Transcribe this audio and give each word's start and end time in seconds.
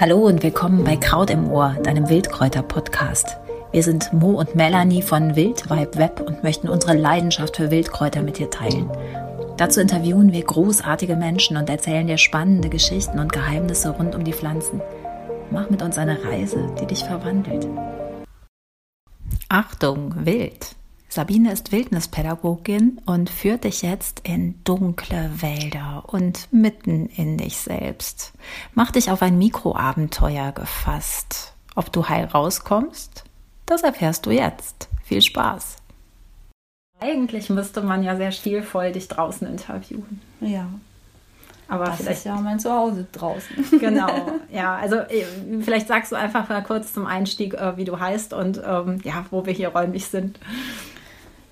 Hallo 0.00 0.18
und 0.26 0.44
willkommen 0.44 0.84
bei 0.84 0.96
Kraut 0.96 1.28
im 1.28 1.50
Ohr, 1.50 1.76
deinem 1.82 2.08
Wildkräuter-Podcast. 2.08 3.36
Wir 3.72 3.82
sind 3.82 4.12
Mo 4.12 4.30
und 4.30 4.54
Melanie 4.54 5.02
von 5.02 5.34
Wildvibe 5.34 5.98
Web 5.98 6.20
und 6.20 6.44
möchten 6.44 6.68
unsere 6.68 6.96
Leidenschaft 6.96 7.56
für 7.56 7.72
Wildkräuter 7.72 8.22
mit 8.22 8.38
dir 8.38 8.48
teilen. 8.48 8.88
Dazu 9.56 9.80
interviewen 9.80 10.32
wir 10.32 10.44
großartige 10.44 11.16
Menschen 11.16 11.56
und 11.56 11.68
erzählen 11.68 12.06
dir 12.06 12.16
spannende 12.16 12.68
Geschichten 12.68 13.18
und 13.18 13.32
Geheimnisse 13.32 13.90
rund 13.90 14.14
um 14.14 14.22
die 14.22 14.32
Pflanzen. 14.32 14.80
Mach 15.50 15.68
mit 15.68 15.82
uns 15.82 15.98
eine 15.98 16.22
Reise, 16.24 16.72
die 16.80 16.86
dich 16.86 17.02
verwandelt. 17.02 17.66
Achtung, 19.48 20.14
wild! 20.24 20.77
Sabine 21.10 21.52
ist 21.52 21.72
Wildnispädagogin 21.72 23.00
und 23.06 23.30
führt 23.30 23.64
dich 23.64 23.80
jetzt 23.80 24.20
in 24.24 24.62
dunkle 24.64 25.30
Wälder 25.40 26.04
und 26.06 26.52
mitten 26.52 27.06
in 27.06 27.38
dich 27.38 27.56
selbst. 27.56 28.34
Mach 28.74 28.90
dich 28.90 29.10
auf 29.10 29.22
ein 29.22 29.38
Mikroabenteuer 29.38 30.52
gefasst. 30.52 31.54
Ob 31.74 31.90
du 31.92 32.08
heil 32.08 32.26
rauskommst, 32.26 33.24
das 33.64 33.82
erfährst 33.82 34.26
du 34.26 34.32
jetzt. 34.32 34.88
Viel 35.02 35.22
Spaß! 35.22 35.76
Eigentlich 37.00 37.48
müsste 37.48 37.80
man 37.80 38.02
ja 38.02 38.16
sehr 38.16 38.32
stilvoll 38.32 38.92
dich 38.92 39.08
draußen 39.08 39.46
interviewen. 39.46 40.20
Ja. 40.40 40.68
Aber 41.68 41.84
das 41.84 41.96
vielleicht 41.96 42.18
ist 42.18 42.24
ja 42.24 42.36
mein 42.36 42.58
Zuhause 42.58 43.06
draußen. 43.12 43.64
Genau, 43.78 44.40
ja. 44.50 44.76
Also 44.76 44.96
äh, 44.96 45.24
vielleicht 45.60 45.86
sagst 45.86 46.12
du 46.12 46.16
einfach 46.16 46.48
mal 46.48 46.62
kurz 46.62 46.92
zum 46.92 47.06
Einstieg, 47.06 47.54
äh, 47.54 47.76
wie 47.76 47.84
du 47.84 47.98
heißt 47.98 48.32
und 48.32 48.60
ähm, 48.66 49.00
ja, 49.04 49.24
wo 49.30 49.46
wir 49.46 49.52
hier 49.52 49.68
räumlich 49.68 50.06
sind. 50.06 50.38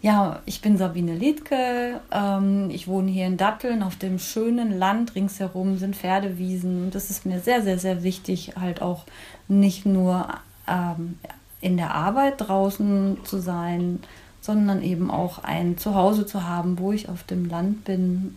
Ja, 0.03 0.41
ich 0.47 0.61
bin 0.61 0.77
Sabine 0.77 1.15
Liedke. 1.15 2.01
Ähm, 2.13 2.71
ich 2.71 2.87
wohne 2.87 3.11
hier 3.11 3.27
in 3.27 3.37
Datteln 3.37 3.83
auf 3.83 3.97
dem 3.97 4.19
schönen 4.19 4.79
Land. 4.79 5.15
Ringsherum 5.15 5.79
sind 5.79 5.97
Pferdewiesen. 5.97 6.85
Und 6.85 6.95
das 6.95 7.11
ist 7.11 7.27
mir 7.27 7.41
sehr, 7.41 7.63
sehr, 7.63 7.79
sehr 7.79 8.03
wichtig, 8.03 8.53
halt 8.61 8.83
auch 8.83 9.05
nicht 9.49 9.87
nur 9.87 10.29
ähm, 10.69 11.19
in 11.61 11.77
der 11.77 11.95
Arbeit 11.95 12.35
draußen 12.39 13.19
zu 13.25 13.39
sein, 13.39 14.01
sondern 14.41 14.83
eben 14.83 15.11
auch 15.11 15.43
ein 15.43 15.79
Zuhause 15.79 16.27
zu 16.27 16.45
haben, 16.45 16.79
wo 16.79 16.93
ich 16.93 17.09
auf 17.09 17.25
dem 17.25 17.49
Land 17.49 17.85
bin, 17.85 18.37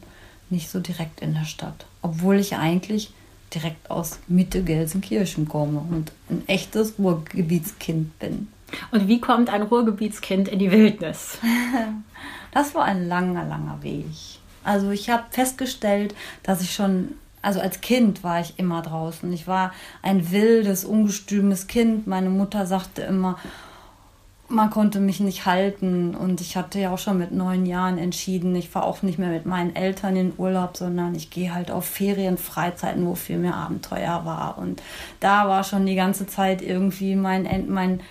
nicht 0.50 0.70
so 0.70 0.80
direkt 0.80 1.22
in 1.22 1.34
der 1.34 1.46
Stadt. 1.46 1.86
Obwohl 2.02 2.38
ich 2.40 2.56
eigentlich 2.56 3.12
direkt 3.54 3.92
aus 3.92 4.20
Mitte 4.28 4.64
Gelsenkirchen 4.64 5.48
komme 5.48 5.80
und 5.80 6.12
ein 6.30 6.48
echtes 6.48 6.98
Ruhrgebietskind 6.98 8.18
bin. 8.20 8.48
Und 8.92 9.08
wie 9.08 9.22
kommt 9.22 9.50
ein 9.50 9.64
Ruhrgebietskind 9.64 10.48
in 10.48 10.60
die 10.60 10.72
Wildnis? 10.72 11.40
Das 12.52 12.74
war 12.74 12.84
ein 12.84 13.08
langer, 13.08 13.46
langer 13.46 13.84
Weg. 13.84 14.06
Also 14.64 14.90
ich 14.90 15.12
habe 15.12 15.24
festgestellt, 15.30 16.16
dass 16.42 16.62
ich 16.62 16.74
schon, 16.74 17.10
also 17.44 17.60
als 17.60 17.82
Kind 17.82 18.24
war 18.24 18.40
ich 18.40 18.56
immer 18.58 18.82
draußen. 18.82 19.32
Ich 19.32 19.48
war 19.48 19.72
ein 20.02 20.32
wildes, 20.32 20.84
ungestümes 20.84 21.68
Kind. 21.68 22.08
Meine 22.08 22.30
Mutter 22.30 22.66
sagte 22.66 23.04
immer, 23.04 23.38
man 24.50 24.72
konnte 24.72 25.00
mich 25.00 25.20
nicht 25.20 25.46
halten 25.46 26.16
und 26.16 26.42
ich 26.42 26.58
hatte 26.58 26.80
ja 26.80 26.92
auch 26.92 26.98
schon 26.98 27.20
mit 27.20 27.32
neun 27.32 27.68
Jahren 27.68 28.00
entschieden, 28.00 28.56
ich 28.56 28.70
fahre 28.70 28.88
auch 28.88 29.04
nicht 29.04 29.20
mehr 29.20 29.30
mit 29.30 29.46
meinen 29.46 29.76
Eltern 29.76 30.16
in 30.16 30.34
Urlaub, 30.38 30.76
sondern 30.76 31.14
ich 31.14 31.30
gehe 31.30 31.54
halt 31.54 31.70
auf 31.70 31.86
Ferien, 31.86 32.38
Freizeiten, 32.38 33.06
wo 33.06 33.14
viel 33.14 33.38
mehr 33.38 33.54
Abenteuer 33.54 34.26
war. 34.26 34.58
Und 34.58 34.82
da 35.20 35.48
war 35.48 35.64
schon 35.64 35.86
die 35.86 35.96
ganze 35.96 36.26
Zeit 36.26 36.64
irgendwie 36.64 37.16
mein, 37.16 37.48
mein, 37.70 38.02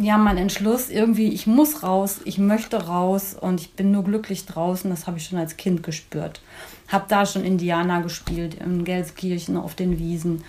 ja, 0.00 0.18
mein 0.18 0.36
Entschluss, 0.36 0.90
irgendwie, 0.90 1.28
ich 1.28 1.46
muss 1.46 1.82
raus, 1.82 2.20
ich 2.24 2.38
möchte 2.38 2.86
raus 2.86 3.34
und 3.38 3.60
ich 3.60 3.72
bin 3.72 3.92
nur 3.92 4.04
glücklich 4.04 4.44
draußen. 4.44 4.90
Das 4.90 5.06
habe 5.06 5.16
ich 5.16 5.26
schon 5.26 5.38
als 5.38 5.56
Kind 5.56 5.82
gespürt. 5.82 6.40
Habe 6.88 7.06
da 7.08 7.24
schon 7.24 7.44
Indianer 7.44 8.02
gespielt, 8.02 8.54
in 8.54 8.84
Gelskirchen 8.84 9.56
auf 9.56 9.74
den 9.74 9.98
Wiesen. 9.98 10.44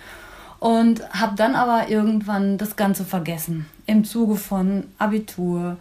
Und 0.58 1.02
habe 1.10 1.34
dann 1.36 1.54
aber 1.54 1.88
irgendwann 1.88 2.58
das 2.58 2.76
Ganze 2.76 3.04
vergessen. 3.04 3.66
Im 3.86 4.04
Zuge 4.04 4.36
von 4.36 4.84
Abitur, 4.98 5.76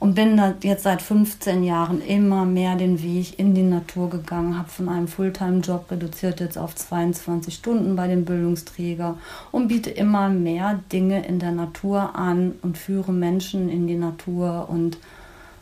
und 0.00 0.14
bin 0.14 0.40
jetzt 0.62 0.82
seit 0.82 1.02
15 1.02 1.62
Jahren 1.62 2.02
immer 2.02 2.44
mehr 2.44 2.76
den 2.76 3.02
Weg 3.02 3.38
in 3.38 3.54
die 3.54 3.62
Natur 3.62 4.10
gegangen, 4.10 4.58
habe 4.58 4.68
von 4.68 4.88
einem 4.88 5.08
Fulltime-Job 5.08 5.90
reduziert 5.90 6.40
jetzt 6.40 6.58
auf 6.58 6.74
22 6.74 7.54
Stunden 7.54 7.96
bei 7.96 8.08
dem 8.08 8.24
Bildungsträger 8.24 9.16
und 9.52 9.68
biete 9.68 9.90
immer 9.90 10.28
mehr 10.28 10.80
Dinge 10.92 11.26
in 11.26 11.38
der 11.38 11.52
Natur 11.52 12.16
an 12.16 12.54
und 12.62 12.76
führe 12.76 13.12
Menschen 13.12 13.68
in 13.68 13.86
die 13.86 13.96
Natur 13.96 14.68
und 14.68 14.98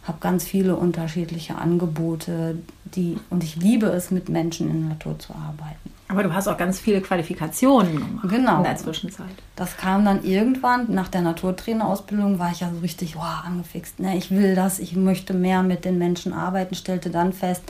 habe 0.05 0.19
ganz 0.21 0.45
viele 0.45 0.77
unterschiedliche 0.77 1.57
Angebote, 1.57 2.59
die 2.85 3.19
und 3.31 3.45
ich 3.45 3.57
liebe 3.57 3.87
es, 3.87 4.11
mit 4.11 4.29
Menschen 4.29 4.69
in 4.69 4.81
der 4.81 4.91
Natur 4.91 5.19
zu 5.19 5.33
arbeiten. 5.35 5.91
Aber 6.09 6.23
du 6.23 6.35
hast 6.35 6.47
auch 6.47 6.59
ganz 6.59 6.79
viele 6.79 7.01
Qualifikationen 7.01 7.97
gemacht 7.97 8.29
genau. 8.29 8.59
in 8.59 8.65
der 8.65 8.77
Zwischenzeit. 8.77 9.31
Das 9.57 9.79
kam 9.79 10.05
dann 10.05 10.23
irgendwann, 10.25 10.93
nach 10.93 11.09
der 11.09 11.23
Naturtrainerausbildung 11.23 12.39
war 12.39 12.51
ich 12.51 12.61
ja 12.61 12.71
so 12.71 12.81
richtig 12.81 13.17
wow, 13.17 13.45
angefixt. 13.47 13.99
Ne? 13.99 14.19
Ich 14.19 14.31
will 14.31 14.55
das, 14.55 14.79
ich 14.79 14.95
möchte 14.95 15.33
mehr 15.33 15.63
mit 15.63 15.87
den 15.87 15.97
Menschen 15.97 16.35
arbeiten, 16.35 16.75
stellte 16.75 17.09
dann 17.09 17.33
fest, 17.33 17.63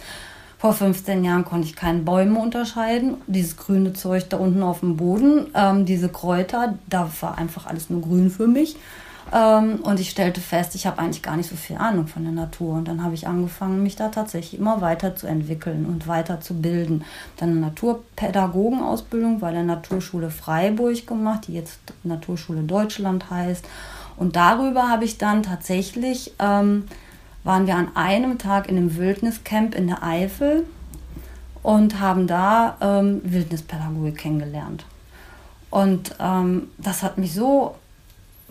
vor 0.59 0.73
15 0.73 1.25
Jahren 1.25 1.45
konnte 1.45 1.67
ich 1.67 1.75
keine 1.75 2.01
Bäume 2.01 2.39
unterscheiden. 2.39 3.17
Dieses 3.27 3.57
grüne 3.57 3.95
Zeug 3.95 4.29
da 4.29 4.37
unten 4.37 4.63
auf 4.63 4.81
dem 4.81 4.97
Boden, 4.97 5.49
ähm, 5.55 5.87
diese 5.87 6.09
Kräuter, 6.09 6.79
da 6.89 7.11
war 7.21 7.37
einfach 7.37 7.67
alles 7.67 7.91
nur 7.91 8.01
grün 8.01 8.31
für 8.31 8.47
mich. 8.47 8.77
Ähm, 9.31 9.81
und 9.83 10.01
ich 10.01 10.11
stellte 10.11 10.41
fest, 10.41 10.75
ich 10.75 10.87
habe 10.87 10.99
eigentlich 10.99 11.23
gar 11.23 11.37
nicht 11.37 11.49
so 11.49 11.57
viel 11.57 11.77
Ahnung 11.77 12.07
von 12.07 12.25
der 12.25 12.33
Natur. 12.33 12.75
Und 12.75 12.89
dann 12.89 13.05
habe 13.05 13.15
ich 13.15 13.27
angefangen, 13.27 13.83
mich 13.83 13.97
da 13.97 14.09
tatsächlich 14.09 14.59
immer 14.59 14.81
weiter 14.81 15.15
zu 15.15 15.27
entwickeln 15.27 15.87
und 15.87 16.09
weiter 16.09 16.41
zu 16.41 16.55
bilden. 16.55 17.05
Dann 17.37 17.51
eine 17.51 17.61
Naturpädagogenausbildung 17.61 19.41
bei 19.41 19.53
der 19.53 19.63
Naturschule 19.63 20.31
Freiburg 20.31 21.07
gemacht, 21.07 21.47
die 21.47 21.55
jetzt 21.55 21.81
Naturschule 22.03 22.63
Deutschland 22.63 23.31
heißt. 23.31 23.65
Und 24.17 24.37
darüber 24.37 24.89
habe 24.89 25.05
ich 25.05 25.19
dann 25.19 25.43
tatsächlich, 25.43 26.33
ähm, 26.39 26.85
waren 27.45 27.67
wir 27.67 27.77
an 27.77 27.89
einem 27.95 28.39
Tag 28.39 28.69
in 28.69 28.77
einem 28.77 28.97
Wildniscamp 28.97 29.75
in 29.75 29.87
der 29.87 30.03
Eifel 30.03 30.65
und 31.63 32.01
haben 32.01 32.27
da 32.27 32.77
ähm, 32.81 33.21
Wildnispädagogik 33.25 34.19
kennengelernt. 34.19 34.85
Und 35.71 36.15
ähm, 36.21 36.69
das 36.79 37.03
hat 37.03 37.17
mich 37.19 37.33
so 37.33 37.77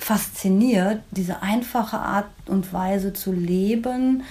fasziniert, 0.01 1.01
diese 1.11 1.41
einfache 1.41 1.99
Art 1.99 2.25
und 2.47 2.73
Weise 2.73 3.13
zu 3.13 3.31
leben, 3.31 4.23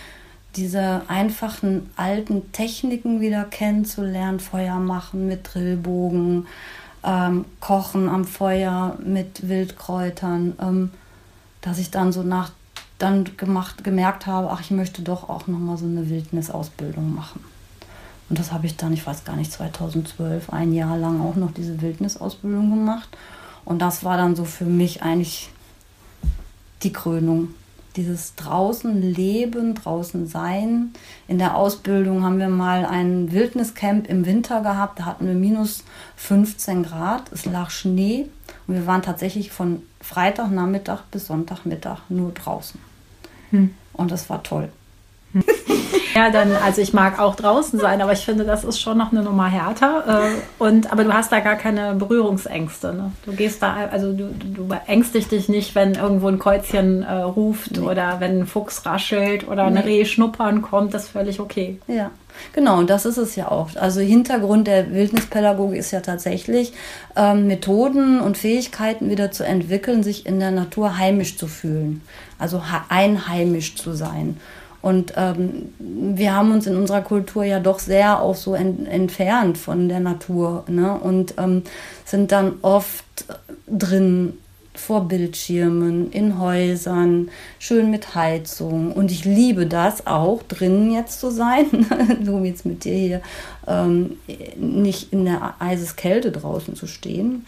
diese 0.56 1.02
einfachen 1.06 1.90
alten 1.96 2.50
Techniken 2.52 3.20
wieder 3.20 3.44
kennenzulernen, 3.44 4.40
Feuer 4.40 4.80
machen 4.80 5.28
mit 5.28 5.54
Drillbogen, 5.54 6.48
ähm, 7.04 7.44
Kochen 7.60 8.08
am 8.08 8.24
Feuer 8.24 8.98
mit 9.02 9.48
Wildkräutern, 9.48 10.54
ähm, 10.60 10.90
dass 11.60 11.78
ich 11.78 11.90
dann 11.90 12.12
so 12.12 12.22
nach 12.22 12.50
dann 12.98 13.24
gemacht, 13.36 13.82
gemerkt 13.82 14.26
habe, 14.26 14.50
ach, 14.50 14.60
ich 14.60 14.72
möchte 14.72 15.02
doch 15.02 15.28
auch 15.28 15.46
nochmal 15.46 15.78
so 15.78 15.86
eine 15.86 16.10
Wildnisausbildung 16.10 17.14
machen. 17.14 17.42
Und 18.28 18.38
das 18.38 18.52
habe 18.52 18.66
ich 18.66 18.76
dann, 18.76 18.92
ich 18.92 19.06
weiß 19.06 19.24
gar 19.24 19.36
nicht, 19.36 19.50
2012, 19.50 20.50
ein 20.50 20.74
Jahr 20.74 20.98
lang 20.98 21.20
auch 21.20 21.36
noch 21.36 21.52
diese 21.52 21.80
Wildnisausbildung 21.80 22.70
gemacht. 22.70 23.08
Und 23.64 23.80
das 23.80 24.04
war 24.04 24.18
dann 24.18 24.36
so 24.36 24.44
für 24.44 24.66
mich 24.66 25.02
eigentlich 25.02 25.48
die 26.82 26.92
Krönung. 26.92 27.54
Dieses 27.96 28.36
draußen 28.36 29.02
leben, 29.02 29.74
draußen 29.74 30.28
sein. 30.28 30.92
In 31.26 31.38
der 31.38 31.56
Ausbildung 31.56 32.22
haben 32.22 32.38
wir 32.38 32.48
mal 32.48 32.86
ein 32.86 33.32
Wildniscamp 33.32 34.08
im 34.08 34.26
Winter 34.26 34.62
gehabt. 34.62 35.00
Da 35.00 35.06
hatten 35.06 35.26
wir 35.26 35.34
minus 35.34 35.82
15 36.16 36.84
Grad. 36.84 37.32
Es 37.32 37.46
lag 37.46 37.70
Schnee. 37.70 38.26
Und 38.68 38.74
wir 38.74 38.86
waren 38.86 39.02
tatsächlich 39.02 39.50
von 39.50 39.82
Freitagnachmittag 40.00 41.02
bis 41.10 41.26
Sonntagmittag 41.26 42.02
nur 42.08 42.30
draußen. 42.30 42.78
Hm. 43.50 43.74
Und 43.92 44.12
das 44.12 44.30
war 44.30 44.42
toll. 44.44 44.70
Ja, 46.14 46.30
dann, 46.30 46.52
also 46.52 46.80
ich 46.80 46.92
mag 46.92 47.18
auch 47.18 47.36
draußen 47.36 47.78
sein, 47.78 48.02
aber 48.02 48.12
ich 48.12 48.24
finde, 48.24 48.44
das 48.44 48.64
ist 48.64 48.80
schon 48.80 48.98
noch 48.98 49.12
eine 49.12 49.22
Nummer 49.22 49.46
härter. 49.46 50.22
Äh, 50.24 50.62
und, 50.62 50.92
aber 50.92 51.04
du 51.04 51.12
hast 51.12 51.30
da 51.30 51.40
gar 51.40 51.56
keine 51.56 51.94
Berührungsängste. 51.94 52.92
Ne? 52.92 53.12
Du 53.24 53.32
gehst 53.32 53.62
da, 53.62 53.88
also 53.90 54.12
du, 54.12 54.28
du 54.32 54.68
ängstigst 54.86 55.30
dich 55.30 55.48
nicht, 55.48 55.74
wenn 55.74 55.94
irgendwo 55.94 56.28
ein 56.28 56.38
Käuzchen 56.38 57.02
äh, 57.02 57.12
ruft 57.12 57.76
nee. 57.76 57.80
oder 57.80 58.16
wenn 58.18 58.40
ein 58.40 58.46
Fuchs 58.46 58.84
raschelt 58.84 59.46
oder 59.46 59.70
nee. 59.70 59.78
eine 59.78 59.86
Reh 59.86 60.04
schnuppern 60.04 60.62
kommt, 60.62 60.94
das 60.94 61.04
ist 61.04 61.10
völlig 61.10 61.38
okay. 61.38 61.78
Ja. 61.86 62.10
Genau, 62.52 62.78
und 62.78 62.90
das 62.90 63.06
ist 63.06 63.16
es 63.16 63.36
ja 63.36 63.48
auch. 63.48 63.70
Also 63.76 64.00
Hintergrund 64.00 64.66
der 64.66 64.92
Wildnispädagogik 64.92 65.78
ist 65.78 65.90
ja 65.90 66.00
tatsächlich, 66.00 66.72
ähm, 67.16 67.46
Methoden 67.46 68.20
und 68.20 68.38
Fähigkeiten 68.38 69.10
wieder 69.10 69.30
zu 69.30 69.44
entwickeln, 69.44 70.02
sich 70.02 70.26
in 70.26 70.40
der 70.40 70.50
Natur 70.50 70.96
heimisch 70.96 71.36
zu 71.36 71.46
fühlen. 71.48 72.02
Also 72.38 72.62
einheimisch 72.88 73.76
zu 73.76 73.92
sein. 73.92 74.38
Und 74.82 75.12
ähm, 75.16 75.74
wir 75.78 76.34
haben 76.34 76.52
uns 76.52 76.66
in 76.66 76.76
unserer 76.76 77.02
Kultur 77.02 77.44
ja 77.44 77.60
doch 77.60 77.78
sehr 77.78 78.22
auch 78.22 78.34
so 78.34 78.54
ent 78.54 78.88
entfernt 78.88 79.58
von 79.58 79.88
der 79.88 80.00
Natur 80.00 80.64
ne? 80.68 80.94
und 80.94 81.34
ähm, 81.38 81.62
sind 82.04 82.32
dann 82.32 82.54
oft 82.62 83.04
drin 83.66 84.34
vor 84.74 85.08
Bildschirmen, 85.08 86.10
in 86.10 86.38
Häusern, 86.38 87.28
schön 87.58 87.90
mit 87.90 88.14
Heizung. 88.14 88.92
Und 88.92 89.10
ich 89.10 89.24
liebe 89.24 89.66
das 89.66 90.06
auch, 90.06 90.42
drinnen 90.42 90.90
jetzt 90.92 91.20
zu 91.20 91.30
sein, 91.30 91.66
so 92.24 92.42
wie 92.42 92.48
jetzt 92.48 92.64
mit 92.64 92.84
dir 92.84 92.94
hier, 92.94 93.22
ähm, 93.66 94.16
nicht 94.56 95.12
in 95.12 95.24
der 95.24 95.54
Eiseskälte 95.58 96.32
draußen 96.32 96.74
zu 96.74 96.86
stehen. 96.86 97.44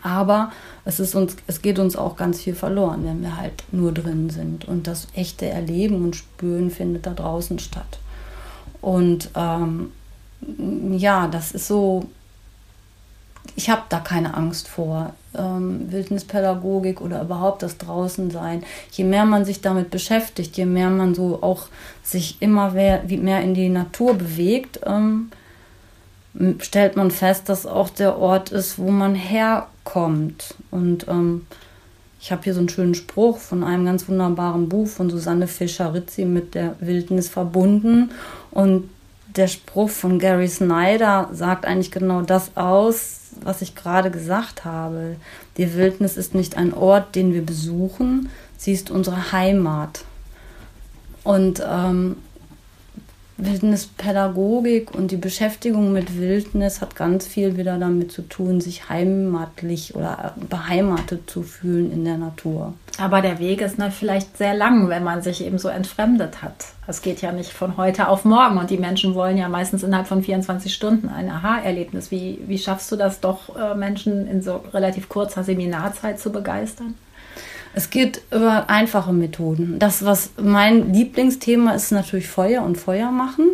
Aber 0.00 0.50
es, 0.84 1.00
ist 1.00 1.14
uns, 1.14 1.36
es 1.46 1.60
geht 1.60 1.78
uns 1.78 1.96
auch 1.96 2.16
ganz 2.16 2.40
viel 2.40 2.54
verloren, 2.54 3.04
wenn 3.04 3.22
wir 3.22 3.36
halt 3.36 3.64
nur 3.72 3.92
drin 3.92 4.30
sind. 4.30 4.64
Und 4.66 4.86
das 4.86 5.08
echte 5.14 5.46
Erleben 5.46 6.02
und 6.02 6.16
Spüren 6.16 6.70
findet 6.70 7.06
da 7.06 7.12
draußen 7.12 7.58
statt. 7.58 7.98
Und 8.80 9.30
ähm, 9.36 9.92
ja, 10.96 11.28
das 11.28 11.52
ist 11.52 11.68
so, 11.68 12.06
ich 13.54 13.70
habe 13.70 13.82
da 13.88 14.00
keine 14.00 14.34
Angst 14.34 14.68
vor. 14.68 15.14
Ähm, 15.34 15.90
Wildnispädagogik 15.90 17.00
oder 17.00 17.22
überhaupt 17.22 17.62
das 17.62 17.78
Draußensein. 17.78 18.64
Je 18.90 19.04
mehr 19.04 19.24
man 19.24 19.44
sich 19.44 19.60
damit 19.60 19.90
beschäftigt, 19.90 20.56
je 20.56 20.66
mehr 20.66 20.90
man 20.90 21.14
so 21.14 21.42
auch 21.42 21.68
sich 22.02 22.40
immer 22.40 22.72
mehr, 22.72 23.02
mehr 23.04 23.40
in 23.40 23.54
die 23.54 23.68
Natur 23.68 24.14
bewegt, 24.14 24.80
ähm, 24.84 25.30
stellt 26.58 26.96
man 26.96 27.10
fest, 27.10 27.48
dass 27.48 27.66
auch 27.66 27.90
der 27.90 28.18
Ort 28.18 28.50
ist, 28.50 28.78
wo 28.78 28.90
man 28.90 29.14
herkommt. 29.14 29.71
Und 30.70 31.06
ähm, 31.08 31.46
ich 32.20 32.30
habe 32.30 32.42
hier 32.44 32.54
so 32.54 32.60
einen 32.60 32.68
schönen 32.68 32.94
Spruch 32.94 33.38
von 33.38 33.64
einem 33.64 33.84
ganz 33.84 34.08
wunderbaren 34.08 34.68
Buch 34.68 34.86
von 34.86 35.10
Susanne 35.10 35.48
Fischer-Rizzi 35.48 36.24
mit 36.24 36.54
der 36.54 36.76
Wildnis 36.80 37.28
verbunden. 37.28 38.10
Und 38.50 38.88
der 39.36 39.48
Spruch 39.48 39.90
von 39.90 40.18
Gary 40.18 40.48
Snyder 40.48 41.28
sagt 41.32 41.64
eigentlich 41.64 41.90
genau 41.90 42.22
das 42.22 42.56
aus, 42.56 43.30
was 43.42 43.62
ich 43.62 43.74
gerade 43.74 44.10
gesagt 44.10 44.64
habe. 44.64 45.16
Die 45.56 45.74
Wildnis 45.74 46.16
ist 46.16 46.34
nicht 46.34 46.56
ein 46.56 46.74
Ort, 46.74 47.14
den 47.14 47.32
wir 47.32 47.44
besuchen, 47.44 48.28
sie 48.56 48.72
ist 48.72 48.90
unsere 48.90 49.32
Heimat. 49.32 50.04
Und 51.24 51.62
ähm, 51.66 52.16
Wildnispädagogik 53.44 54.94
und 54.94 55.10
die 55.10 55.16
Beschäftigung 55.16 55.92
mit 55.92 56.18
Wildnis 56.18 56.80
hat 56.80 56.96
ganz 56.96 57.26
viel 57.26 57.56
wieder 57.56 57.78
damit 57.78 58.12
zu 58.12 58.22
tun, 58.22 58.60
sich 58.60 58.88
heimatlich 58.88 59.94
oder 59.94 60.34
beheimatet 60.48 61.28
zu 61.28 61.42
fühlen 61.42 61.92
in 61.92 62.04
der 62.04 62.18
Natur. 62.18 62.74
Aber 62.98 63.22
der 63.22 63.38
Weg 63.38 63.60
ist 63.60 63.78
ne, 63.78 63.90
vielleicht 63.90 64.36
sehr 64.36 64.54
lang, 64.54 64.88
wenn 64.88 65.02
man 65.02 65.22
sich 65.22 65.44
eben 65.44 65.58
so 65.58 65.68
entfremdet 65.68 66.42
hat. 66.42 66.66
Es 66.86 67.00
geht 67.00 67.22
ja 67.22 67.32
nicht 67.32 67.52
von 67.52 67.76
heute 67.76 68.08
auf 68.08 68.24
morgen 68.24 68.58
und 68.58 68.70
die 68.70 68.76
Menschen 68.76 69.14
wollen 69.14 69.38
ja 69.38 69.48
meistens 69.48 69.82
innerhalb 69.82 70.06
von 70.06 70.22
24 70.22 70.72
Stunden 70.72 71.08
ein 71.08 71.30
Aha-Erlebnis. 71.30 72.10
Wie, 72.10 72.40
wie 72.46 72.58
schaffst 72.58 72.92
du 72.92 72.96
das 72.96 73.20
doch, 73.20 73.56
äh, 73.56 73.74
Menschen 73.74 74.26
in 74.26 74.42
so 74.42 74.56
relativ 74.74 75.08
kurzer 75.08 75.44
Seminarzeit 75.44 76.18
zu 76.18 76.30
begeistern? 76.30 76.94
Es 77.74 77.90
geht 77.90 78.20
über 78.30 78.68
einfache 78.68 79.12
Methoden. 79.12 79.78
Das, 79.78 80.04
was 80.04 80.30
mein 80.40 80.92
Lieblingsthema 80.92 81.72
ist, 81.74 81.92
natürlich 81.92 82.28
Feuer 82.28 82.62
und 82.62 82.76
Feuer 82.76 83.10
machen. 83.10 83.46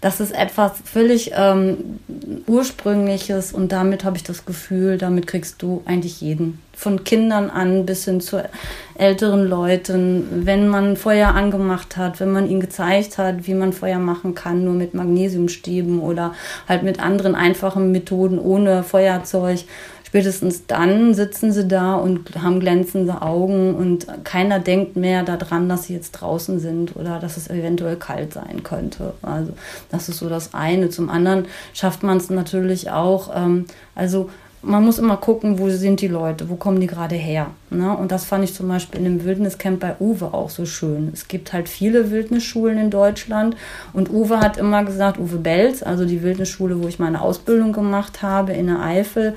Das 0.00 0.20
ist 0.20 0.32
etwas 0.32 0.72
völlig 0.84 1.32
ähm, 1.34 1.98
Ursprüngliches 2.46 3.52
und 3.52 3.72
damit 3.72 4.04
habe 4.04 4.16
ich 4.16 4.22
das 4.22 4.44
Gefühl, 4.44 4.98
damit 4.98 5.26
kriegst 5.26 5.62
du 5.62 5.82
eigentlich 5.86 6.20
jeden. 6.20 6.60
Von 6.74 7.02
Kindern 7.04 7.48
an 7.48 7.86
bis 7.86 8.04
hin 8.04 8.20
zu 8.20 8.44
älteren 8.94 9.48
Leuten. 9.48 10.44
Wenn 10.44 10.68
man 10.68 10.96
Feuer 10.96 11.34
angemacht 11.34 11.96
hat, 11.96 12.20
wenn 12.20 12.30
man 12.30 12.48
ihnen 12.48 12.60
gezeigt 12.60 13.16
hat, 13.16 13.46
wie 13.46 13.54
man 13.54 13.72
Feuer 13.72 13.98
machen 13.98 14.34
kann, 14.34 14.64
nur 14.64 14.74
mit 14.74 14.92
Magnesiumstäben 14.92 15.98
oder 16.00 16.34
halt 16.68 16.82
mit 16.82 17.00
anderen 17.00 17.34
einfachen 17.34 17.90
Methoden 17.90 18.38
ohne 18.38 18.82
Feuerzeug, 18.82 19.64
spätestens 20.06 20.66
dann 20.66 21.14
sitzen 21.14 21.50
sie 21.50 21.66
da 21.66 21.96
und 21.96 22.40
haben 22.40 22.60
glänzende 22.60 23.22
Augen 23.22 23.74
und 23.74 24.06
keiner 24.22 24.60
denkt 24.60 24.94
mehr 24.94 25.24
daran, 25.24 25.68
dass 25.68 25.84
sie 25.84 25.94
jetzt 25.94 26.12
draußen 26.12 26.60
sind 26.60 26.94
oder 26.94 27.18
dass 27.18 27.36
es 27.36 27.50
eventuell 27.50 27.96
kalt 27.96 28.32
sein 28.32 28.62
könnte. 28.62 29.14
Also 29.20 29.52
das 29.90 30.08
ist 30.08 30.18
so 30.18 30.28
das 30.28 30.54
eine. 30.54 30.90
Zum 30.90 31.10
anderen 31.10 31.46
schafft 31.74 32.04
man 32.04 32.18
es 32.18 32.30
natürlich 32.30 32.88
auch, 32.90 33.30
ähm, 33.34 33.64
also 33.96 34.30
man 34.62 34.84
muss 34.84 34.98
immer 34.98 35.16
gucken, 35.16 35.58
wo 35.58 35.68
sind 35.70 36.00
die 36.00 36.08
Leute, 36.08 36.48
wo 36.48 36.54
kommen 36.54 36.80
die 36.80 36.86
gerade 36.86 37.16
her. 37.16 37.48
Ne? 37.70 37.96
Und 37.96 38.12
das 38.12 38.24
fand 38.24 38.44
ich 38.44 38.54
zum 38.54 38.68
Beispiel 38.68 39.00
in 39.00 39.04
dem 39.04 39.24
Wildniscamp 39.24 39.80
bei 39.80 39.96
Uwe 39.98 40.32
auch 40.34 40.50
so 40.50 40.66
schön. 40.66 41.10
Es 41.12 41.26
gibt 41.26 41.52
halt 41.52 41.68
viele 41.68 42.12
Wildnisschulen 42.12 42.78
in 42.78 42.90
Deutschland 42.90 43.56
und 43.92 44.08
Uwe 44.10 44.38
hat 44.38 44.56
immer 44.56 44.84
gesagt, 44.84 45.18
Uwe 45.18 45.38
Belz, 45.38 45.82
also 45.82 46.04
die 46.04 46.22
Wildnisschule, 46.22 46.80
wo 46.80 46.86
ich 46.86 47.00
meine 47.00 47.22
Ausbildung 47.22 47.72
gemacht 47.72 48.22
habe 48.22 48.52
in 48.52 48.66
der 48.66 48.80
Eifel, 48.80 49.34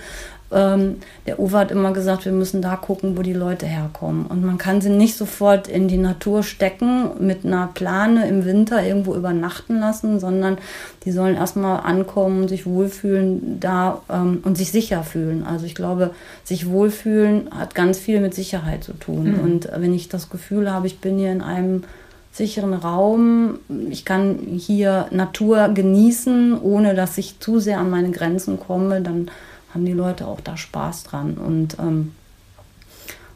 ähm, 0.52 0.98
der 1.28 1.40
Uwe 1.40 1.58
hat 1.58 1.72
immer 1.72 1.94
gesagt, 1.94 2.26
wir 2.26 2.32
müssen 2.32 2.62
da 2.62 2.76
gucken, 2.76 3.18
wo 3.18 3.22
die 3.22 3.34
Leute 3.34 3.68
herkommen. 3.68 4.26
Und 4.26 4.44
man 4.44 4.58
kann 4.58 4.82
sie 4.82 4.90
nicht 4.90 5.16
sofort 5.16 5.68
in 5.68 5.88
die 5.88 5.98
Natur 5.98 6.42
stecken, 6.44 7.12
mit 7.20 7.46
einer 7.46 7.70
Plane 7.74 8.28
im 8.28 8.46
Winter 8.46 8.84
irgendwo 8.84 9.14
übernachten 9.14 9.80
lassen, 9.80 10.20
sondern 10.20 10.58
die 11.06 11.12
sollen 11.12 11.36
erstmal 11.36 11.82
ankommen, 11.82 12.48
sich 12.48 12.66
wohlfühlen 12.66 13.60
da 13.60 14.02
ähm, 14.10 14.40
und 14.44 14.58
sich 14.58 14.72
sicher 14.72 15.04
fühlen. 15.04 15.44
Also 15.44 15.66
ich 15.66 15.76
glaube, 15.76 16.12
sich 16.44 16.70
wohlfühlen 16.70 17.50
hat 17.52 17.76
ganz 17.76 18.00
viel 18.00 18.20
mit 18.20 18.34
Sicherheit 18.34 18.84
zu 18.84 18.94
tun. 18.94 19.34
Mhm. 19.34 19.40
Und 19.40 19.70
wenn 19.76 19.94
ich 19.94 20.10
das 20.10 20.30
Gefühl 20.30 20.72
habe, 20.72 20.88
ich 20.88 21.00
bin 21.00 21.18
hier 21.20 21.32
in 21.32 21.42
einem 21.42 21.84
sicheren 22.32 22.74
Raum, 22.74 23.60
ich 23.90 24.06
kann 24.06 24.40
hier 24.58 25.08
Natur 25.12 25.70
genießen, 25.70 26.60
ohne 26.60 26.96
dass 26.96 27.18
ich 27.18 27.40
zu 27.40 27.60
sehr 27.60 27.80
an 27.80 27.90
meine 27.90 28.12
Grenzen 28.12 28.60
komme, 28.60 29.02
dann 29.02 29.30
haben 29.74 29.86
die 29.86 29.94
Leute 29.94 30.28
auch 30.28 30.42
da 30.42 30.58
Spaß 30.58 31.04
dran. 31.04 31.36
Und 31.36 31.78
ähm, 31.80 32.14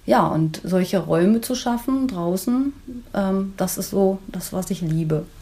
ja, 0.05 0.27
und 0.27 0.61
solche 0.63 0.99
Räume 0.99 1.41
zu 1.41 1.55
schaffen 1.55 2.07
draußen, 2.07 2.73
ähm, 3.13 3.53
das 3.57 3.77
ist 3.77 3.91
so 3.91 4.19
das, 4.27 4.51
was 4.51 4.69
ich 4.69 4.81
liebe. 4.81 5.25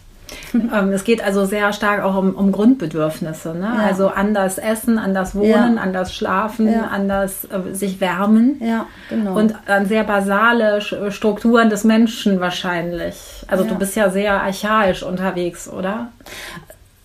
Ähm, 0.54 0.92
es 0.92 1.04
geht 1.04 1.22
also 1.22 1.46
sehr 1.46 1.74
stark 1.74 2.04
auch 2.04 2.16
um, 2.16 2.34
um 2.34 2.52
Grundbedürfnisse. 2.52 3.54
Ne? 3.54 3.70
Ja. 3.76 3.84
Also 3.84 4.08
anders 4.08 4.58
essen, 4.58 4.98
anders 4.98 5.36
wohnen, 5.36 5.76
ja. 5.76 5.82
anders 5.82 6.14
schlafen, 6.14 6.72
ja. 6.72 6.88
anders 6.88 7.46
äh, 7.46 7.74
sich 7.74 8.00
wärmen. 8.00 8.62
Ja, 8.62 8.86
genau. 9.10 9.38
Und 9.38 9.56
an 9.68 9.88
sehr 9.88 10.04
basale 10.04 10.82
Strukturen 10.82 11.70
des 11.70 11.84
Menschen 11.84 12.40
wahrscheinlich. 12.40 13.46
Also 13.48 13.66
du 13.66 13.76
bist 13.76 13.96
ja 13.96 14.10
sehr 14.10 14.42
archaisch 14.42 15.04
unterwegs, 15.04 15.68
oder? 15.68 16.10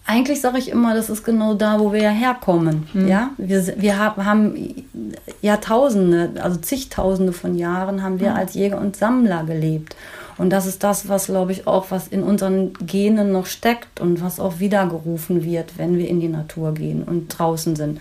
Eigentlich 0.07 0.41
sage 0.41 0.59
ich 0.59 0.71
immer, 0.71 0.95
das 0.95 1.11
ist 1.11 1.25
genau 1.25 1.55
da, 1.55 1.81
wo 1.81 1.93
wir 1.93 2.01
ja 2.01 2.11
herkommen. 2.11 2.89
Mhm. 2.95 3.09
Ja? 3.09 3.31
Wir, 3.39 3.75
wir 3.77 3.99
haben 3.99 4.85
Jahrtausende, 5.43 6.41
also 6.43 6.61
zigtausende 6.61 7.33
von 7.33 7.57
Jahren 7.57 8.03
haben 8.03 8.21
wir 8.21 8.31
mhm. 8.31 8.37
als 8.37 8.55
Jäger 8.55 8.79
und 8.79 8.97
Sammler 8.97 9.45
gelebt. 9.45 9.97
Und 10.39 10.51
das 10.51 10.67
ist 10.67 10.85
das, 10.85 11.09
was, 11.09 11.27
glaube 11.27 11.53
ich, 11.53 11.67
auch, 11.67 11.91
was 11.91 12.09
in 12.09 12.23
unseren 12.23 12.75
Genen 12.75 13.33
noch 13.33 13.47
steckt 13.47 14.01
und 14.01 14.23
was 14.23 14.39
auch 14.39 14.59
wiedergerufen 14.61 15.45
wird, 15.45 15.79
wenn 15.79 15.97
wir 15.97 16.09
in 16.09 16.21
die 16.21 16.29
Natur 16.29 16.75
gehen 16.75 17.03
und 17.03 17.29
draußen 17.29 17.75
sind. 17.75 18.01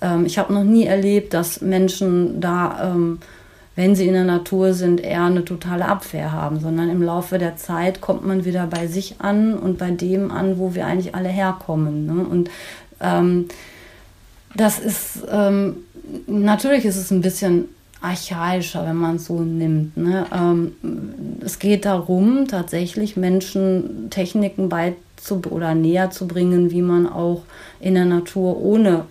Ähm, 0.00 0.26
ich 0.26 0.38
habe 0.38 0.52
noch 0.52 0.64
nie 0.64 0.86
erlebt, 0.86 1.34
dass 1.34 1.60
Menschen 1.60 2.40
da, 2.40 2.92
ähm, 2.94 3.18
wenn 3.76 3.96
sie 3.96 4.06
in 4.06 4.14
der 4.14 4.24
Natur 4.24 4.72
sind, 4.72 5.00
eher 5.00 5.24
eine 5.24 5.44
totale 5.44 5.86
Abwehr 5.86 6.32
haben, 6.32 6.60
sondern 6.60 6.90
im 6.90 7.02
Laufe 7.02 7.38
der 7.38 7.56
Zeit 7.56 8.00
kommt 8.00 8.24
man 8.24 8.44
wieder 8.44 8.66
bei 8.66 8.86
sich 8.86 9.16
an 9.18 9.54
und 9.54 9.78
bei 9.78 9.90
dem 9.90 10.30
an, 10.30 10.58
wo 10.58 10.74
wir 10.74 10.86
eigentlich 10.86 11.14
alle 11.14 11.28
herkommen. 11.28 12.06
Ne? 12.06 12.24
Und 12.24 12.50
ähm, 13.00 13.48
das 14.54 14.78
ist, 14.78 15.26
ähm, 15.30 15.78
natürlich 16.26 16.84
ist 16.84 16.96
es 16.96 17.10
ein 17.10 17.20
bisschen 17.20 17.68
archaischer, 18.00 18.86
wenn 18.86 18.96
man 18.96 19.16
es 19.16 19.26
so 19.26 19.40
nimmt. 19.40 19.96
Ne? 19.96 20.26
Ähm, 20.32 20.72
es 21.40 21.58
geht 21.58 21.84
darum, 21.84 22.46
tatsächlich 22.46 23.16
Menschen 23.16 24.08
Techniken 24.10 24.68
beizubringen 24.68 25.56
oder 25.56 25.74
näher 25.74 26.10
zu 26.10 26.28
bringen, 26.28 26.70
wie 26.70 26.82
man 26.82 27.08
auch 27.10 27.42
in 27.80 27.94
der 27.94 28.04
Natur 28.04 28.60
ohne 28.60 29.06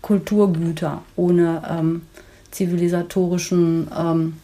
Kulturgüter, 0.00 1.02
ohne 1.14 1.62
ähm, 1.70 2.02
zivilisatorischen 2.54 3.88
ähm, 3.96 4.34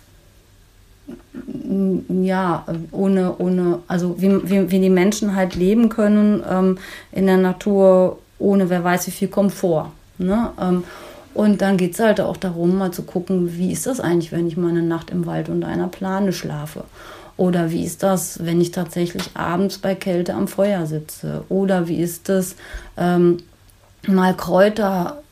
ja, 2.22 2.64
ohne, 2.92 3.36
ohne, 3.38 3.78
also 3.88 4.20
wie, 4.20 4.30
wie, 4.48 4.70
wie 4.70 4.80
die 4.80 4.90
Menschen 4.90 5.34
halt 5.34 5.54
leben 5.54 5.88
können 5.88 6.42
ähm, 6.48 6.78
in 7.12 7.26
der 7.26 7.36
Natur, 7.36 8.18
ohne 8.38 8.68
wer 8.70 8.84
weiß 8.84 9.06
wie 9.06 9.12
viel 9.12 9.28
Komfort. 9.28 9.90
Ne? 10.18 10.50
Ähm, 10.60 10.84
und 11.32 11.62
dann 11.62 11.76
geht 11.76 11.94
es 11.94 12.00
halt 12.00 12.20
auch 12.20 12.36
darum, 12.36 12.76
mal 12.76 12.90
zu 12.90 13.02
gucken, 13.02 13.56
wie 13.56 13.72
ist 13.72 13.86
das 13.86 14.00
eigentlich, 14.00 14.32
wenn 14.32 14.48
ich 14.48 14.56
mal 14.56 14.70
eine 14.70 14.82
Nacht 14.82 15.10
im 15.10 15.26
Wald 15.26 15.48
unter 15.48 15.68
einer 15.68 15.88
Plane 15.88 16.32
schlafe? 16.32 16.84
Oder 17.36 17.70
wie 17.70 17.84
ist 17.84 18.02
das, 18.02 18.44
wenn 18.44 18.60
ich 18.60 18.72
tatsächlich 18.72 19.30
abends 19.34 19.78
bei 19.78 19.94
Kälte 19.94 20.34
am 20.34 20.48
Feuer 20.48 20.86
sitze? 20.86 21.44
Oder 21.48 21.88
wie 21.88 22.02
ist 22.02 22.28
es, 22.28 22.56
ähm, 22.98 23.38
mal 24.06 24.36
Kräuter 24.36 25.22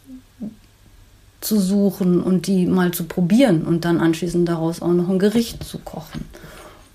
zu 1.40 1.61
suchen 1.61 2.21
und 2.21 2.47
die 2.47 2.66
mal 2.66 2.90
zu 2.92 3.04
probieren 3.04 3.62
und 3.62 3.85
dann 3.85 4.00
anschließend 4.00 4.49
daraus 4.49 4.83
auch 4.83 4.92
noch 4.92 5.09
ein 5.09 5.18
Gericht 5.18 5.62
zu 5.64 5.78
kochen? 5.78 6.25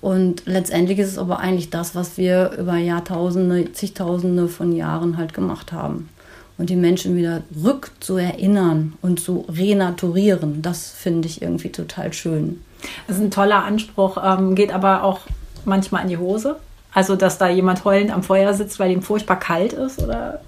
Und 0.01 0.43
letztendlich 0.45 0.99
ist 0.99 1.09
es 1.09 1.17
aber 1.17 1.39
eigentlich 1.39 1.69
das, 1.69 1.95
was 1.95 2.17
wir 2.17 2.51
über 2.57 2.75
Jahrtausende, 2.75 3.71
zigtausende 3.71 4.49
von 4.49 4.75
Jahren 4.75 5.17
halt 5.17 5.33
gemacht 5.33 5.71
haben 5.71 6.09
und 6.57 6.69
die 6.69 6.75
Menschen 6.75 7.15
wieder 7.15 7.41
rück 7.63 7.91
zu 7.99 8.17
erinnern 8.17 8.93
und 9.01 9.19
zu 9.19 9.45
renaturieren, 9.49 10.61
das 10.61 10.91
finde 10.91 11.27
ich 11.27 11.41
irgendwie 11.41 11.71
total 11.71 12.13
schön. 12.13 12.61
Das 13.07 13.17
ist 13.17 13.23
ein 13.23 13.31
toller 13.31 13.63
Anspruch, 13.63 14.17
ähm, 14.21 14.55
geht 14.55 14.73
aber 14.73 15.03
auch 15.03 15.21
manchmal 15.65 16.03
in 16.03 16.09
die 16.09 16.17
Hose. 16.17 16.57
Also, 16.93 17.15
dass 17.15 17.37
da 17.37 17.49
jemand 17.49 17.85
heulend 17.85 18.11
am 18.11 18.23
Feuer 18.23 18.53
sitzt, 18.53 18.79
weil 18.79 18.91
ihm 18.91 19.01
furchtbar 19.01 19.39
kalt 19.39 19.73
ist, 19.73 20.01
oder? 20.01 20.41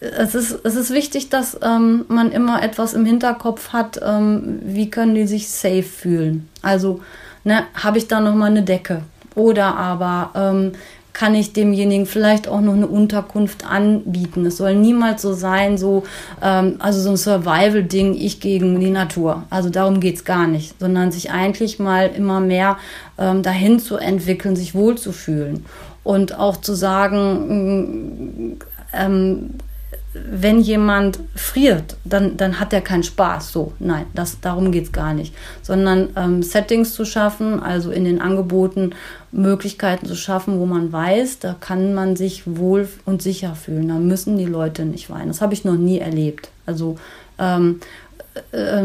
Es 0.00 0.34
ist, 0.34 0.60
es 0.64 0.76
ist 0.76 0.90
wichtig, 0.90 1.28
dass 1.28 1.58
ähm, 1.62 2.06
man 2.08 2.32
immer 2.32 2.62
etwas 2.62 2.94
im 2.94 3.04
Hinterkopf 3.04 3.74
hat, 3.74 4.00
ähm, 4.02 4.60
wie 4.62 4.90
können 4.90 5.14
die 5.14 5.26
sich 5.26 5.48
safe 5.48 5.82
fühlen. 5.82 6.48
Also, 6.62 7.00
ne, 7.44 7.64
habe 7.74 7.98
ich 7.98 8.08
da 8.08 8.20
nochmal 8.20 8.50
eine 8.50 8.62
Decke? 8.62 9.02
Oder 9.34 9.76
aber 9.76 10.30
ähm, 10.34 10.72
kann 11.12 11.34
ich 11.34 11.52
demjenigen 11.52 12.06
vielleicht 12.06 12.48
auch 12.48 12.60
noch 12.60 12.72
eine 12.72 12.86
Unterkunft 12.86 13.66
anbieten. 13.66 14.46
Es 14.46 14.56
soll 14.56 14.74
niemals 14.74 15.22
so 15.22 15.34
sein, 15.34 15.76
so, 15.76 16.04
ähm, 16.42 16.76
also 16.78 17.00
so 17.00 17.10
ein 17.10 17.16
Survival-Ding, 17.16 18.14
ich 18.14 18.40
gegen 18.40 18.80
die 18.80 18.90
Natur. 18.90 19.44
Also 19.50 19.70
darum 19.70 20.00
geht 20.00 20.16
es 20.16 20.24
gar 20.24 20.46
nicht, 20.46 20.78
sondern 20.80 21.12
sich 21.12 21.30
eigentlich 21.30 21.78
mal 21.78 22.10
immer 22.16 22.40
mehr 22.40 22.78
ähm, 23.18 23.42
dahin 23.42 23.80
zu 23.80 23.96
entwickeln, 23.96 24.56
sich 24.56 24.74
wohlzufühlen. 24.74 25.66
Und 26.04 26.38
auch 26.38 26.56
zu 26.56 26.74
sagen, 26.74 28.56
ähm, 28.92 29.50
wenn 30.12 30.60
jemand 30.60 31.20
friert, 31.36 31.96
dann, 32.04 32.36
dann 32.36 32.58
hat 32.58 32.72
er 32.72 32.80
keinen 32.80 33.04
Spaß. 33.04 33.52
So, 33.52 33.72
nein, 33.78 34.06
das, 34.14 34.40
darum 34.40 34.72
geht 34.72 34.84
es 34.86 34.92
gar 34.92 35.14
nicht. 35.14 35.34
Sondern 35.62 36.08
ähm, 36.16 36.42
Settings 36.42 36.94
zu 36.94 37.04
schaffen, 37.04 37.62
also 37.62 37.92
in 37.92 38.04
den 38.04 38.20
Angeboten 38.20 38.90
Möglichkeiten 39.30 40.06
zu 40.06 40.16
schaffen, 40.16 40.58
wo 40.58 40.66
man 40.66 40.92
weiß, 40.92 41.38
da 41.38 41.54
kann 41.58 41.94
man 41.94 42.16
sich 42.16 42.42
wohl 42.46 42.88
und 43.04 43.22
sicher 43.22 43.54
fühlen. 43.54 43.88
Da 43.88 43.94
müssen 43.94 44.36
die 44.36 44.46
Leute 44.46 44.84
nicht 44.84 45.10
weinen. 45.10 45.28
Das 45.28 45.40
habe 45.40 45.54
ich 45.54 45.64
noch 45.64 45.76
nie 45.76 46.00
erlebt. 46.00 46.50
Also 46.66 46.96
ähm, 47.38 47.78
äh, 48.52 48.84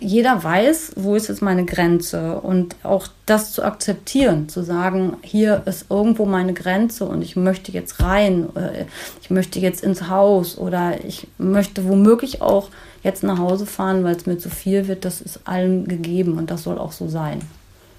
jeder 0.00 0.42
weiß, 0.42 0.92
wo 0.96 1.14
ist 1.14 1.28
jetzt 1.28 1.42
meine 1.42 1.64
Grenze 1.64 2.40
und 2.40 2.76
auch 2.82 3.08
das 3.26 3.52
zu 3.52 3.62
akzeptieren, 3.62 4.48
zu 4.48 4.62
sagen, 4.62 5.16
hier 5.22 5.62
ist 5.66 5.86
irgendwo 5.90 6.26
meine 6.26 6.52
Grenze 6.52 7.04
und 7.04 7.22
ich 7.22 7.36
möchte 7.36 7.72
jetzt 7.72 8.02
rein, 8.02 8.48
äh, 8.56 8.84
ich 9.20 9.30
möchte 9.30 9.60
jetzt 9.60 9.82
ins 9.82 10.08
Haus 10.08 10.58
oder 10.58 11.04
ich 11.04 11.28
möchte 11.38 11.88
womöglich 11.88 12.42
auch 12.42 12.70
jetzt 13.02 13.22
nach 13.22 13.38
Hause 13.38 13.66
fahren, 13.66 14.04
weil 14.04 14.16
es 14.16 14.26
mir 14.26 14.38
zu 14.38 14.50
viel 14.50 14.88
wird, 14.88 15.04
das 15.04 15.20
ist 15.20 15.40
allen 15.44 15.88
gegeben 15.88 16.38
und 16.38 16.50
das 16.50 16.62
soll 16.62 16.78
auch 16.78 16.92
so 16.92 17.08
sein. 17.08 17.40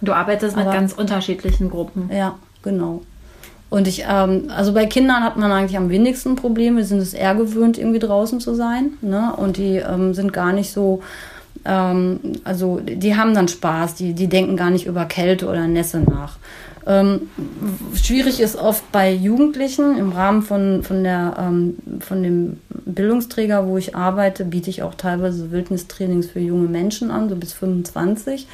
Du 0.02 0.14
arbeitest 0.14 0.56
Aber, 0.56 0.66
mit 0.66 0.74
ganz 0.74 0.94
unterschiedlichen 0.94 1.70
Gruppen. 1.70 2.10
Ja, 2.12 2.38
genau. 2.62 3.02
Und 3.74 3.88
ich, 3.88 4.06
ähm, 4.08 4.52
also 4.56 4.72
bei 4.72 4.86
Kindern 4.86 5.24
hat 5.24 5.36
man 5.36 5.52
eigentlich 5.52 5.78
am 5.78 5.90
wenigsten 5.90 6.36
Probleme, 6.36 6.82
die 6.82 6.86
sind 6.86 7.00
es 7.00 7.16
eher 7.16 7.34
gewöhnt, 7.34 7.80
irgendwie 7.80 7.98
draußen 7.98 8.40
zu 8.40 8.54
sein. 8.54 9.00
Ne? 9.02 9.34
Und 9.36 9.58
die 9.58 9.78
ähm, 9.78 10.14
sind 10.14 10.32
gar 10.32 10.54
nicht 10.54 10.72
so, 10.72 11.02
ähm, 11.66 12.20
also 12.44 12.80
die 12.86 13.16
haben 13.16 13.34
dann 13.34 13.48
Spaß, 13.48 13.96
die, 13.96 14.14
die 14.14 14.28
denken 14.28 14.58
gar 14.58 14.70
nicht 14.70 14.86
über 14.86 15.06
Kälte 15.06 15.48
oder 15.48 15.66
Nässe 15.66 16.02
nach. 16.02 16.38
Ähm, 16.86 17.22
schwierig 17.96 18.42
ist 18.42 18.58
oft 18.58 18.92
bei 18.92 19.12
Jugendlichen 19.12 19.98
im 19.98 20.12
Rahmen 20.12 20.44
von, 20.44 20.84
von, 20.84 21.04
der, 21.04 21.36
ähm, 21.40 21.78
von 22.00 22.22
dem 22.22 22.60
Bildungsträger, 22.86 23.66
wo 23.66 23.80
ich 23.80 23.96
arbeite, 23.96 24.46
biete 24.46 24.70
ich 24.70 24.84
auch 24.84 24.94
teilweise 24.94 25.50
Wildnistrainings 25.50 26.28
für 26.28 26.40
junge 26.40 26.68
Menschen 26.68 27.10
an, 27.10 27.28
so 27.28 27.36
bis 27.36 27.54
25. 27.54 28.46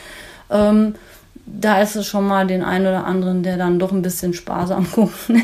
Ähm, 0.49 0.95
da 1.59 1.81
ist 1.81 1.95
es 1.95 2.07
schon 2.07 2.27
mal 2.27 2.47
den 2.47 2.63
einen 2.63 2.87
oder 2.87 3.05
anderen, 3.05 3.43
der 3.43 3.57
dann 3.57 3.79
doch 3.79 3.91
ein 3.91 4.01
bisschen 4.01 4.33
sparsam 4.33 4.87
guckt. 4.91 5.13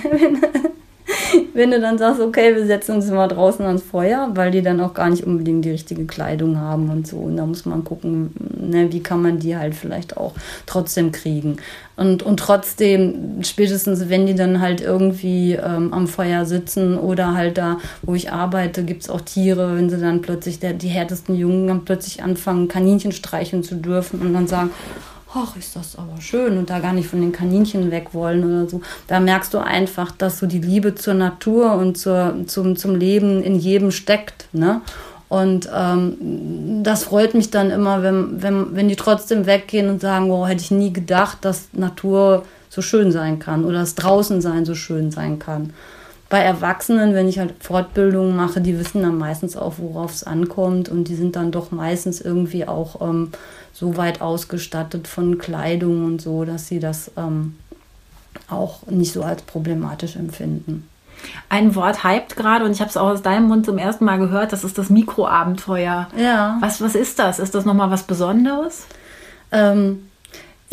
Wenn 1.53 1.71
du 1.71 1.79
dann 1.79 1.97
sagst, 1.97 2.19
okay, 2.19 2.55
wir 2.55 2.65
setzen 2.65 2.95
uns 2.95 3.09
mal 3.09 3.27
draußen 3.27 3.65
ans 3.65 3.83
Feuer, 3.83 4.31
weil 4.33 4.51
die 4.51 4.61
dann 4.61 4.81
auch 4.81 4.93
gar 4.93 5.09
nicht 5.09 5.23
unbedingt 5.23 5.63
die 5.63 5.71
richtige 5.71 6.05
Kleidung 6.05 6.57
haben 6.57 6.89
und 6.89 7.07
so. 7.07 7.17
Und 7.17 7.37
da 7.37 7.45
muss 7.45 7.65
man 7.65 7.83
gucken, 7.83 8.33
ne, 8.59 8.91
wie 8.91 9.01
kann 9.01 9.21
man 9.21 9.39
die 9.39 9.55
halt 9.55 9.75
vielleicht 9.75 10.17
auch 10.17 10.33
trotzdem 10.65 11.11
kriegen. 11.11 11.57
Und, 11.95 12.23
und 12.23 12.37
trotzdem, 12.39 13.41
spätestens 13.41 14.09
wenn 14.09 14.25
die 14.25 14.35
dann 14.35 14.59
halt 14.59 14.81
irgendwie 14.81 15.53
ähm, 15.53 15.93
am 15.93 16.07
Feuer 16.07 16.45
sitzen 16.45 16.97
oder 16.97 17.35
halt 17.35 17.57
da, 17.57 17.77
wo 18.01 18.15
ich 18.15 18.31
arbeite, 18.31 18.83
gibt 18.83 19.03
es 19.03 19.09
auch 19.09 19.21
Tiere, 19.21 19.77
wenn 19.77 19.89
sie 19.89 19.97
dann 19.97 20.21
plötzlich, 20.21 20.59
der, 20.59 20.73
die 20.73 20.89
härtesten 20.89 21.35
Jungen 21.35 21.67
dann 21.67 21.85
plötzlich 21.85 22.21
anfangen, 22.21 22.67
Kaninchen 22.67 23.11
streicheln 23.11 23.63
zu 23.63 23.75
dürfen 23.75 24.19
und 24.21 24.33
dann 24.33 24.47
sagen, 24.47 24.71
ach, 25.35 25.55
ist 25.55 25.75
das 25.75 25.97
aber 25.97 26.21
schön 26.21 26.57
und 26.57 26.69
da 26.69 26.79
gar 26.79 26.93
nicht 26.93 27.09
von 27.09 27.21
den 27.21 27.31
Kaninchen 27.31 27.91
weg 27.91 28.09
wollen 28.13 28.43
oder 28.43 28.69
so. 28.69 28.81
Da 29.07 29.19
merkst 29.19 29.53
du 29.53 29.59
einfach, 29.59 30.11
dass 30.11 30.39
so 30.39 30.47
die 30.47 30.59
Liebe 30.59 30.95
zur 30.95 31.13
Natur 31.13 31.73
und 31.73 31.97
zur, 31.97 32.35
zum, 32.47 32.75
zum 32.75 32.95
Leben 32.95 33.43
in 33.43 33.59
jedem 33.59 33.91
steckt. 33.91 34.47
Ne? 34.53 34.81
Und 35.27 35.69
ähm, 35.75 36.83
das 36.83 37.03
freut 37.03 37.33
mich 37.33 37.49
dann 37.51 37.71
immer, 37.71 38.03
wenn, 38.03 38.41
wenn, 38.41 38.75
wenn 38.75 38.87
die 38.87 38.95
trotzdem 38.95 39.45
weggehen 39.45 39.89
und 39.89 40.01
sagen, 40.01 40.31
oh, 40.31 40.45
hätte 40.45 40.61
ich 40.61 40.71
nie 40.71 40.93
gedacht, 40.93 41.39
dass 41.41 41.69
Natur 41.73 42.43
so 42.69 42.81
schön 42.81 43.11
sein 43.11 43.39
kann 43.39 43.65
oder 43.65 43.79
das 43.79 43.95
Draußensein 43.95 44.65
so 44.65 44.75
schön 44.75 45.11
sein 45.11 45.39
kann. 45.39 45.73
Bei 46.29 46.39
Erwachsenen, 46.39 47.13
wenn 47.13 47.27
ich 47.27 47.39
halt 47.39 47.53
Fortbildungen 47.59 48.35
mache, 48.35 48.59
die 48.59 48.77
wissen 48.79 49.03
dann 49.03 49.17
meistens 49.17 49.55
auch, 49.55 49.75
worauf 49.77 50.11
es 50.11 50.23
ankommt 50.23 50.89
und 50.89 51.07
die 51.07 51.15
sind 51.15 51.35
dann 51.35 51.51
doch 51.51 51.71
meistens 51.71 52.19
irgendwie 52.19 52.67
auch 52.67 53.01
ähm, 53.01 53.31
so 53.75 53.97
weit 53.97 54.21
ausgestattet 54.21 55.05
von 55.05 55.37
Kleidung 55.37 56.05
und 56.05 56.21
so, 56.21 56.45
dass 56.45 56.67
sie 56.67 56.79
das 56.79 57.11
ähm, 57.17 57.57
auch 58.49 58.87
nicht 58.87 59.11
so 59.11 59.21
als 59.21 59.41
problematisch 59.41 60.15
empfinden. 60.15 60.87
Ein 61.49 61.75
Wort 61.75 62.05
hypt 62.05 62.37
gerade 62.37 62.63
und 62.63 62.71
ich 62.71 62.79
habe 62.79 62.89
es 62.89 62.95
auch 62.95 63.09
aus 63.09 63.21
deinem 63.21 63.49
Mund 63.49 63.65
zum 63.65 63.77
ersten 63.77 64.05
Mal 64.05 64.17
gehört, 64.17 64.53
das 64.53 64.63
ist 64.63 64.77
das 64.77 64.89
Mikroabenteuer. 64.89 66.07
Ja. 66.15 66.57
Was, 66.61 66.79
was 66.79 66.95
ist 66.95 67.19
das? 67.19 67.37
Ist 67.37 67.53
das 67.53 67.65
nochmal 67.65 67.91
was 67.91 68.03
Besonderes? 68.03 68.85
Ähm, 69.51 70.07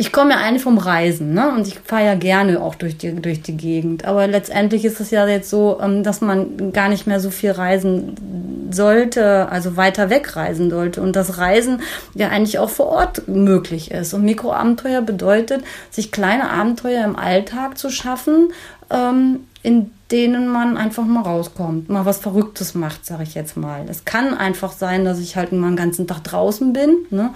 ich 0.02 0.10
komme 0.10 0.32
ja 0.32 0.38
eigentlich 0.38 0.64
vom 0.64 0.78
Reisen, 0.78 1.32
ne? 1.32 1.52
Und 1.52 1.68
ich 1.68 1.78
fahre 1.78 2.04
ja 2.04 2.14
gerne 2.16 2.60
auch 2.60 2.74
durch 2.74 2.96
die, 2.96 3.14
durch 3.14 3.40
die 3.40 3.56
Gegend. 3.56 4.04
Aber 4.04 4.26
letztendlich 4.26 4.84
ist 4.84 4.98
es 4.98 5.12
ja 5.12 5.28
jetzt 5.28 5.48
so, 5.48 5.78
ähm, 5.80 6.02
dass 6.02 6.20
man 6.20 6.72
gar 6.72 6.88
nicht 6.88 7.06
mehr 7.06 7.20
so 7.20 7.30
viel 7.30 7.52
reisen 7.52 8.68
sollte, 8.72 9.48
also 9.48 9.76
weiter 9.76 10.10
wegreisen 10.10 10.70
sollte. 10.70 11.00
Und 11.00 11.14
das 11.14 11.38
Reisen 11.38 11.82
ja 12.14 12.30
eigentlich 12.30 12.58
auch 12.58 12.68
vor 12.68 12.86
Ort 12.86 13.28
möglich 13.28 13.92
ist. 13.92 14.12
Und 14.12 14.24
Mikroabenteuer 14.24 15.02
bedeutet, 15.02 15.62
sich 15.92 16.10
kleine 16.10 16.50
Abenteuer 16.50 17.04
im 17.04 17.14
Alltag 17.14 17.78
zu 17.78 17.88
schaffen, 17.88 18.52
ähm, 18.90 19.46
in 19.62 19.92
denen 20.12 20.48
man 20.48 20.76
einfach 20.76 21.04
mal 21.04 21.22
rauskommt, 21.22 21.88
mal 21.88 22.04
was 22.04 22.18
Verrücktes 22.18 22.74
macht, 22.74 23.06
sage 23.06 23.22
ich 23.22 23.34
jetzt 23.34 23.56
mal. 23.56 23.86
Es 23.88 24.04
kann 24.04 24.34
einfach 24.34 24.72
sein, 24.72 25.04
dass 25.04 25.18
ich 25.18 25.36
halt 25.36 25.52
mal 25.52 25.68
einen 25.68 25.76
ganzen 25.76 26.06
Tag 26.06 26.22
draußen 26.24 26.72
bin 26.72 26.92
ne? 27.10 27.30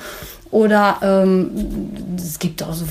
Oder 0.52 0.98
ähm, 1.02 1.50
es 2.16 2.38
gibt 2.38 2.62
auch 2.62 2.72
so 2.72 2.84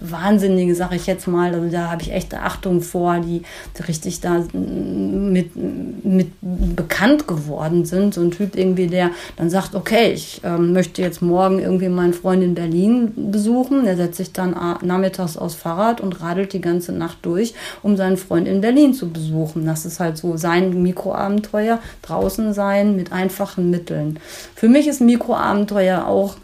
wahnsinnige, 0.00 0.74
sage 0.74 0.96
ich 0.96 1.06
jetzt 1.06 1.26
mal, 1.26 1.52
also 1.52 1.68
da 1.68 1.90
habe 1.90 2.02
ich 2.02 2.12
echte 2.12 2.40
Achtung 2.40 2.80
vor, 2.80 3.18
die 3.18 3.42
richtig 3.88 4.20
da 4.20 4.44
mit, 4.52 5.50
mit 5.56 6.28
bekannt 6.40 7.26
geworden 7.26 7.84
sind. 7.84 8.14
So 8.14 8.20
ein 8.20 8.30
Typ 8.30 8.56
irgendwie, 8.56 8.86
der 8.86 9.10
dann 9.36 9.50
sagt, 9.50 9.74
okay, 9.74 10.12
ich 10.12 10.42
ähm, 10.44 10.72
möchte 10.72 11.02
jetzt 11.02 11.20
morgen 11.20 11.58
irgendwie 11.58 11.88
meinen 11.88 12.14
Freund 12.14 12.42
in 12.42 12.54
Berlin 12.54 13.12
besuchen. 13.32 13.84
Der 13.84 13.96
setzt 13.96 14.18
sich 14.18 14.32
dann 14.32 14.52
nachmittags 14.82 15.36
aufs 15.36 15.56
Fahrrad 15.56 16.00
und 16.00 16.20
radelt 16.20 16.52
die 16.52 16.60
ganze 16.60 16.92
Nacht 16.92 17.18
durch, 17.22 17.52
um 17.82 17.96
seinen 17.96 18.16
Freund 18.16 18.46
in 18.46 18.60
Berlin 18.60 18.89
zu 18.94 19.10
besuchen. 19.10 19.66
Das 19.66 19.86
ist 19.86 20.00
halt 20.00 20.18
so 20.18 20.36
sein 20.36 20.82
Mikroabenteuer, 20.82 21.78
draußen 22.02 22.52
sein 22.52 22.96
mit 22.96 23.12
einfachen 23.12 23.70
Mitteln. 23.70 24.18
Für 24.54 24.68
mich 24.68 24.86
ist 24.86 25.00
Mikroabenteuer 25.00 26.06
auch 26.06 26.36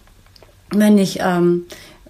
wenn 0.71 0.99
ich 0.99 1.21
ähm, 1.21 1.67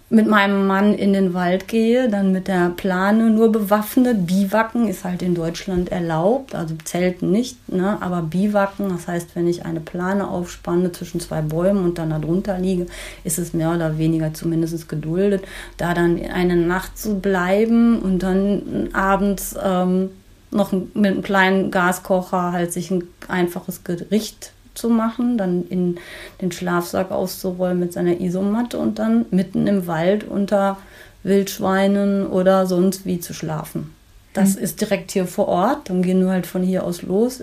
mit 0.09 0.29
meinem 0.29 0.69
Mann 0.69 0.95
in 0.95 1.13
den 1.13 1.35
Wald 1.35 1.67
gehe, 1.67 2.09
dann 2.09 2.31
mit 2.31 2.47
der 2.47 2.71
Plane 2.71 3.29
nur 3.29 3.51
bewaffnet. 3.51 4.25
Biwaken 4.25 4.87
ist 4.87 5.03
halt 5.03 5.21
in 5.21 5.35
Deutschland 5.35 5.91
erlaubt, 5.91 6.55
also 6.55 6.77
Zelten 6.85 7.33
nicht, 7.33 7.69
ne? 7.69 7.99
aber 8.01 8.23
Biwaken, 8.23 8.89
das 8.91 9.09
heißt, 9.09 9.35
wenn 9.35 9.49
ich 9.49 9.67
eine 9.67 9.81
Plane 9.81 10.29
aufspanne 10.29 10.93
zwischen 10.93 11.19
zwei 11.19 11.43
Bäumen 11.43 11.85
und 11.85 11.99
dann 11.99 12.11
darunter 12.11 12.57
liege, 12.57 12.87
ist 13.25 13.39
es 13.39 13.53
mehr 13.53 13.75
oder 13.75 13.99
weniger 13.99 14.33
zumindest 14.33 14.89
geduldet, 14.89 15.43
da 15.77 15.93
dann 15.93 16.21
eine 16.23 16.55
Nacht 16.55 16.97
zu 16.97 17.19
bleiben 17.19 17.99
und 17.99 18.21
dann 18.21 18.91
abends 18.93 19.57
ähm, 19.61 20.11
noch 20.57 20.73
mit 20.73 20.95
einem 20.95 21.23
kleinen 21.23 21.71
Gaskocher 21.71 22.53
halt 22.53 22.73
sich 22.73 22.91
ein 22.91 23.05
einfaches 23.29 23.85
Gericht 23.85 24.53
zu 24.75 24.89
machen, 24.89 25.39
dann 25.39 25.67
in 25.69 25.99
den 26.41 26.53
Schlafsack 26.53 27.11
auszurollen 27.11 27.79
mit 27.79 27.93
seiner 27.93 28.21
Isomatte 28.21 28.79
und 28.79 28.99
dann 28.99 29.27
mitten 29.31 29.67
im 29.67 29.87
Wald 29.87 30.25
unter 30.25 30.77
Wildschweinen 31.23 32.27
oder 32.27 32.67
sonst 32.67 33.07
wie 33.07 33.21
zu 33.21 33.33
schlafen. 33.33 33.95
Das 34.33 34.57
mhm. 34.57 34.63
ist 34.63 34.81
direkt 34.81 35.13
hier 35.13 35.27
vor 35.27 35.49
Ort, 35.49 35.89
dann 35.89 36.03
gehen 36.03 36.21
wir 36.21 36.31
halt 36.31 36.47
von 36.47 36.63
hier 36.63 36.85
aus 36.85 37.03
los. 37.03 37.43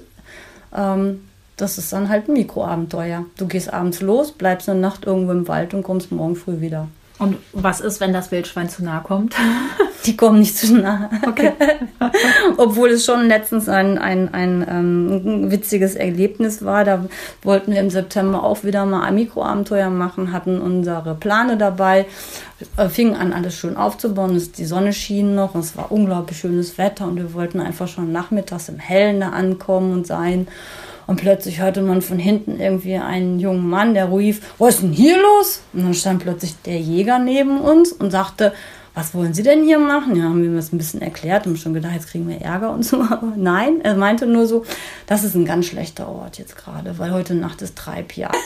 Ähm, 0.75 1.21
das 1.57 1.77
ist 1.77 1.93
dann 1.93 2.09
halt 2.09 2.27
ein 2.27 2.33
Mikroabenteuer. 2.33 3.25
Du 3.37 3.47
gehst 3.47 3.71
abends 3.71 4.01
los, 4.01 4.31
bleibst 4.31 4.69
eine 4.69 4.79
Nacht 4.79 5.05
irgendwo 5.05 5.31
im 5.31 5.47
Wald 5.47 5.73
und 5.73 5.83
kommst 5.83 6.11
morgen 6.11 6.35
früh 6.35 6.61
wieder. 6.61 6.87
Und 7.19 7.37
was 7.51 7.79
ist, 7.79 7.99
wenn 7.99 8.11
das 8.11 8.31
Wildschwein 8.31 8.69
zu 8.69 8.83
nah 8.83 8.99
kommt? 8.99 9.35
Die 10.05 10.17
kommen 10.17 10.39
nicht 10.39 10.57
zu 10.57 10.75
nah. 10.75 11.09
Okay. 11.25 11.53
Obwohl 12.57 12.89
es 12.89 13.05
schon 13.05 13.27
letztens 13.27 13.69
ein, 13.69 13.97
ein, 13.97 14.33
ein, 14.33 14.65
ähm, 14.69 15.51
witziges 15.51 15.95
Erlebnis 15.95 16.63
war. 16.63 16.83
Da 16.83 17.05
wollten 17.41 17.71
wir 17.71 17.79
im 17.79 17.89
September 17.89 18.43
auch 18.43 18.63
wieder 18.63 18.85
mal 18.85 19.03
ein 19.03 19.15
Mikroabenteuer 19.15 19.89
machen, 19.89 20.33
hatten 20.33 20.59
unsere 20.59 21.15
Plane 21.15 21.57
dabei, 21.57 22.05
äh, 22.77 22.89
fingen 22.89 23.15
an, 23.15 23.31
alles 23.31 23.55
schön 23.55 23.77
aufzubauen. 23.77 24.41
Die 24.57 24.65
Sonne 24.65 24.93
schien 24.93 25.35
noch 25.35 25.55
und 25.55 25.61
es 25.61 25.77
war 25.77 25.91
unglaublich 25.91 26.37
schönes 26.37 26.77
Wetter 26.77 27.07
und 27.07 27.17
wir 27.17 27.33
wollten 27.33 27.59
einfach 27.59 27.87
schon 27.87 28.11
nachmittags 28.11 28.69
im 28.69 28.79
Hellen 28.79 29.21
da 29.21 29.29
ankommen 29.29 29.93
und 29.93 30.07
sein. 30.07 30.47
Und 31.05 31.17
plötzlich 31.17 31.59
hörte 31.59 31.81
man 31.81 32.01
von 32.01 32.17
hinten 32.17 32.59
irgendwie 32.59 32.95
einen 32.95 33.39
jungen 33.39 33.69
Mann, 33.69 33.93
der 33.93 34.11
rief, 34.11 34.53
was 34.57 34.75
ist 34.75 34.83
denn 34.83 34.93
hier 34.93 35.17
los? 35.21 35.61
Und 35.73 35.83
dann 35.83 35.93
stand 35.93 36.23
plötzlich 36.23 36.55
der 36.65 36.79
Jäger 36.79 37.19
neben 37.19 37.59
uns 37.59 37.91
und 37.91 38.11
sagte, 38.11 38.53
was 38.93 39.13
wollen 39.15 39.33
Sie 39.33 39.43
denn 39.43 39.63
hier 39.63 39.79
machen? 39.79 40.15
Ja, 40.15 40.25
haben 40.25 40.43
wir 40.43 40.55
das 40.55 40.71
ein 40.71 40.77
bisschen 40.77 41.01
erklärt 41.01 41.47
und 41.47 41.57
schon 41.57 41.73
gedacht, 41.73 41.93
jetzt 41.93 42.09
kriegen 42.09 42.27
wir 42.27 42.41
Ärger 42.41 42.71
und 42.71 42.83
so. 42.83 43.01
Aber 43.09 43.33
nein, 43.35 43.81
er 43.81 43.95
meinte 43.95 44.27
nur 44.27 44.45
so, 44.45 44.65
das 45.07 45.23
ist 45.23 45.35
ein 45.35 45.45
ganz 45.45 45.65
schlechter 45.65 46.07
Ort 46.07 46.37
jetzt 46.37 46.55
gerade, 46.55 46.97
weil 46.99 47.11
heute 47.11 47.33
Nacht 47.33 47.61
ist 47.61 47.75
Treibjahr. 47.75 48.31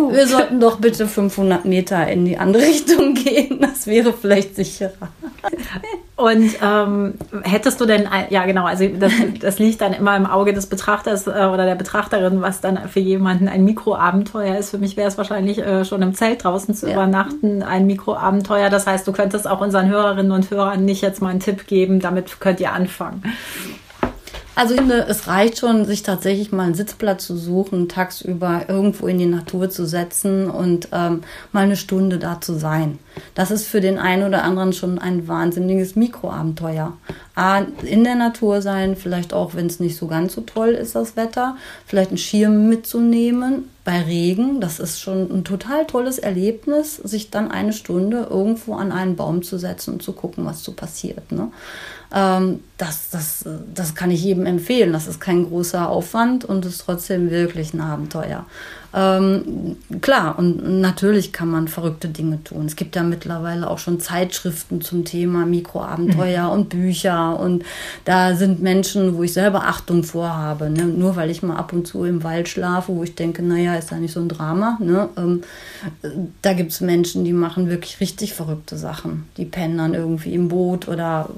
Gut. 0.00 0.14
Wir 0.14 0.26
sollten 0.26 0.60
doch 0.60 0.78
bitte 0.78 1.06
500 1.06 1.66
Meter 1.66 2.08
in 2.08 2.24
die 2.24 2.38
andere 2.38 2.62
Richtung 2.66 3.12
gehen. 3.12 3.60
Das 3.60 3.86
wäre 3.86 4.14
vielleicht 4.14 4.56
sicherer. 4.56 5.08
Und 6.16 6.50
ähm, 6.62 7.14
hättest 7.42 7.80
du 7.80 7.86
denn, 7.86 8.08
ja 8.30 8.46
genau, 8.46 8.64
also 8.64 8.86
das, 8.88 9.12
das, 9.40 9.58
liegt 9.58 9.80
dann 9.82 9.92
immer 9.92 10.16
im 10.16 10.26
Auge 10.26 10.52
des 10.54 10.66
Betrachters 10.66 11.26
äh, 11.26 11.30
oder 11.30 11.66
der 11.66 11.74
Betrachterin, 11.74 12.40
was 12.40 12.60
dann 12.60 12.88
für 12.88 13.00
jemanden 13.00 13.48
ein 13.48 13.64
Mikroabenteuer 13.64 14.56
ist. 14.56 14.70
Für 14.70 14.78
mich 14.78 14.96
wäre 14.96 15.08
es 15.08 15.18
wahrscheinlich 15.18 15.58
äh, 15.58 15.84
schon 15.84 16.00
im 16.00 16.14
Zelt 16.14 16.44
draußen 16.44 16.74
zu 16.74 16.86
ja. 16.86 16.94
übernachten 16.94 17.62
ein 17.62 17.86
Mikroabenteuer. 17.86 18.70
Das 18.70 18.86
heißt, 18.86 19.06
du 19.06 19.12
könntest 19.12 19.48
auch 19.48 19.60
unseren 19.60 19.88
Hörerinnen 19.88 20.32
und 20.32 20.50
Hörern 20.50 20.84
nicht 20.84 21.02
jetzt 21.02 21.20
mal 21.20 21.28
einen 21.28 21.40
Tipp 21.40 21.66
geben, 21.66 22.00
damit 22.00 22.40
könnt 22.40 22.60
ihr 22.60 22.72
anfangen. 22.72 23.22
Also 24.56 24.74
ich 24.74 24.80
finde, 24.80 25.06
es 25.08 25.26
reicht 25.26 25.58
schon, 25.58 25.84
sich 25.84 26.02
tatsächlich 26.02 26.52
mal 26.52 26.64
einen 26.64 26.74
Sitzplatz 26.74 27.26
zu 27.26 27.36
suchen, 27.36 27.88
tagsüber 27.88 28.62
irgendwo 28.68 29.06
in 29.06 29.18
die 29.18 29.26
Natur 29.26 29.70
zu 29.70 29.86
setzen 29.86 30.50
und 30.50 30.88
ähm, 30.92 31.22
mal 31.52 31.64
eine 31.64 31.76
Stunde 31.76 32.18
da 32.18 32.40
zu 32.40 32.54
sein. 32.54 32.98
Das 33.34 33.50
ist 33.50 33.66
für 33.66 33.80
den 33.80 33.98
einen 33.98 34.26
oder 34.26 34.44
anderen 34.44 34.72
schon 34.72 34.98
ein 34.98 35.28
wahnsinniges 35.28 35.96
Mikroabenteuer. 35.96 36.92
A, 37.36 37.62
in 37.84 38.04
der 38.04 38.16
Natur 38.16 38.60
sein, 38.60 38.96
vielleicht 38.96 39.32
auch, 39.32 39.54
wenn 39.54 39.66
es 39.66 39.80
nicht 39.80 39.96
so 39.96 40.06
ganz 40.08 40.34
so 40.34 40.42
toll 40.42 40.70
ist, 40.70 40.94
das 40.94 41.16
Wetter, 41.16 41.56
vielleicht 41.86 42.10
einen 42.10 42.18
Schirm 42.18 42.68
mitzunehmen 42.68 43.70
bei 43.84 44.02
Regen. 44.02 44.60
Das 44.60 44.78
ist 44.78 45.00
schon 45.00 45.30
ein 45.30 45.44
total 45.44 45.86
tolles 45.86 46.18
Erlebnis, 46.18 46.96
sich 46.96 47.30
dann 47.30 47.50
eine 47.50 47.72
Stunde 47.72 48.26
irgendwo 48.28 48.74
an 48.74 48.92
einen 48.92 49.16
Baum 49.16 49.42
zu 49.42 49.58
setzen 49.58 49.94
und 49.94 50.02
zu 50.02 50.12
gucken, 50.12 50.44
was 50.44 50.62
so 50.62 50.72
passiert. 50.72 51.32
Ne? 51.32 51.50
Ähm, 52.12 52.60
das, 52.76 53.10
das, 53.10 53.44
das 53.74 53.94
kann 53.94 54.10
ich 54.10 54.22
jedem 54.22 54.46
empfehlen. 54.46 54.92
Das 54.92 55.06
ist 55.06 55.20
kein 55.20 55.46
großer 55.46 55.88
Aufwand 55.88 56.44
und 56.44 56.64
ist 56.64 56.78
trotzdem 56.78 57.30
wirklich 57.30 57.74
ein 57.74 57.80
Abenteuer. 57.80 58.46
Ähm, 58.92 59.76
klar, 60.00 60.36
und 60.38 60.80
natürlich 60.80 61.32
kann 61.32 61.48
man 61.48 61.68
verrückte 61.68 62.08
Dinge 62.08 62.42
tun. 62.42 62.66
Es 62.66 62.74
gibt 62.74 62.96
ja 62.96 63.02
mittlerweile 63.04 63.70
auch 63.70 63.78
schon 63.78 64.00
Zeitschriften 64.00 64.80
zum 64.80 65.04
Thema 65.04 65.46
Mikroabenteuer 65.46 66.46
mhm. 66.46 66.52
und 66.52 66.68
Bücher. 66.70 67.38
Und 67.38 67.64
da 68.04 68.34
sind 68.34 68.60
Menschen, 68.60 69.16
wo 69.16 69.22
ich 69.22 69.32
selber 69.32 69.64
Achtung 69.66 70.02
vorhabe. 70.02 70.70
Ne? 70.70 70.84
Nur 70.84 71.14
weil 71.14 71.30
ich 71.30 71.42
mal 71.42 71.56
ab 71.56 71.72
und 71.72 71.86
zu 71.86 72.04
im 72.04 72.24
Wald 72.24 72.48
schlafe, 72.48 72.92
wo 72.92 73.04
ich 73.04 73.14
denke, 73.14 73.42
naja, 73.42 73.76
ist 73.76 73.92
da 73.92 73.96
nicht 73.96 74.12
so 74.12 74.20
ein 74.20 74.28
Drama. 74.28 74.76
Ne? 74.80 75.08
Ähm, 75.16 75.42
da 76.42 76.52
gibt 76.52 76.72
es 76.72 76.80
Menschen, 76.80 77.24
die 77.24 77.32
machen 77.32 77.70
wirklich 77.70 78.00
richtig 78.00 78.34
verrückte 78.34 78.76
Sachen. 78.76 79.28
Die 79.36 79.44
pennen 79.44 79.78
dann 79.78 79.94
irgendwie 79.94 80.34
im 80.34 80.48
Boot 80.48 80.88
oder 80.88 81.28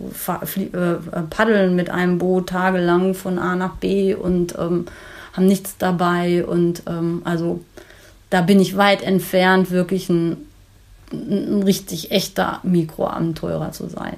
äh, 0.56 1.22
paddeln 1.28 1.76
mit 1.76 1.90
einem 1.90 2.16
Boot 2.16 2.48
tagelang 2.48 3.12
von 3.12 3.38
A 3.38 3.56
nach 3.56 3.76
B 3.76 4.14
und 4.14 4.54
ähm, 4.58 4.86
haben 5.32 5.46
nichts 5.46 5.76
dabei. 5.78 6.44
Und 6.44 6.82
ähm, 6.86 7.22
also 7.24 7.60
da 8.30 8.40
bin 8.40 8.60
ich 8.60 8.76
weit 8.76 9.02
entfernt, 9.02 9.70
wirklich 9.70 10.08
ein, 10.08 10.36
ein 11.12 11.62
richtig 11.62 12.10
echter 12.10 12.60
Mikroabenteurer 12.62 13.72
zu 13.72 13.88
sein. 13.88 14.16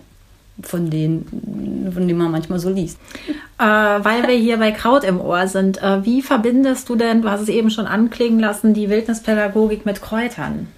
Von 0.63 0.89
denen, 0.89 1.91
von 1.93 2.07
denen 2.07 2.19
man 2.19 2.31
manchmal 2.31 2.61
so 2.61 2.71
liest. 2.71 2.99
Äh, 3.59 3.65
weil 3.65 4.29
wir 4.29 4.37
hier 4.37 4.57
bei 4.59 4.71
Kraut 4.71 5.03
im 5.03 5.21
Ohr 5.21 5.49
sind, 5.49 5.83
äh, 5.83 6.05
wie 6.05 6.23
verbindest 6.23 6.89
du 6.89 6.95
denn, 6.95 7.23
du 7.23 7.31
hast 7.31 7.41
es 7.41 7.49
eben 7.49 7.71
schon 7.71 7.87
anklingen 7.87 8.39
lassen, 8.39 8.73
die 8.73 8.89
Wildnispädagogik 8.89 9.85
mit 9.85 10.01
Kräutern? 10.01 10.69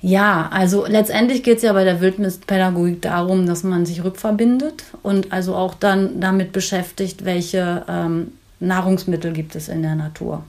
Ja, 0.00 0.48
also 0.52 0.86
letztendlich 0.86 1.42
geht 1.42 1.56
es 1.58 1.62
ja 1.62 1.72
bei 1.72 1.84
der 1.84 2.00
Wildnispädagogik 2.00 3.02
darum, 3.02 3.46
dass 3.46 3.64
man 3.64 3.84
sich 3.86 4.04
rückverbindet 4.04 4.84
und 5.02 5.32
also 5.32 5.54
auch 5.54 5.74
dann 5.74 6.20
damit 6.20 6.52
beschäftigt, 6.52 7.24
welche 7.24 7.82
ähm, 7.88 8.32
Nahrungsmittel 8.60 9.32
gibt 9.32 9.54
es 9.56 9.68
in 9.68 9.82
der 9.82 9.94
Natur. 9.94 10.42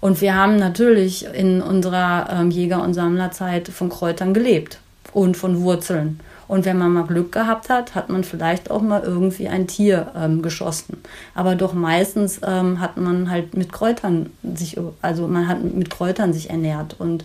Und 0.00 0.20
wir 0.20 0.34
haben 0.34 0.56
natürlich 0.56 1.26
in 1.34 1.60
unserer 1.60 2.28
ähm, 2.30 2.50
Jäger- 2.50 2.82
und 2.82 2.94
Sammlerzeit 2.94 3.68
von 3.68 3.88
Kräutern 3.88 4.32
gelebt 4.32 4.78
und 5.12 5.36
von 5.36 5.60
Wurzeln. 5.62 6.20
Und 6.46 6.64
wenn 6.64 6.78
man 6.78 6.92
mal 6.92 7.04
Glück 7.04 7.32
gehabt 7.32 7.68
hat, 7.68 7.94
hat 7.94 8.08
man 8.08 8.24
vielleicht 8.24 8.70
auch 8.70 8.80
mal 8.80 9.02
irgendwie 9.02 9.48
ein 9.48 9.66
Tier 9.66 10.12
ähm, 10.16 10.40
geschossen. 10.40 10.96
Aber 11.34 11.56
doch 11.56 11.74
meistens 11.74 12.40
ähm, 12.46 12.80
hat 12.80 12.96
man 12.96 13.30
halt 13.30 13.54
mit 13.54 13.70
Kräutern 13.70 14.30
sich, 14.54 14.78
also 15.02 15.28
man 15.28 15.46
hat 15.46 15.62
mit 15.62 15.90
Kräutern 15.90 16.32
sich 16.32 16.48
ernährt. 16.48 16.96
Und 16.98 17.24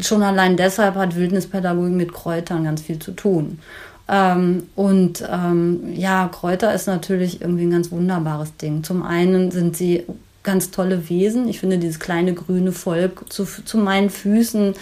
schon 0.00 0.22
allein 0.22 0.56
deshalb 0.56 0.94
hat 0.94 1.16
Wildnispädagogik 1.16 1.94
mit 1.94 2.12
Kräutern 2.14 2.64
ganz 2.64 2.80
viel 2.80 2.98
zu 2.98 3.12
tun. 3.12 3.58
Ähm, 4.08 4.64
und 4.74 5.24
ähm, 5.30 5.94
ja, 5.94 6.28
Kräuter 6.28 6.74
ist 6.74 6.86
natürlich 6.86 7.40
irgendwie 7.40 7.64
ein 7.64 7.70
ganz 7.70 7.90
wunderbares 7.90 8.56
Ding. 8.56 8.84
Zum 8.84 9.02
einen 9.02 9.50
sind 9.50 9.76
sie 9.76 10.04
ganz 10.44 10.70
tolle 10.70 11.08
Wesen. 11.08 11.48
Ich 11.48 11.58
finde 11.58 11.78
dieses 11.78 11.98
kleine 11.98 12.34
grüne 12.34 12.70
Volk 12.70 13.32
zu, 13.32 13.44
zu 13.46 13.78
meinen 13.78 14.10
Füßen, 14.10 14.74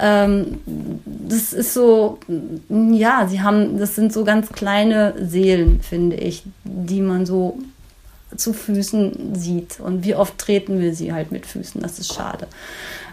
ähm, 0.00 0.58
das 1.06 1.52
ist 1.52 1.72
so, 1.72 2.18
ja, 2.68 3.26
sie 3.28 3.40
haben, 3.40 3.78
das 3.78 3.94
sind 3.94 4.12
so 4.12 4.24
ganz 4.24 4.50
kleine 4.50 5.14
Seelen, 5.24 5.80
finde 5.80 6.16
ich, 6.16 6.42
die 6.64 7.00
man 7.00 7.24
so 7.24 7.58
zu 8.36 8.52
Füßen 8.52 9.36
sieht. 9.36 9.78
Und 9.78 10.04
wie 10.04 10.16
oft 10.16 10.36
treten 10.36 10.80
wir 10.80 10.94
sie 10.94 11.12
halt 11.12 11.30
mit 11.30 11.46
Füßen, 11.46 11.80
das 11.80 12.00
ist 12.00 12.12
schade. 12.12 12.48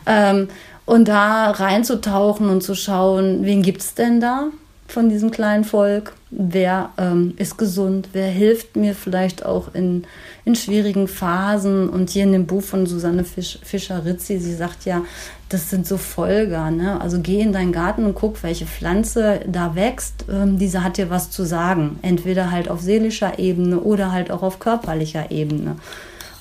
Ähm, 0.08 0.50
und 0.86 1.08
da 1.08 1.52
reinzutauchen 1.52 2.50
und 2.50 2.64
zu 2.64 2.74
schauen, 2.74 3.46
wen 3.46 3.62
gibt 3.62 3.82
es 3.82 3.94
denn 3.94 4.20
da? 4.20 4.48
Von 4.92 5.10
diesem 5.10 5.32
kleinen 5.32 5.64
Volk? 5.64 6.14
Wer 6.30 6.92
ähm, 6.98 7.34
ist 7.38 7.58
gesund? 7.58 8.10
Wer 8.14 8.28
hilft 8.28 8.76
mir 8.76 8.96
vielleicht 8.96 9.46
auch 9.46 9.74
in, 9.74 10.06
in 10.46 10.56
schwierigen 10.56 11.08
Phasen? 11.08 11.90
Und 11.90 12.10
hier 12.10 12.24
in 12.24 12.32
dem 12.32 12.46
Buch 12.46 12.64
von 12.64 12.86
Susanne 12.86 13.24
Fisch, 13.24 13.60
Fischer-Rizzi, 13.64 14.40
sie 14.40 14.56
sagt 14.56 14.86
ja, 14.86 15.02
das 15.50 15.70
sind 15.70 15.86
so 15.86 15.98
Folger. 15.98 16.72
Ne? 16.72 17.00
Also 17.02 17.20
geh 17.20 17.42
in 17.42 17.54
deinen 17.54 17.72
Garten 17.72 18.06
und 18.06 18.16
guck, 18.16 18.44
welche 18.44 18.66
Pflanze 18.66 19.42
da 19.48 19.76
wächst. 19.76 20.26
Ähm, 20.32 20.58
diese 20.58 20.84
hat 20.84 20.98
dir 20.98 21.10
was 21.10 21.30
zu 21.30 21.44
sagen. 21.44 22.00
Entweder 22.02 22.52
halt 22.52 22.70
auf 22.70 22.82
seelischer 22.82 23.40
Ebene 23.40 23.80
oder 23.80 24.12
halt 24.12 24.32
auch 24.32 24.44
auf 24.44 24.60
körperlicher 24.60 25.32
Ebene. 25.32 25.76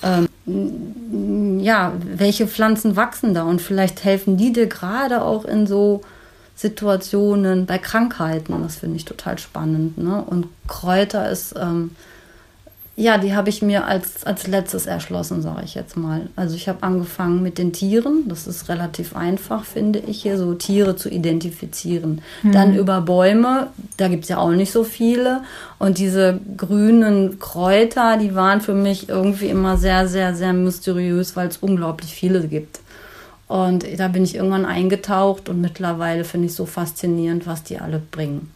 Ähm, 0.03 0.27
ja, 1.59 1.93
welche 2.03 2.47
Pflanzen 2.47 2.95
wachsen 2.95 3.33
da? 3.33 3.43
Und 3.43 3.61
vielleicht 3.61 4.03
helfen 4.03 4.37
die 4.37 4.51
dir 4.51 4.67
gerade 4.67 5.21
auch 5.21 5.45
in 5.45 5.67
so 5.67 6.01
Situationen, 6.61 7.65
bei 7.65 7.79
Krankheiten. 7.79 8.53
Das 8.61 8.75
finde 8.75 8.97
ich 8.97 9.05
total 9.05 9.39
spannend. 9.39 9.97
Ne? 9.97 10.23
Und 10.23 10.47
Kräuter 10.67 11.27
ist, 11.29 11.55
ähm, 11.59 11.91
ja, 12.95 13.17
die 13.17 13.33
habe 13.33 13.49
ich 13.49 13.63
mir 13.63 13.85
als, 13.85 14.25
als 14.25 14.45
letztes 14.45 14.85
erschlossen, 14.85 15.41
sage 15.41 15.63
ich 15.63 15.73
jetzt 15.73 15.97
mal. 15.97 16.29
Also 16.35 16.55
ich 16.55 16.69
habe 16.69 16.83
angefangen 16.83 17.41
mit 17.41 17.57
den 17.57 17.73
Tieren. 17.73 18.25
Das 18.27 18.45
ist 18.45 18.69
relativ 18.69 19.15
einfach, 19.15 19.63
finde 19.63 19.97
ich, 19.97 20.21
hier 20.21 20.37
so 20.37 20.53
Tiere 20.53 20.95
zu 20.95 21.09
identifizieren. 21.09 22.21
Mhm. 22.43 22.51
Dann 22.51 22.75
über 22.75 23.01
Bäume, 23.01 23.67
da 23.97 24.07
gibt 24.07 24.23
es 24.25 24.29
ja 24.29 24.37
auch 24.37 24.51
nicht 24.51 24.71
so 24.71 24.83
viele. 24.83 25.41
Und 25.79 25.97
diese 25.97 26.39
grünen 26.57 27.39
Kräuter, 27.39 28.17
die 28.17 28.35
waren 28.35 28.61
für 28.61 28.75
mich 28.75 29.09
irgendwie 29.09 29.47
immer 29.47 29.77
sehr, 29.77 30.07
sehr, 30.07 30.35
sehr 30.35 30.53
mysteriös, 30.53 31.35
weil 31.35 31.47
es 31.47 31.57
unglaublich 31.57 32.13
viele 32.13 32.47
gibt. 32.47 32.80
Und 33.51 33.85
da 33.97 34.07
bin 34.07 34.23
ich 34.23 34.35
irgendwann 34.35 34.65
eingetaucht 34.65 35.49
und 35.49 35.59
mittlerweile 35.59 36.23
finde 36.23 36.47
ich 36.47 36.53
so 36.53 36.65
faszinierend, 36.65 37.45
was 37.47 37.63
die 37.63 37.79
alle 37.79 37.99
bringen. 37.99 38.49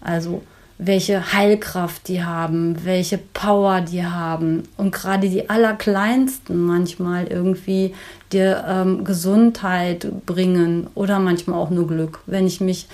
Also 0.00 0.42
welche 0.78 1.32
Heilkraft 1.32 2.06
die 2.06 2.22
haben, 2.22 2.84
welche 2.84 3.18
Power 3.18 3.80
die 3.80 4.04
haben 4.04 4.62
und 4.76 4.92
gerade 4.92 5.28
die 5.28 5.50
allerkleinsten 5.50 6.64
manchmal 6.64 7.26
irgendwie 7.26 7.92
dir 8.30 8.64
ähm, 8.68 9.02
Gesundheit 9.02 10.06
bringen 10.26 10.86
oder 10.94 11.18
manchmal 11.18 11.58
auch 11.58 11.70
nur 11.70 11.88
Glück. 11.88 12.20
Wenn 12.26 12.46
ich 12.46 12.60
mich 12.60 12.86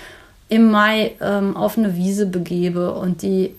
im 0.49 0.71
Mai 0.71 1.11
ähm, 1.21 1.55
auf 1.55 1.77
eine 1.77 1.95
Wiese 1.95 2.25
begebe 2.25 2.95
und 2.95 3.21
die 3.21 3.53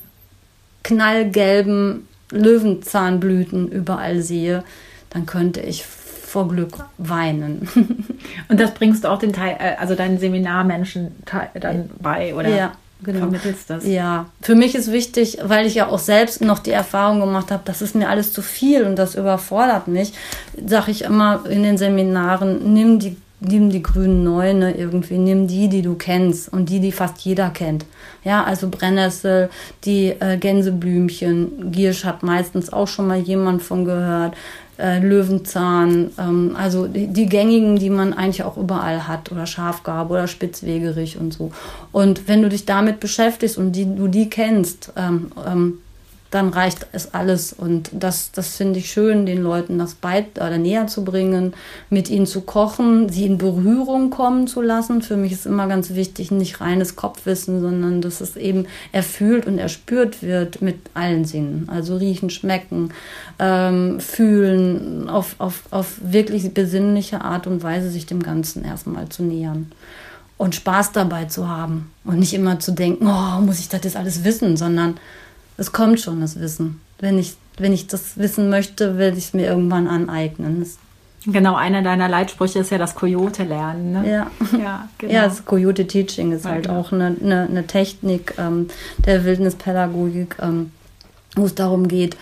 knallgelben 0.82 2.08
Löwenzahnblüten 2.32 3.68
überall 3.68 4.20
sehe, 4.20 4.64
dann 5.10 5.26
könnte 5.26 5.60
ich 5.60 5.84
vor 6.34 6.48
Glück 6.48 6.72
weinen. 6.98 7.68
Und 8.48 8.58
das 8.58 8.74
bringst 8.74 9.04
du 9.04 9.08
auch 9.08 9.20
den 9.20 9.32
Teil, 9.32 9.56
äh, 9.60 9.76
also 9.78 9.94
deinen 9.94 10.18
Seminarmenschen 10.18 11.12
dann 11.54 11.90
bei 12.00 12.34
oder 12.34 12.48
ja, 12.48 12.72
genau. 13.04 13.20
vermittelst 13.20 13.70
das? 13.70 13.86
Ja, 13.86 14.26
für 14.42 14.56
mich 14.56 14.74
ist 14.74 14.90
wichtig, 14.90 15.38
weil 15.44 15.64
ich 15.64 15.76
ja 15.76 15.86
auch 15.86 16.00
selbst 16.00 16.40
noch 16.40 16.58
die 16.58 16.72
Erfahrung 16.72 17.20
gemacht 17.20 17.52
habe, 17.52 17.62
das 17.64 17.82
ist 17.82 17.94
mir 17.94 18.08
alles 18.08 18.32
zu 18.32 18.42
viel 18.42 18.82
und 18.82 18.96
das 18.96 19.14
überfordert 19.14 19.86
mich, 19.86 20.12
sage 20.66 20.90
ich 20.90 21.04
immer 21.04 21.44
in 21.48 21.62
den 21.62 21.78
Seminaren, 21.78 22.74
nimm 22.74 22.98
die 22.98 23.16
nimm 23.46 23.68
die 23.68 23.82
grünen 23.82 24.24
Neune 24.24 24.74
irgendwie, 24.74 25.18
nimm 25.18 25.46
die, 25.46 25.68
die 25.68 25.82
du 25.82 25.96
kennst 25.96 26.50
und 26.50 26.70
die, 26.70 26.80
die 26.80 26.92
fast 26.92 27.20
jeder 27.20 27.50
kennt. 27.50 27.84
Ja, 28.24 28.42
also 28.42 28.68
Brennnessel, 28.70 29.50
die 29.84 30.14
äh, 30.18 30.38
Gänseblümchen, 30.38 31.70
Giersch 31.70 32.04
hat 32.04 32.22
meistens 32.22 32.72
auch 32.72 32.88
schon 32.88 33.06
mal 33.06 33.18
jemand 33.18 33.62
von 33.62 33.84
gehört 33.84 34.34
äh, 34.78 34.98
Löwenzahn, 34.98 36.10
ähm, 36.18 36.56
also 36.58 36.86
die, 36.86 37.06
die, 37.06 37.26
gängigen, 37.26 37.76
die 37.76 37.90
man 37.90 38.12
eigentlich 38.12 38.42
auch 38.42 38.56
überall 38.56 39.06
hat, 39.06 39.30
oder 39.30 39.46
Schafgarbe 39.46 40.14
oder 40.14 40.26
Spitzwegerich 40.26 41.18
und 41.18 41.32
so. 41.32 41.52
Und 41.92 42.28
wenn 42.28 42.42
du 42.42 42.48
dich 42.48 42.64
damit 42.64 43.00
beschäftigst 43.00 43.58
und 43.58 43.72
die, 43.72 43.94
du 43.94 44.08
die 44.08 44.28
kennst, 44.28 44.92
ähm, 44.96 45.30
ähm, 45.46 45.78
dann 46.34 46.48
reicht 46.48 46.86
es 46.92 47.14
alles. 47.14 47.52
Und 47.52 47.90
das, 47.92 48.32
das 48.32 48.56
finde 48.56 48.80
ich 48.80 48.90
schön, 48.90 49.24
den 49.24 49.42
Leuten 49.42 49.78
das 49.78 49.94
bei, 49.94 50.26
oder 50.34 50.58
näher 50.58 50.88
zu 50.88 51.04
bringen, 51.04 51.54
mit 51.90 52.10
ihnen 52.10 52.26
zu 52.26 52.40
kochen, 52.40 53.08
sie 53.08 53.26
in 53.26 53.38
Berührung 53.38 54.10
kommen 54.10 54.48
zu 54.48 54.60
lassen. 54.60 55.00
Für 55.00 55.16
mich 55.16 55.30
ist 55.30 55.46
immer 55.46 55.68
ganz 55.68 55.90
wichtig, 55.94 56.32
nicht 56.32 56.60
reines 56.60 56.96
Kopfwissen, 56.96 57.60
sondern 57.60 58.00
dass 58.00 58.20
es 58.20 58.36
eben 58.36 58.66
erfühlt 58.90 59.46
und 59.46 59.58
erspürt 59.58 60.22
wird 60.22 60.60
mit 60.60 60.76
allen 60.94 61.24
Sinnen. 61.24 61.68
Also 61.70 61.96
riechen, 61.96 62.30
schmecken, 62.30 62.92
ähm, 63.38 64.00
fühlen, 64.00 65.08
auf, 65.08 65.36
auf, 65.38 65.62
auf 65.70 65.98
wirklich 66.02 66.52
besinnliche 66.52 67.20
Art 67.20 67.46
und 67.46 67.62
Weise 67.62 67.90
sich 67.90 68.06
dem 68.06 68.22
Ganzen 68.22 68.64
erstmal 68.64 69.08
zu 69.08 69.22
nähern 69.22 69.70
und 70.36 70.54
Spaß 70.54 70.92
dabei 70.92 71.26
zu 71.26 71.48
haben 71.48 71.92
und 72.04 72.18
nicht 72.18 72.34
immer 72.34 72.58
zu 72.58 72.72
denken, 72.72 73.06
oh, 73.06 73.40
muss 73.40 73.60
ich 73.60 73.68
das 73.68 73.84
jetzt 73.84 73.96
alles 73.96 74.24
wissen, 74.24 74.56
sondern 74.56 74.96
es 75.56 75.72
kommt 75.72 76.00
schon, 76.00 76.20
das 76.20 76.38
Wissen. 76.40 76.80
Wenn 76.98 77.18
ich, 77.18 77.36
wenn 77.58 77.72
ich 77.72 77.86
das 77.86 78.18
wissen 78.18 78.50
möchte, 78.50 78.98
will 78.98 79.12
ich 79.16 79.26
es 79.26 79.34
mir 79.34 79.46
irgendwann 79.46 79.86
aneignen. 79.88 80.60
Das 80.60 80.78
Genau, 81.26 81.54
einer 81.54 81.82
deiner 81.82 82.08
Leitsprüche 82.08 82.58
ist 82.58 82.70
ja 82.70 82.78
das 82.78 82.94
Coyote-Lernen. 82.94 83.92
Ne? 83.92 84.04
Ja. 84.10 84.30
Ja, 84.58 84.88
genau. 84.98 85.12
ja, 85.12 85.24
das 85.24 85.44
Coyote-Teaching 85.44 86.32
ist 86.32 86.44
ja, 86.44 86.52
halt 86.52 86.66
genau. 86.66 86.80
auch 86.80 86.92
eine, 86.92 87.16
eine, 87.20 87.46
eine 87.48 87.66
Technik 87.66 88.34
ähm, 88.38 88.68
der 89.06 89.24
Wildnispädagogik, 89.24 90.36
ähm, 90.40 90.72
wo 91.34 91.46
es 91.46 91.54
darum 91.54 91.88
geht, 91.88 92.16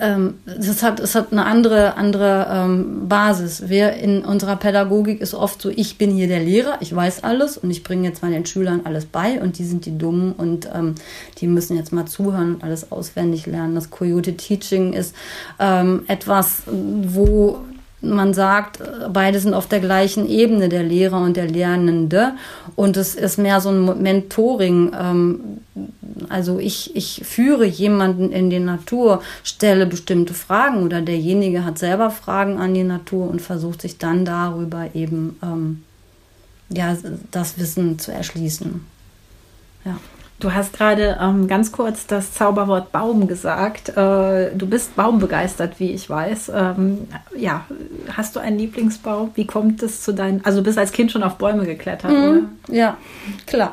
ähm, 0.00 0.38
das 0.44 0.82
hat, 0.82 0.98
es 0.98 1.14
hat 1.14 1.30
eine 1.30 1.44
andere, 1.46 1.96
andere 1.96 2.48
ähm, 2.50 3.08
Basis. 3.08 3.68
Wir 3.68 3.92
in 3.92 4.24
unserer 4.24 4.56
Pädagogik 4.56 5.20
ist 5.20 5.34
oft 5.34 5.62
so, 5.62 5.70
ich 5.70 5.98
bin 5.98 6.10
hier 6.10 6.26
der 6.26 6.40
Lehrer, 6.40 6.78
ich 6.80 6.94
weiß 6.94 7.22
alles 7.22 7.56
und 7.56 7.70
ich 7.70 7.84
bringe 7.84 8.08
jetzt 8.08 8.22
meinen 8.22 8.44
Schülern 8.44 8.80
alles 8.84 9.06
bei 9.06 9.40
und 9.40 9.58
die 9.58 9.64
sind 9.64 9.86
die 9.86 9.96
Dummen 9.96 10.32
und 10.32 10.68
ähm, 10.74 10.96
die 11.38 11.46
müssen 11.46 11.76
jetzt 11.76 11.92
mal 11.92 12.06
zuhören 12.06 12.56
und 12.56 12.64
alles 12.64 12.90
auswendig 12.90 13.46
lernen. 13.46 13.74
Das 13.74 13.90
Coyote 13.90 14.36
Teaching 14.36 14.92
ist 14.94 15.14
ähm, 15.60 16.02
etwas, 16.08 16.62
wo 16.66 17.60
man 18.04 18.34
sagt, 18.34 18.80
beide 19.12 19.38
sind 19.40 19.54
auf 19.54 19.66
der 19.66 19.80
gleichen 19.80 20.28
Ebene, 20.28 20.68
der 20.68 20.82
Lehrer 20.82 21.20
und 21.20 21.36
der 21.36 21.48
Lernende. 21.48 22.32
Und 22.76 22.96
es 22.96 23.14
ist 23.14 23.38
mehr 23.38 23.60
so 23.60 23.70
ein 23.70 24.02
Mentoring. 24.02 24.92
Ähm, 24.98 25.40
also 26.28 26.58
ich, 26.58 26.94
ich 26.94 27.22
führe 27.24 27.64
jemanden 27.64 28.30
in 28.30 28.50
die 28.50 28.60
Natur, 28.60 29.22
stelle 29.42 29.86
bestimmte 29.86 30.34
Fragen 30.34 30.84
oder 30.84 31.00
derjenige 31.00 31.64
hat 31.64 31.78
selber 31.78 32.10
Fragen 32.10 32.58
an 32.58 32.74
die 32.74 32.84
Natur 32.84 33.28
und 33.28 33.42
versucht 33.42 33.82
sich 33.82 33.98
dann 33.98 34.24
darüber 34.24 34.94
eben 34.94 35.36
ähm, 35.42 35.82
ja, 36.70 36.96
das 37.30 37.58
Wissen 37.58 37.98
zu 37.98 38.12
erschließen. 38.12 38.84
Ja. 39.84 39.98
Du 40.44 40.52
hast 40.52 40.74
gerade 40.74 41.16
ähm, 41.22 41.48
ganz 41.48 41.72
kurz 41.72 42.06
das 42.06 42.34
Zauberwort 42.34 42.92
Baum 42.92 43.26
gesagt. 43.26 43.88
Äh, 43.96 44.54
du 44.54 44.66
bist 44.66 44.94
baumbegeistert, 44.94 45.80
wie 45.80 45.92
ich 45.92 46.10
weiß. 46.10 46.52
Ähm, 46.54 47.08
ja, 47.34 47.64
hast 48.14 48.36
du 48.36 48.40
einen 48.40 48.58
Lieblingsbaum? 48.58 49.30
Wie 49.36 49.46
kommt 49.46 49.82
es 49.82 50.02
zu 50.02 50.12
deinen? 50.12 50.44
Also 50.44 50.58
du 50.58 50.64
bist 50.64 50.76
als 50.76 50.92
Kind 50.92 51.10
schon 51.10 51.22
auf 51.22 51.36
Bäume 51.36 51.64
geklettert, 51.64 52.10
mhm. 52.10 52.18
oder? 52.18 52.40
Ja, 52.76 52.98
klar. 53.46 53.72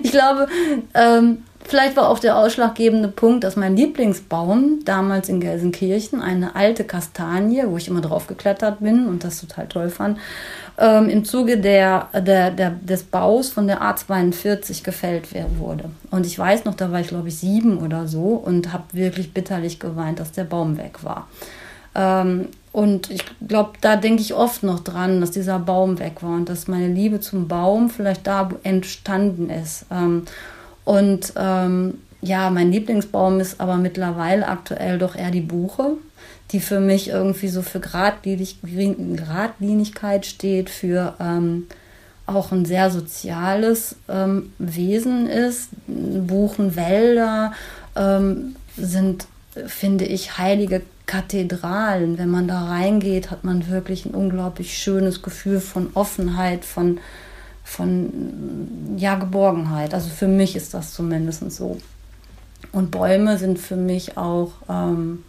Ich 0.00 0.12
glaube, 0.12 0.46
ähm, 0.94 1.38
Vielleicht 1.64 1.96
war 1.96 2.08
auch 2.08 2.18
der 2.18 2.36
ausschlaggebende 2.36 3.08
Punkt, 3.08 3.44
dass 3.44 3.56
mein 3.56 3.76
Lieblingsbaum 3.76 4.80
damals 4.84 5.28
in 5.28 5.40
Gelsenkirchen, 5.40 6.20
eine 6.20 6.56
alte 6.56 6.84
Kastanie, 6.84 7.62
wo 7.66 7.76
ich 7.76 7.88
immer 7.88 8.00
drauf 8.00 8.26
geklettert 8.26 8.80
bin 8.80 9.06
und 9.06 9.24
das 9.24 9.40
total 9.40 9.68
toll 9.68 9.88
fand, 9.88 10.18
ähm, 10.78 11.08
im 11.08 11.24
Zuge 11.24 11.58
der, 11.58 12.08
der, 12.14 12.50
der, 12.50 12.70
des 12.70 13.04
Baus 13.04 13.48
von 13.48 13.66
der 13.66 13.80
A42 13.82 14.82
gefällt 14.82 15.28
wurde. 15.58 15.84
Und 16.10 16.26
ich 16.26 16.38
weiß 16.38 16.64
noch, 16.64 16.74
da 16.74 16.90
war 16.90 17.00
ich 17.00 17.08
glaube 17.08 17.28
ich 17.28 17.38
sieben 17.38 17.78
oder 17.78 18.06
so 18.08 18.34
und 18.34 18.72
habe 18.72 18.84
wirklich 18.92 19.32
bitterlich 19.32 19.78
geweint, 19.78 20.20
dass 20.20 20.32
der 20.32 20.44
Baum 20.44 20.76
weg 20.78 21.04
war. 21.04 21.28
Ähm, 21.94 22.48
und 22.72 23.10
ich 23.10 23.22
glaube, 23.46 23.72
da 23.82 23.96
denke 23.96 24.22
ich 24.22 24.32
oft 24.34 24.62
noch 24.62 24.80
dran, 24.80 25.20
dass 25.20 25.30
dieser 25.30 25.58
Baum 25.58 25.98
weg 25.98 26.22
war 26.22 26.36
und 26.36 26.48
dass 26.48 26.68
meine 26.68 26.88
Liebe 26.88 27.20
zum 27.20 27.46
Baum 27.46 27.90
vielleicht 27.90 28.26
da 28.26 28.48
entstanden 28.62 29.50
ist. 29.50 29.84
Ähm, 29.90 30.22
und 30.84 31.32
ähm, 31.36 31.98
ja, 32.20 32.50
mein 32.50 32.70
Lieblingsbaum 32.70 33.40
ist 33.40 33.60
aber 33.60 33.76
mittlerweile 33.76 34.46
aktuell 34.46 34.98
doch 34.98 35.16
eher 35.16 35.30
die 35.30 35.40
Buche, 35.40 35.96
die 36.52 36.60
für 36.60 36.80
mich 36.80 37.08
irgendwie 37.08 37.48
so 37.48 37.62
für 37.62 37.80
Gradlinig, 37.80 38.58
Gradlinigkeit 38.62 40.24
steht, 40.24 40.70
für 40.70 41.14
ähm, 41.18 41.66
auch 42.26 42.52
ein 42.52 42.64
sehr 42.64 42.90
soziales 42.90 43.96
ähm, 44.08 44.52
Wesen 44.58 45.26
ist. 45.26 45.70
Buchenwälder 45.86 47.52
ähm, 47.96 48.56
sind, 48.76 49.26
finde 49.66 50.04
ich, 50.04 50.38
heilige 50.38 50.82
Kathedralen. 51.06 52.18
Wenn 52.18 52.30
man 52.30 52.46
da 52.46 52.66
reingeht, 52.66 53.30
hat 53.30 53.42
man 53.42 53.68
wirklich 53.68 54.06
ein 54.06 54.14
unglaublich 54.14 54.78
schönes 54.78 55.22
Gefühl 55.22 55.60
von 55.60 55.90
Offenheit, 55.94 56.64
von, 56.64 57.00
von 57.72 58.96
ja, 58.98 59.14
Geborgenheit. 59.14 59.94
Also 59.94 60.10
für 60.10 60.28
mich 60.28 60.54
ist 60.56 60.74
das 60.74 60.92
zumindest 60.92 61.50
so. 61.50 61.78
Und 62.70 62.90
Bäume 62.90 63.38
sind 63.38 63.58
für 63.58 63.76
mich 63.76 64.16
auch 64.16 64.52
ähm, 64.68 65.24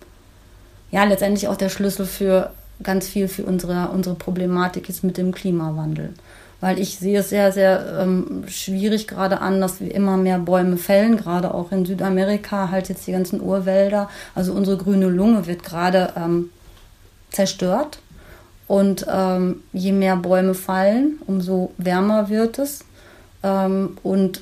ja 0.92 1.06
letztendlich 1.06 1.48
auch 1.48 1.56
der 1.56 1.70
Schlüssel 1.70 2.06
für 2.06 2.52
ganz 2.82 3.08
viel 3.08 3.28
für 3.30 3.44
unsere, 3.44 3.90
unsere 3.90 4.16
Problematik 4.16 4.90
jetzt 4.90 5.04
mit 5.04 5.18
dem 5.18 5.32
Klimawandel. 5.32 6.14
Weil 6.60 6.80
ich 6.80 6.98
sehe 6.98 7.20
es 7.20 7.30
sehr, 7.30 7.52
sehr 7.52 8.00
ähm, 8.02 8.44
schwierig 8.48 9.08
gerade 9.08 9.40
an, 9.40 9.62
dass 9.62 9.80
wir 9.80 9.94
immer 9.94 10.18
mehr 10.18 10.40
Bäume 10.40 10.78
fällen, 10.78 11.18
gerade 11.18 11.54
auch 11.54 11.72
in 11.72 11.86
Südamerika, 11.86 12.72
halt 12.72 12.90
jetzt 12.90 13.08
die 13.08 13.12
ganzen 13.14 13.42
Urwälder. 13.42 14.10
Also 14.36 14.54
unsere 14.54 14.78
grüne 14.78 15.08
Lunge 15.08 15.46
wird 15.46 15.64
gerade 15.64 16.14
ähm, 16.18 16.50
zerstört. 17.32 18.00
Und 18.74 19.06
ähm, 19.08 19.62
je 19.72 19.92
mehr 19.92 20.16
Bäume 20.16 20.56
fallen, 20.56 21.20
umso 21.28 21.74
wärmer 21.78 22.30
wird 22.30 22.58
es. 22.58 22.84
Ähm, 23.44 24.00
und, 24.02 24.42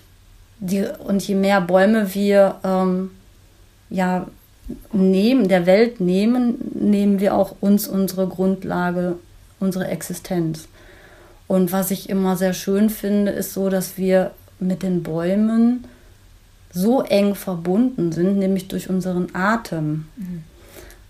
die, 0.59 0.85
und 1.05 1.21
je 1.27 1.35
mehr 1.35 1.59
Bäume 1.59 2.13
wir 2.13 2.55
ähm, 2.63 3.11
ja, 3.89 4.27
nehmen, 4.93 5.49
der 5.49 5.65
Welt 5.65 5.99
nehmen, 5.99 6.55
nehmen 6.73 7.19
wir 7.19 7.35
auch 7.35 7.57
uns 7.59 7.89
unsere 7.89 8.25
Grundlage, 8.25 9.17
unsere 9.59 9.87
Existenz. 9.89 10.69
Und 11.49 11.73
was 11.73 11.91
ich 11.91 12.07
immer 12.07 12.37
sehr 12.37 12.53
schön 12.53 12.89
finde, 12.89 13.33
ist 13.33 13.53
so, 13.53 13.67
dass 13.67 13.97
wir 13.97 14.31
mit 14.61 14.81
den 14.81 15.03
Bäumen 15.03 15.83
so 16.71 17.01
eng 17.01 17.35
verbunden 17.35 18.13
sind, 18.13 18.39
nämlich 18.39 18.69
durch 18.69 18.89
unseren 18.89 19.35
Atem. 19.35 20.05
Mhm. 20.15 20.43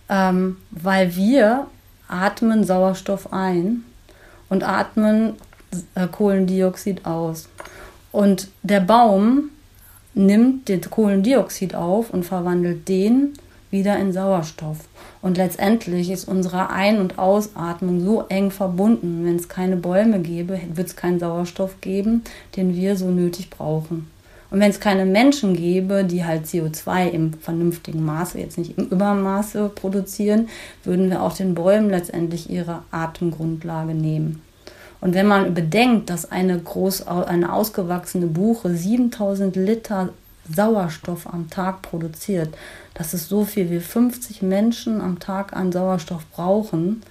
Ähm, 0.10 0.58
weil 0.72 1.16
wir 1.16 1.68
atmen 2.12 2.64
Sauerstoff 2.64 3.32
ein 3.34 3.84
und 4.50 4.64
atmen 4.64 5.36
äh, 5.96 6.08
Kohlendioxid 6.08 7.06
aus. 7.06 7.48
Und 8.12 8.50
der 8.64 8.82
Baum 8.82 9.50
nimmt 10.14 10.68
den 10.68 10.82
Kohlendioxid 10.82 11.76
auf 11.76 12.10
und 12.10 12.24
verwandelt 12.24 12.88
den 12.90 13.34
wieder 13.70 13.98
in 13.98 14.12
Sauerstoff. 14.12 14.78
Und 15.22 15.38
letztendlich 15.38 16.12
ist 16.12 16.28
unsere 16.28 16.70
Ein- 16.70 17.00
und 17.00 17.18
Ausatmung 17.18 18.04
so 18.04 18.26
eng 18.28 18.52
verbunden. 18.52 19.26
Wenn 19.26 19.38
es 19.38 19.48
keine 19.48 19.78
Bäume 19.78 20.20
gäbe, 20.20 20.60
wird 20.74 20.88
es 20.88 20.96
keinen 20.96 21.20
Sauerstoff 21.20 21.80
geben, 21.80 22.24
den 22.58 22.76
wir 22.76 22.98
so 22.98 23.10
nötig 23.10 23.50
brauchen. 23.50 24.12
Und 24.52 24.60
wenn 24.60 24.70
es 24.70 24.82
keine 24.82 25.06
Menschen 25.06 25.56
gäbe, 25.56 26.04
die 26.04 26.26
halt 26.26 26.46
CO2 26.46 27.10
im 27.10 27.34
vernünftigen 27.34 28.04
Maße, 28.04 28.38
jetzt 28.38 28.58
nicht 28.58 28.78
im 28.78 28.88
Übermaße 28.88 29.70
produzieren, 29.70 30.50
würden 30.84 31.10
wir 31.10 31.24
auch 31.24 31.34
den 31.34 31.56
Bäumen 31.56 31.90
letztendlich 31.90 32.50
ihre 32.50 32.84
Atemgrundlage 32.92 33.94
nehmen. 33.94 34.42
Und 35.00 35.16
wenn 35.16 35.26
man 35.26 35.54
bedenkt, 35.54 36.10
dass 36.10 36.32
eine, 36.32 36.60
groß, 36.60 37.08
eine 37.08 37.54
ausgewachsene 37.54 38.28
Buche 38.28 38.76
7000 38.76 39.56
Liter 39.56 40.10
Sauerstoff 40.54 41.34
am 41.34 41.50
Tag 41.50 41.82
produziert, 41.82 42.50
das 42.94 43.14
ist 43.14 43.30
so 43.30 43.46
viel 43.46 43.70
wie 43.70 43.80
50 43.80 44.42
Menschen 44.42 45.00
am 45.00 45.20
Tag 45.20 45.54
an 45.54 45.72
Sauerstoff 45.72 46.26
brauchen, 46.34 47.02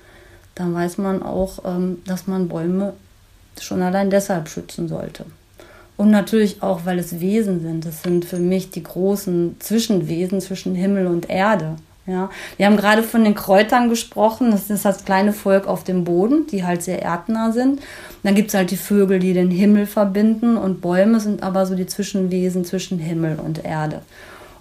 dann 0.55 0.74
weiß 0.74 0.98
man 0.98 1.22
auch, 1.22 1.64
ähm, 1.64 2.03
dass 2.07 2.26
man 2.26 2.48
Bäume 2.48 2.92
schon 3.59 3.81
allein 3.81 4.11
deshalb 4.11 4.48
schützen 4.48 4.88
sollte. 4.88 5.24
Und 6.01 6.11
natürlich 6.11 6.63
auch, 6.63 6.87
weil 6.87 6.99
es 6.99 7.21
Wesen 7.21 7.61
sind. 7.61 7.85
Das 7.85 8.03
sind 8.03 8.25
für 8.25 8.39
mich 8.39 8.71
die 8.71 8.83
großen 8.83 9.57
Zwischenwesen 9.59 10.41
zwischen 10.41 10.75
Himmel 10.75 11.07
und 11.07 11.29
Erde. 11.29 11.77
Ja, 12.07 12.31
wir 12.57 12.65
haben 12.65 12.79
gerade 12.79 13.03
von 13.03 13.23
den 13.23 13.35
Kräutern 13.35 13.91
gesprochen. 13.91 14.51
Das 14.51 14.71
ist 14.71 14.87
das 14.87 15.05
kleine 15.05 15.35
Volk 15.35 15.67
auf 15.67 15.85
dem 15.85 16.05
Boden, 16.05 16.47
die 16.47 16.65
halt 16.65 16.83
sehr 16.83 17.03
erdnah 17.03 17.53
sind. 17.53 17.83
Dann 18.23 18.35
gibt 18.35 18.49
es 18.49 18.55
halt 18.55 18.71
die 18.71 18.79
Vögel, 18.79 19.19
die 19.19 19.35
den 19.35 19.51
Himmel 19.51 19.85
verbinden. 19.85 20.57
Und 20.57 20.81
Bäume 20.81 21.21
sind 21.21 21.43
aber 21.43 21.67
so 21.67 21.75
die 21.75 21.87
Zwischenwesen 21.87 22.65
zwischen 22.65 22.99
Himmel 22.99 23.39
und 23.39 23.63
Erde. 23.63 24.01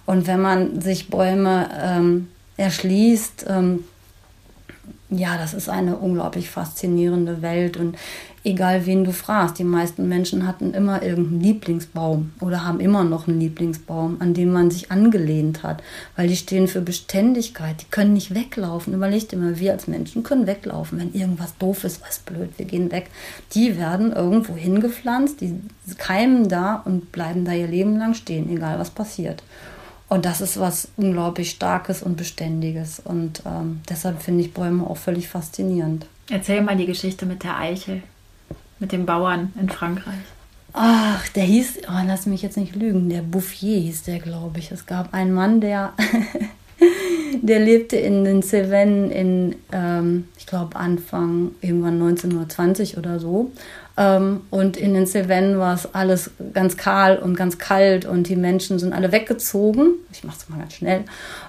Und 0.04 0.26
wenn 0.26 0.42
man 0.42 0.82
sich 0.82 1.08
Bäume 1.08 1.70
ähm, 1.82 2.28
erschließt, 2.58 3.46
ähm, 3.48 3.84
ja, 5.08 5.38
das 5.38 5.54
ist 5.54 5.70
eine 5.70 5.96
unglaublich 5.96 6.50
faszinierende 6.50 7.40
Welt. 7.40 7.78
Und 7.78 7.96
egal 8.42 8.86
wen 8.86 9.04
du 9.04 9.12
fragst, 9.12 9.58
die 9.58 9.64
meisten 9.64 10.08
Menschen 10.08 10.46
hatten 10.46 10.72
immer 10.72 11.02
irgendeinen 11.02 11.40
Lieblingsbaum 11.40 12.32
oder 12.40 12.64
haben 12.64 12.80
immer 12.80 13.04
noch 13.04 13.28
einen 13.28 13.40
Lieblingsbaum, 13.40 14.16
an 14.20 14.32
dem 14.32 14.52
man 14.52 14.70
sich 14.70 14.90
angelehnt 14.90 15.62
hat, 15.62 15.82
weil 16.16 16.28
die 16.28 16.36
stehen 16.36 16.66
für 16.66 16.80
Beständigkeit, 16.80 17.82
die 17.82 17.90
können 17.90 18.14
nicht 18.14 18.34
weglaufen. 18.34 18.94
Überleg 18.94 19.28
dir 19.28 19.36
mal, 19.36 19.58
wir 19.58 19.72
als 19.72 19.88
Menschen 19.88 20.22
können 20.22 20.46
weglaufen, 20.46 20.98
wenn 20.98 21.12
irgendwas 21.12 21.56
doof 21.58 21.84
ist, 21.84 22.00
was 22.02 22.20
blöd, 22.20 22.50
wir 22.56 22.66
gehen 22.66 22.90
weg. 22.90 23.10
Die 23.52 23.76
werden 23.76 24.12
irgendwo 24.12 24.54
hingepflanzt, 24.54 25.40
die 25.40 25.60
keimen 25.98 26.48
da 26.48 26.76
und 26.84 27.12
bleiben 27.12 27.44
da 27.44 27.52
ihr 27.52 27.68
Leben 27.68 27.98
lang 27.98 28.14
stehen, 28.14 28.50
egal 28.50 28.78
was 28.78 28.90
passiert. 28.90 29.42
Und 30.08 30.24
das 30.24 30.40
ist 30.40 30.58
was 30.58 30.88
unglaublich 30.96 31.50
Starkes 31.50 32.02
und 32.02 32.16
Beständiges. 32.16 33.00
Und 33.04 33.42
ähm, 33.46 33.80
deshalb 33.88 34.20
finde 34.20 34.42
ich 34.42 34.52
Bäume 34.52 34.84
auch 34.88 34.96
völlig 34.96 35.28
faszinierend. 35.28 36.06
Erzähl 36.28 36.62
mal 36.62 36.76
die 36.76 36.86
Geschichte 36.86 37.26
mit 37.26 37.44
der 37.44 37.58
Eichel 37.58 38.02
mit 38.80 38.92
den 38.92 39.06
Bauern 39.06 39.52
in 39.60 39.68
Frankreich? 39.68 40.14
Ach, 40.72 41.28
der 41.30 41.44
hieß, 41.44 41.78
oh, 41.88 42.02
lass 42.06 42.26
mich 42.26 42.42
jetzt 42.42 42.56
nicht 42.56 42.76
lügen, 42.76 43.08
der 43.08 43.22
Bouffier 43.22 43.78
hieß 43.80 44.04
der, 44.04 44.18
glaube 44.18 44.58
ich. 44.58 44.70
Es 44.70 44.86
gab 44.86 45.12
einen 45.14 45.32
Mann, 45.32 45.60
der, 45.60 45.92
der 47.42 47.60
lebte 47.60 47.96
in 47.96 48.24
den 48.24 48.42
Cevennes 48.42 49.12
in, 49.12 49.56
ähm, 49.72 50.28
ich 50.38 50.46
glaube, 50.46 50.76
Anfang 50.76 51.52
irgendwann 51.60 51.94
1920 51.94 52.98
oder 52.98 53.18
so. 53.18 53.50
Ähm, 54.00 54.40
und 54.48 54.78
in 54.78 54.94
den 54.94 55.06
Cevennen 55.06 55.58
war 55.58 55.74
es 55.74 55.94
alles 55.94 56.30
ganz 56.54 56.78
kahl 56.78 57.18
und 57.18 57.36
ganz 57.36 57.58
kalt 57.58 58.06
und 58.06 58.30
die 58.30 58.36
Menschen 58.36 58.78
sind 58.78 58.94
alle 58.94 59.12
weggezogen. 59.12 59.92
Ich 60.10 60.24
mache 60.24 60.38
es 60.38 60.48
mal 60.48 60.58
ganz 60.58 60.72
schnell, 60.72 61.04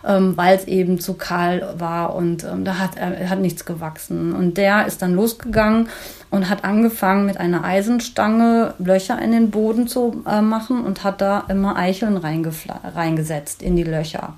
ähm, 0.05 0.35
weil 0.35 0.57
es 0.57 0.65
eben 0.65 0.99
zu 0.99 1.13
kahl 1.13 1.75
war 1.77 2.13
und 2.13 2.43
ähm, 2.43 2.65
da 2.65 2.77
hat 2.77 2.97
er 2.97 3.29
hat 3.29 3.39
nichts 3.39 3.63
gewachsen. 3.63 4.33
Und 4.33 4.57
der 4.57 4.85
ist 4.85 5.01
dann 5.01 5.15
losgegangen 5.15 5.87
und 6.29 6.49
hat 6.49 6.65
angefangen 6.65 7.25
mit 7.25 7.37
einer 7.37 7.63
Eisenstange 7.63 8.73
Löcher 8.79 9.21
in 9.21 9.31
den 9.31 9.49
Boden 9.49 9.87
zu 9.87 10.21
äh, 10.27 10.41
machen 10.41 10.83
und 10.83 11.05
hat 11.05 11.21
da 11.21 11.45
immer 11.47 11.77
Eicheln 11.77 12.17
reingesetzt 12.17 13.61
in 13.61 13.77
die 13.77 13.83
Löcher. 13.83 14.33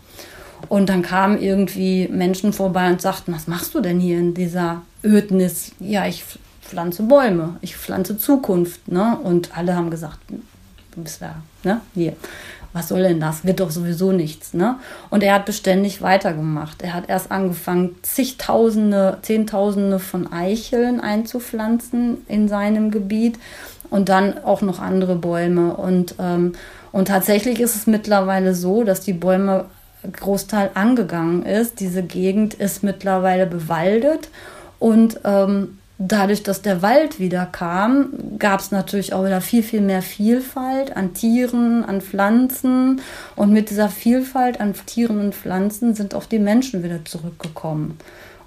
Und 0.69 0.87
dann 0.87 1.01
kamen 1.01 1.41
irgendwie 1.41 2.07
Menschen 2.09 2.53
vorbei 2.53 2.89
und 2.89 3.01
sagten, 3.01 3.33
was 3.33 3.47
machst 3.47 3.73
du 3.73 3.81
denn 3.81 3.99
hier 3.99 4.19
in 4.19 4.35
dieser 4.35 4.83
Ödnis? 5.03 5.71
Ja, 5.79 6.05
ich 6.05 6.23
pflanze 6.65 7.03
Bäume, 7.03 7.57
ich 7.61 7.75
pflanze 7.75 8.17
Zukunft. 8.17 8.87
Ne? 8.87 9.17
Und 9.23 9.57
alle 9.57 9.75
haben 9.75 9.89
gesagt, 9.89 10.19
du 10.29 11.03
bist 11.03 11.21
da, 11.21 11.35
ne? 11.63 11.81
hier. 11.93 12.15
Was 12.73 12.87
soll 12.87 13.03
denn 13.03 13.19
das? 13.19 13.45
Wird 13.45 13.59
doch 13.59 13.69
sowieso 13.69 14.11
nichts. 14.11 14.55
Ne? 14.55 14.77
Und 15.11 15.21
er 15.21 15.35
hat 15.35 15.45
beständig 15.45 16.01
weitergemacht. 16.01 16.81
Er 16.81 16.95
hat 16.95 17.07
erst 17.07 17.31
angefangen, 17.31 17.95
zigtausende, 18.01 19.19
zehntausende 19.21 19.99
von 19.99 20.33
Eicheln 20.33 20.99
einzupflanzen 20.99 22.25
in 22.27 22.47
seinem 22.47 22.89
Gebiet 22.89 23.37
und 23.91 24.09
dann 24.09 24.43
auch 24.43 24.63
noch 24.63 24.79
andere 24.79 25.15
Bäume. 25.15 25.75
Und, 25.75 26.15
ähm, 26.17 26.53
und 26.91 27.09
tatsächlich 27.09 27.59
ist 27.59 27.75
es 27.75 27.85
mittlerweile 27.85 28.55
so, 28.55 28.83
dass 28.83 29.01
die 29.01 29.13
Bäume 29.13 29.65
Großteil 30.11 30.71
angegangen 30.73 31.43
ist. 31.43 31.79
Diese 31.79 32.01
Gegend 32.01 32.55
ist 32.55 32.83
mittlerweile 32.83 33.45
bewaldet 33.45 34.29
und 34.79 35.19
ähm, 35.23 35.77
dadurch, 36.07 36.43
dass 36.43 36.61
der 36.61 36.81
Wald 36.81 37.19
wieder 37.19 37.45
kam, 37.45 38.13
gab 38.39 38.59
es 38.59 38.71
natürlich 38.71 39.13
auch 39.13 39.25
wieder 39.25 39.41
viel, 39.41 39.63
viel 39.63 39.81
mehr 39.81 40.01
Vielfalt 40.01 40.95
an 40.95 41.13
Tieren, 41.13 41.83
an 41.83 42.01
Pflanzen. 42.01 43.01
Und 43.35 43.51
mit 43.51 43.69
dieser 43.69 43.89
Vielfalt 43.89 44.59
an 44.59 44.73
Tieren 44.85 45.19
und 45.19 45.35
Pflanzen 45.35 45.95
sind 45.95 46.15
auch 46.15 46.25
die 46.25 46.39
Menschen 46.39 46.83
wieder 46.83 47.03
zurückgekommen. 47.05 47.97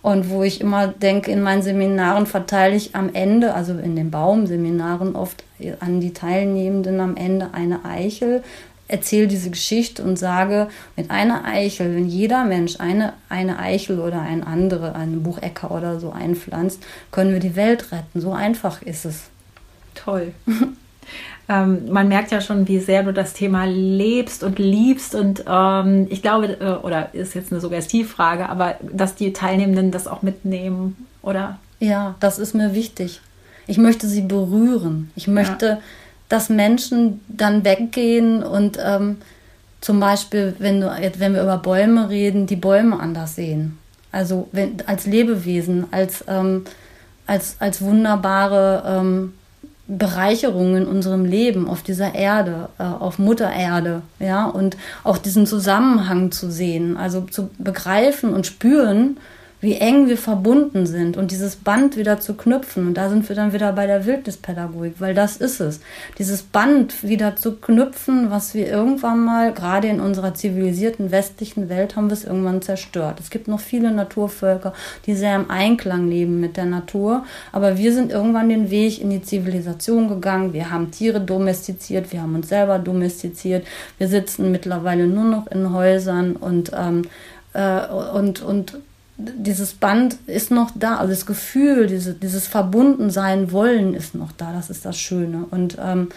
Und 0.02 0.30
wo 0.30 0.44
ich 0.44 0.60
immer 0.60 0.86
denke, 0.86 1.32
in 1.32 1.42
meinen 1.42 1.62
Seminaren 1.62 2.26
verteile 2.26 2.76
ich 2.76 2.94
am 2.94 3.12
Ende, 3.12 3.54
also 3.54 3.76
in 3.76 3.96
den 3.96 4.10
Baumseminaren 4.10 5.16
oft 5.16 5.42
an 5.80 6.00
die 6.00 6.12
Teilnehmenden 6.12 7.00
am 7.00 7.16
Ende 7.16 7.48
eine 7.52 7.84
Eichel, 7.84 8.44
erzähle 8.88 9.26
diese 9.26 9.50
Geschichte 9.50 10.02
und 10.02 10.18
sage, 10.18 10.68
mit 10.96 11.10
einer 11.10 11.44
Eichel, 11.44 11.94
wenn 11.94 12.06
jeder 12.06 12.44
Mensch 12.44 12.78
eine, 12.78 13.14
eine 13.28 13.58
Eichel 13.58 13.98
oder 13.98 14.20
eine 14.20 14.46
andere, 14.46 14.94
einen 14.94 15.22
Buchecker 15.22 15.70
oder 15.70 15.98
so 15.98 16.12
einpflanzt, 16.12 16.82
können 17.10 17.32
wir 17.32 17.40
die 17.40 17.56
Welt 17.56 17.92
retten. 17.92 18.20
So 18.20 18.32
einfach 18.32 18.82
ist 18.82 19.04
es. 19.04 19.24
Toll. 19.94 20.32
ähm, 21.48 21.90
man 21.90 22.08
merkt 22.08 22.30
ja 22.30 22.40
schon, 22.40 22.68
wie 22.68 22.78
sehr 22.78 23.02
du 23.02 23.12
das 23.12 23.32
Thema 23.32 23.64
lebst 23.64 24.44
und 24.44 24.58
liebst. 24.58 25.14
Und 25.14 25.44
ähm, 25.48 26.06
ich 26.10 26.22
glaube, 26.22 26.60
äh, 26.60 26.84
oder 26.84 27.12
ist 27.14 27.34
jetzt 27.34 27.50
eine 27.50 27.60
Suggestivfrage, 27.60 28.48
aber 28.48 28.76
dass 28.82 29.16
die 29.16 29.32
Teilnehmenden 29.32 29.90
das 29.90 30.06
auch 30.06 30.22
mitnehmen, 30.22 31.06
oder? 31.22 31.58
Ja, 31.80 32.14
das 32.20 32.38
ist 32.38 32.54
mir 32.54 32.74
wichtig. 32.74 33.20
Ich 33.66 33.78
möchte 33.78 34.06
sie 34.06 34.22
berühren. 34.22 35.10
Ich 35.16 35.26
möchte. 35.26 35.66
Ja 35.66 35.78
dass 36.28 36.48
Menschen 36.48 37.20
dann 37.28 37.64
weggehen 37.64 38.42
und 38.42 38.78
ähm, 38.84 39.18
zum 39.80 40.00
Beispiel, 40.00 40.56
wenn, 40.58 40.80
du, 40.80 40.90
wenn 41.18 41.34
wir 41.34 41.42
über 41.42 41.58
Bäume 41.58 42.08
reden, 42.08 42.46
die 42.46 42.56
Bäume 42.56 42.98
anders 42.98 43.36
sehen. 43.36 43.78
Also 44.10 44.48
wenn, 44.52 44.76
als 44.86 45.06
Lebewesen, 45.06 45.86
als, 45.92 46.24
ähm, 46.26 46.64
als, 47.26 47.56
als 47.60 47.82
wunderbare 47.82 48.82
ähm, 48.86 49.34
Bereicherung 49.88 50.76
in 50.76 50.86
unserem 50.86 51.24
Leben 51.24 51.68
auf 51.68 51.82
dieser 51.82 52.14
Erde, 52.14 52.68
äh, 52.78 52.82
auf 52.82 53.18
Mutter 53.18 53.52
Erde, 53.52 54.02
ja, 54.18 54.46
und 54.46 54.76
auch 55.04 55.18
diesen 55.18 55.46
Zusammenhang 55.46 56.32
zu 56.32 56.50
sehen, 56.50 56.96
also 56.96 57.20
zu 57.20 57.50
begreifen 57.58 58.34
und 58.34 58.46
spüren, 58.46 59.18
wie 59.60 59.74
eng 59.74 60.08
wir 60.08 60.18
verbunden 60.18 60.86
sind 60.86 61.16
und 61.16 61.30
dieses 61.30 61.56
Band 61.56 61.96
wieder 61.96 62.20
zu 62.20 62.34
knüpfen. 62.34 62.88
Und 62.88 62.94
da 62.94 63.08
sind 63.08 63.28
wir 63.28 63.34
dann 63.34 63.52
wieder 63.54 63.72
bei 63.72 63.86
der 63.86 64.04
Wildnispädagogik, 64.04 64.94
weil 64.98 65.14
das 65.14 65.38
ist 65.38 65.60
es. 65.60 65.80
Dieses 66.18 66.42
Band 66.42 67.02
wieder 67.02 67.36
zu 67.36 67.56
knüpfen, 67.56 68.30
was 68.30 68.54
wir 68.54 68.68
irgendwann 68.68 69.24
mal, 69.24 69.52
gerade 69.52 69.88
in 69.88 70.00
unserer 70.00 70.34
zivilisierten 70.34 71.10
westlichen 71.10 71.70
Welt, 71.70 71.96
haben 71.96 72.08
wir 72.08 72.14
es 72.14 72.24
irgendwann 72.24 72.60
zerstört. 72.60 73.18
Es 73.18 73.30
gibt 73.30 73.48
noch 73.48 73.60
viele 73.60 73.90
Naturvölker, 73.92 74.74
die 75.06 75.14
sehr 75.14 75.36
im 75.36 75.50
Einklang 75.50 76.08
leben 76.08 76.38
mit 76.38 76.58
der 76.58 76.66
Natur. 76.66 77.24
Aber 77.50 77.78
wir 77.78 77.94
sind 77.94 78.12
irgendwann 78.12 78.50
den 78.50 78.70
Weg 78.70 79.00
in 79.00 79.08
die 79.08 79.22
Zivilisation 79.22 80.08
gegangen. 80.08 80.52
Wir 80.52 80.70
haben 80.70 80.90
Tiere 80.90 81.20
domestiziert, 81.20 82.12
wir 82.12 82.20
haben 82.20 82.34
uns 82.34 82.50
selber 82.50 82.78
domestiziert. 82.78 83.66
Wir 83.96 84.08
sitzen 84.08 84.52
mittlerweile 84.52 85.06
nur 85.06 85.24
noch 85.24 85.46
in 85.46 85.72
Häusern 85.72 86.36
und, 86.36 86.72
ähm, 86.76 87.02
äh, 87.54 87.86
und, 87.86 88.42
und 88.42 88.78
dieses 89.18 89.72
Band 89.72 90.16
ist 90.26 90.50
noch 90.50 90.70
da, 90.74 90.96
also 90.96 91.12
das 91.12 91.24
Gefühl, 91.24 91.86
diese, 91.86 92.12
dieses 92.14 92.46
Verbundensein 92.46 93.50
wollen 93.50 93.94
ist 93.94 94.14
noch 94.14 94.32
da, 94.32 94.52
das 94.52 94.68
ist 94.68 94.84
das 94.84 94.98
Schöne. 94.98 95.46
Und, 95.50 95.78
ähm, 95.82 96.08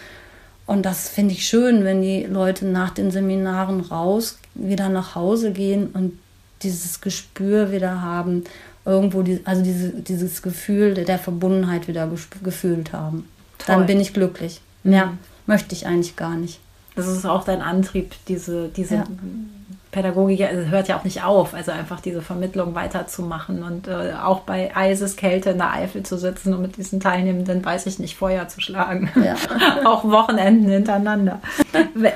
und 0.66 0.84
das 0.84 1.08
finde 1.08 1.32
ich 1.32 1.46
schön, 1.46 1.84
wenn 1.84 2.02
die 2.02 2.24
Leute 2.24 2.66
nach 2.66 2.90
den 2.90 3.10
Seminaren 3.10 3.80
raus, 3.80 4.38
wieder 4.54 4.88
nach 4.88 5.14
Hause 5.14 5.52
gehen 5.52 5.88
und 5.94 6.18
dieses 6.62 7.00
Gespür 7.00 7.72
wieder 7.72 8.02
haben, 8.02 8.44
irgendwo, 8.84 9.22
die, 9.22 9.40
also 9.44 9.62
diese, 9.62 9.90
dieses 9.90 10.42
Gefühl 10.42 10.94
der 10.94 11.18
Verbundenheit 11.18 11.88
wieder 11.88 12.08
gefühlt 12.42 12.92
haben. 12.92 13.28
Toll. 13.58 13.76
Dann 13.76 13.86
bin 13.86 14.00
ich 14.00 14.12
glücklich. 14.12 14.60
Mehr 14.82 15.06
mhm. 15.06 15.18
möchte 15.46 15.74
ich 15.74 15.86
eigentlich 15.86 16.16
gar 16.16 16.36
nicht. 16.36 16.60
Das 16.96 17.06
ist 17.06 17.24
auch 17.24 17.44
dein 17.44 17.62
Antrieb, 17.62 18.12
diese, 18.28 18.68
diese 18.68 18.96
ja. 18.96 19.04
Pädagogik 19.92 20.42
also 20.42 20.70
hört 20.70 20.86
ja 20.86 20.96
auch 20.96 21.04
nicht 21.04 21.24
auf, 21.24 21.52
also 21.52 21.72
einfach 21.72 22.00
diese 22.00 22.22
Vermittlung 22.22 22.74
weiterzumachen 22.76 23.64
und 23.64 23.88
äh, 23.88 24.12
auch 24.22 24.40
bei 24.40 24.74
Eiseskälte 24.74 25.50
in 25.50 25.58
der 25.58 25.72
Eifel 25.72 26.04
zu 26.04 26.16
sitzen 26.16 26.54
und 26.54 26.62
mit 26.62 26.76
diesen 26.76 27.00
Teilnehmenden, 27.00 27.64
weiß 27.64 27.86
ich 27.86 27.98
nicht, 27.98 28.16
Feuer 28.16 28.46
zu 28.46 28.60
schlagen. 28.60 29.10
Ja. 29.16 29.34
auch 29.84 30.04
Wochenenden 30.04 30.70
hintereinander. 30.70 31.40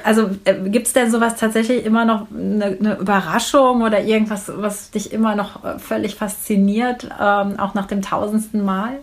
Also 0.04 0.30
äh, 0.44 0.54
gibt 0.68 0.86
es 0.86 0.92
denn 0.92 1.10
sowas 1.10 1.34
tatsächlich 1.34 1.84
immer 1.84 2.04
noch 2.04 2.28
eine, 2.30 2.76
eine, 2.78 2.94
Überraschung 2.94 3.82
oder 3.82 4.02
irgendwas, 4.02 4.50
was 4.54 4.92
dich 4.92 5.12
immer 5.12 5.34
noch 5.34 5.64
äh, 5.64 5.78
völlig 5.80 6.14
fasziniert, 6.14 7.08
ähm, 7.20 7.58
auch 7.58 7.74
nach 7.74 7.86
dem 7.86 8.02
tausendsten 8.02 8.64
Mal? 8.64 8.98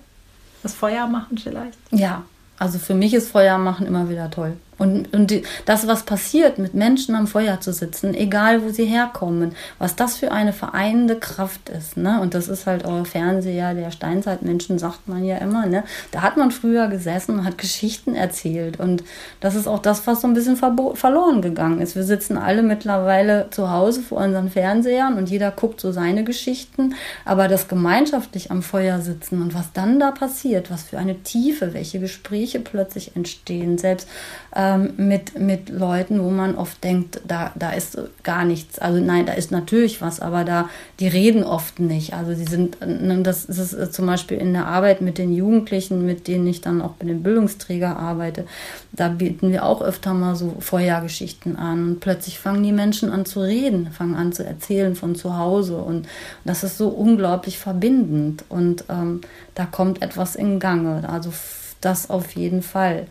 Das 0.64 0.74
Feuer 0.74 1.08
machen 1.08 1.38
vielleicht? 1.38 1.78
Ja, 1.92 2.24
also 2.58 2.80
für 2.80 2.94
mich 2.94 3.14
ist 3.14 3.32
Feuer 3.32 3.58
machen 3.58 3.86
immer 3.86 4.08
wieder 4.08 4.30
toll. 4.32 4.54
Und, 4.82 5.14
und 5.14 5.30
die, 5.30 5.44
das, 5.66 5.86
was 5.86 6.04
passiert, 6.04 6.58
mit 6.58 6.74
Menschen 6.74 7.14
am 7.14 7.28
Feuer 7.28 7.62
zu 7.62 7.72
sitzen, 7.72 8.16
egal 8.16 8.64
wo 8.64 8.70
sie 8.70 8.86
herkommen, 8.86 9.54
was 9.78 9.96
das 9.96 10.18
für 10.18 10.32
eine 10.32 10.54
vereinende 10.54 11.20
Kraft 11.20 11.70
ist. 11.70 11.98
Ne? 11.98 12.20
Und 12.20 12.34
das 12.34 12.48
ist 12.48 12.66
halt 12.66 12.84
euer 12.84 13.06
Fernseher 13.06 13.76
der 13.76 13.92
Steinzeitmenschen, 13.92 14.80
sagt 14.80 15.08
man 15.08 15.24
ja 15.24 15.38
immer. 15.38 15.68
Ne? 15.68 15.84
Da 16.10 16.24
hat 16.24 16.36
man 16.36 16.50
früher 16.50 16.88
gesessen 16.88 17.38
und 17.38 17.46
hat 17.46 17.60
Geschichten 17.60 18.16
erzählt. 18.16 18.80
Und 18.80 19.04
das 19.40 19.54
ist 19.54 19.68
auch 19.68 19.78
das, 19.78 20.08
was 20.08 20.22
so 20.22 20.28
ein 20.28 20.34
bisschen 20.34 20.58
verloren 20.58 21.44
gegangen 21.44 21.80
ist. 21.80 21.96
Wir 21.96 22.04
sitzen 22.04 22.40
alle 22.40 22.64
mittlerweile 22.64 23.52
zu 23.52 23.70
Hause 23.70 24.02
vor 24.02 24.18
unseren 24.18 24.50
Fernsehern 24.50 25.16
und 25.16 25.30
jeder 25.30 25.52
guckt 25.52 25.80
so 25.80 25.92
seine 25.92 26.24
Geschichten. 26.24 26.96
Aber 27.24 27.48
das 27.48 27.68
gemeinschaftlich 27.68 28.50
am 28.50 28.64
Feuer 28.64 29.00
sitzen 29.00 29.44
und 29.44 29.54
was 29.54 29.74
dann 29.74 30.00
da 30.00 30.10
passiert, 30.10 30.72
was 30.72 30.82
für 30.82 30.98
eine 30.98 31.20
Tiefe, 31.22 31.76
welche 31.76 32.00
Gespräche 32.00 32.60
plötzlich 32.60 33.16
entstehen, 33.16 33.78
selbst 33.78 34.08
ähm, 34.72 34.94
mit, 34.98 35.40
mit 35.40 35.70
Leuten, 35.70 36.24
wo 36.24 36.30
man 36.30 36.56
oft 36.56 36.84
denkt, 36.84 37.22
da, 37.28 37.52
da 37.56 37.72
ist 37.72 37.98
gar 38.24 38.46
nichts. 38.46 38.80
Also 38.80 39.00
nein, 39.00 39.26
da 39.26 39.34
ist 39.34 39.52
natürlich 39.52 40.02
was, 40.02 40.20
aber 40.20 40.44
da, 40.44 40.70
die 41.00 41.08
reden 41.08 41.44
oft 41.44 41.80
nicht. 41.80 42.14
Also 42.14 42.34
sie 42.34 42.46
sind, 42.46 42.80
ne, 42.82 43.22
das 43.24 43.46
ist 43.46 43.74
äh, 43.74 43.92
zum 43.92 44.06
Beispiel 44.06 44.38
in 44.38 44.54
der 44.54 44.68
Arbeit 44.68 45.02
mit 45.02 45.18
den 45.18 45.34
Jugendlichen, 45.34 46.06
mit 46.06 46.28
denen 46.28 46.48
ich 46.48 46.62
dann 46.62 46.82
auch 46.82 46.92
bei 46.92 47.06
den 47.06 47.24
Bildungsträger 47.24 47.98
arbeite, 47.98 48.46
da 48.92 49.08
bieten 49.08 49.52
wir 49.52 49.66
auch 49.66 49.82
öfter 49.82 50.14
mal 50.14 50.36
so 50.36 50.56
Vorhergeschichten 50.60 51.56
an 51.56 51.92
und 51.92 52.00
plötzlich 52.00 52.40
fangen 52.40 52.64
die 52.64 52.72
Menschen 52.72 53.12
an 53.12 53.26
zu 53.26 53.42
reden, 53.42 53.92
fangen 53.92 54.16
an 54.16 54.34
zu 54.34 54.46
erzählen 54.46 54.96
von 54.96 55.16
zu 55.16 55.38
Hause 55.38 55.78
und 55.78 56.08
das 56.46 56.64
ist 56.64 56.78
so 56.78 56.90
unglaublich 56.90 57.58
verbindend 57.58 58.44
und 58.50 58.86
ähm, 58.90 59.22
da 59.56 59.66
kommt 59.66 60.02
etwas 60.02 60.36
in 60.36 60.60
Gange. 60.60 61.08
Also 61.10 61.32
das 61.82 62.10
auf 62.10 62.34
jeden 62.36 62.62
Fall. 62.62 63.08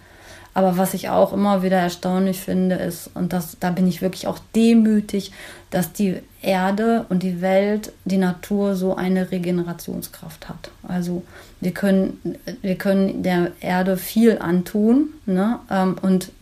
Aber 0.52 0.76
was 0.76 0.94
ich 0.94 1.08
auch 1.08 1.32
immer 1.32 1.62
wieder 1.62 1.78
erstaunlich 1.78 2.40
finde, 2.40 2.74
ist, 2.76 3.10
und 3.14 3.32
das, 3.32 3.56
da 3.60 3.70
bin 3.70 3.86
ich 3.86 4.02
wirklich 4.02 4.26
auch 4.26 4.38
demütig, 4.54 5.32
dass 5.70 5.92
die 5.92 6.16
Erde 6.42 7.06
und 7.08 7.22
die 7.22 7.40
Welt, 7.40 7.92
die 8.04 8.16
Natur 8.16 8.74
so 8.74 8.96
eine 8.96 9.30
Regenerationskraft 9.30 10.48
hat. 10.48 10.70
Also 10.86 11.22
wir 11.60 11.72
können, 11.72 12.38
wir 12.62 12.74
können 12.76 13.22
der 13.22 13.52
Erde 13.60 13.96
viel 13.96 14.38
antun 14.38 15.10
ne? 15.26 15.60
Ähm, 15.70 15.96
und 16.02 16.32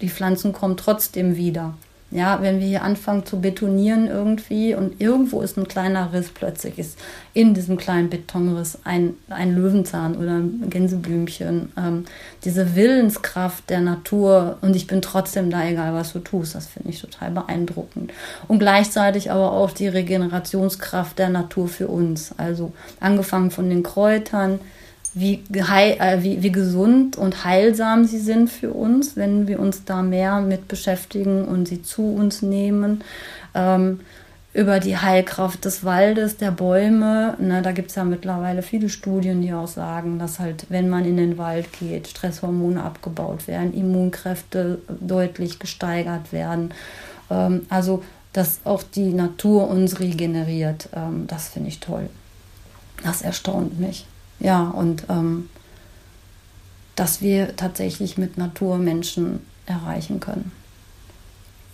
die 0.00 0.08
Pflanzen 0.08 0.52
kommen 0.52 0.76
trotzdem 0.76 1.36
wieder. 1.36 1.74
Ja, 2.10 2.40
wenn 2.40 2.58
wir 2.58 2.66
hier 2.66 2.82
anfangen 2.84 3.26
zu 3.26 3.38
betonieren 3.38 4.06
irgendwie 4.06 4.74
und 4.74 4.98
irgendwo 4.98 5.42
ist 5.42 5.58
ein 5.58 5.68
kleiner 5.68 6.10
Riss, 6.14 6.30
plötzlich 6.30 6.78
ist 6.78 6.98
in 7.34 7.52
diesem 7.52 7.76
kleinen 7.76 8.08
Betonriss 8.08 8.78
ein, 8.84 9.14
ein 9.28 9.54
Löwenzahn 9.54 10.16
oder 10.16 10.38
ein 10.38 10.70
Gänseblümchen. 10.70 11.70
Ähm, 11.76 12.06
diese 12.44 12.74
Willenskraft 12.74 13.68
der 13.68 13.80
Natur 13.80 14.56
und 14.62 14.74
ich 14.74 14.86
bin 14.86 15.02
trotzdem 15.02 15.50
da, 15.50 15.66
egal 15.66 15.92
was 15.92 16.14
du 16.14 16.20
tust, 16.20 16.54
das 16.54 16.66
finde 16.66 16.88
ich 16.88 17.00
total 17.00 17.30
beeindruckend. 17.30 18.10
Und 18.46 18.58
gleichzeitig 18.58 19.30
aber 19.30 19.52
auch 19.52 19.72
die 19.72 19.88
Regenerationskraft 19.88 21.18
der 21.18 21.28
Natur 21.28 21.68
für 21.68 21.88
uns. 21.88 22.32
Also 22.38 22.72
angefangen 23.00 23.50
von 23.50 23.68
den 23.68 23.82
Kräutern, 23.82 24.60
wie, 25.18 25.42
äh, 25.52 26.22
wie, 26.22 26.42
wie 26.42 26.52
gesund 26.52 27.16
und 27.16 27.44
heilsam 27.44 28.04
sie 28.04 28.18
sind 28.18 28.50
für 28.50 28.72
uns, 28.72 29.16
wenn 29.16 29.48
wir 29.48 29.60
uns 29.60 29.84
da 29.84 30.02
mehr 30.02 30.40
mit 30.40 30.68
beschäftigen 30.68 31.44
und 31.44 31.68
sie 31.68 31.82
zu 31.82 32.14
uns 32.14 32.42
nehmen. 32.42 33.02
Ähm, 33.54 34.00
über 34.54 34.80
die 34.80 34.96
Heilkraft 34.96 35.64
des 35.64 35.84
Waldes, 35.84 36.36
der 36.36 36.50
Bäume. 36.50 37.36
Ne, 37.38 37.62
da 37.62 37.72
gibt 37.72 37.90
es 37.90 37.96
ja 37.96 38.04
mittlerweile 38.04 38.62
viele 38.62 38.88
Studien, 38.88 39.42
die 39.42 39.52
auch 39.52 39.68
sagen, 39.68 40.18
dass 40.18 40.40
halt, 40.40 40.66
wenn 40.68 40.88
man 40.88 41.04
in 41.04 41.16
den 41.16 41.38
Wald 41.38 41.68
geht, 41.78 42.08
Stresshormone 42.08 42.82
abgebaut 42.82 43.46
werden, 43.46 43.74
Immunkräfte 43.74 44.78
deutlich 45.00 45.58
gesteigert 45.58 46.32
werden. 46.32 46.72
Ähm, 47.30 47.66
also, 47.68 48.02
dass 48.32 48.60
auch 48.64 48.82
die 48.82 49.12
Natur 49.12 49.68
uns 49.68 50.00
regeneriert. 50.00 50.88
Ähm, 50.94 51.26
das 51.26 51.48
finde 51.48 51.68
ich 51.68 51.80
toll. 51.80 52.08
Das 53.04 53.22
erstaunt 53.22 53.78
mich. 53.78 54.06
Ja, 54.40 54.68
und 54.68 55.04
ähm, 55.08 55.48
dass 56.96 57.22
wir 57.22 57.56
tatsächlich 57.56 58.18
mit 58.18 58.38
Natur 58.38 58.78
Menschen 58.78 59.40
erreichen 59.66 60.20
können. 60.20 60.52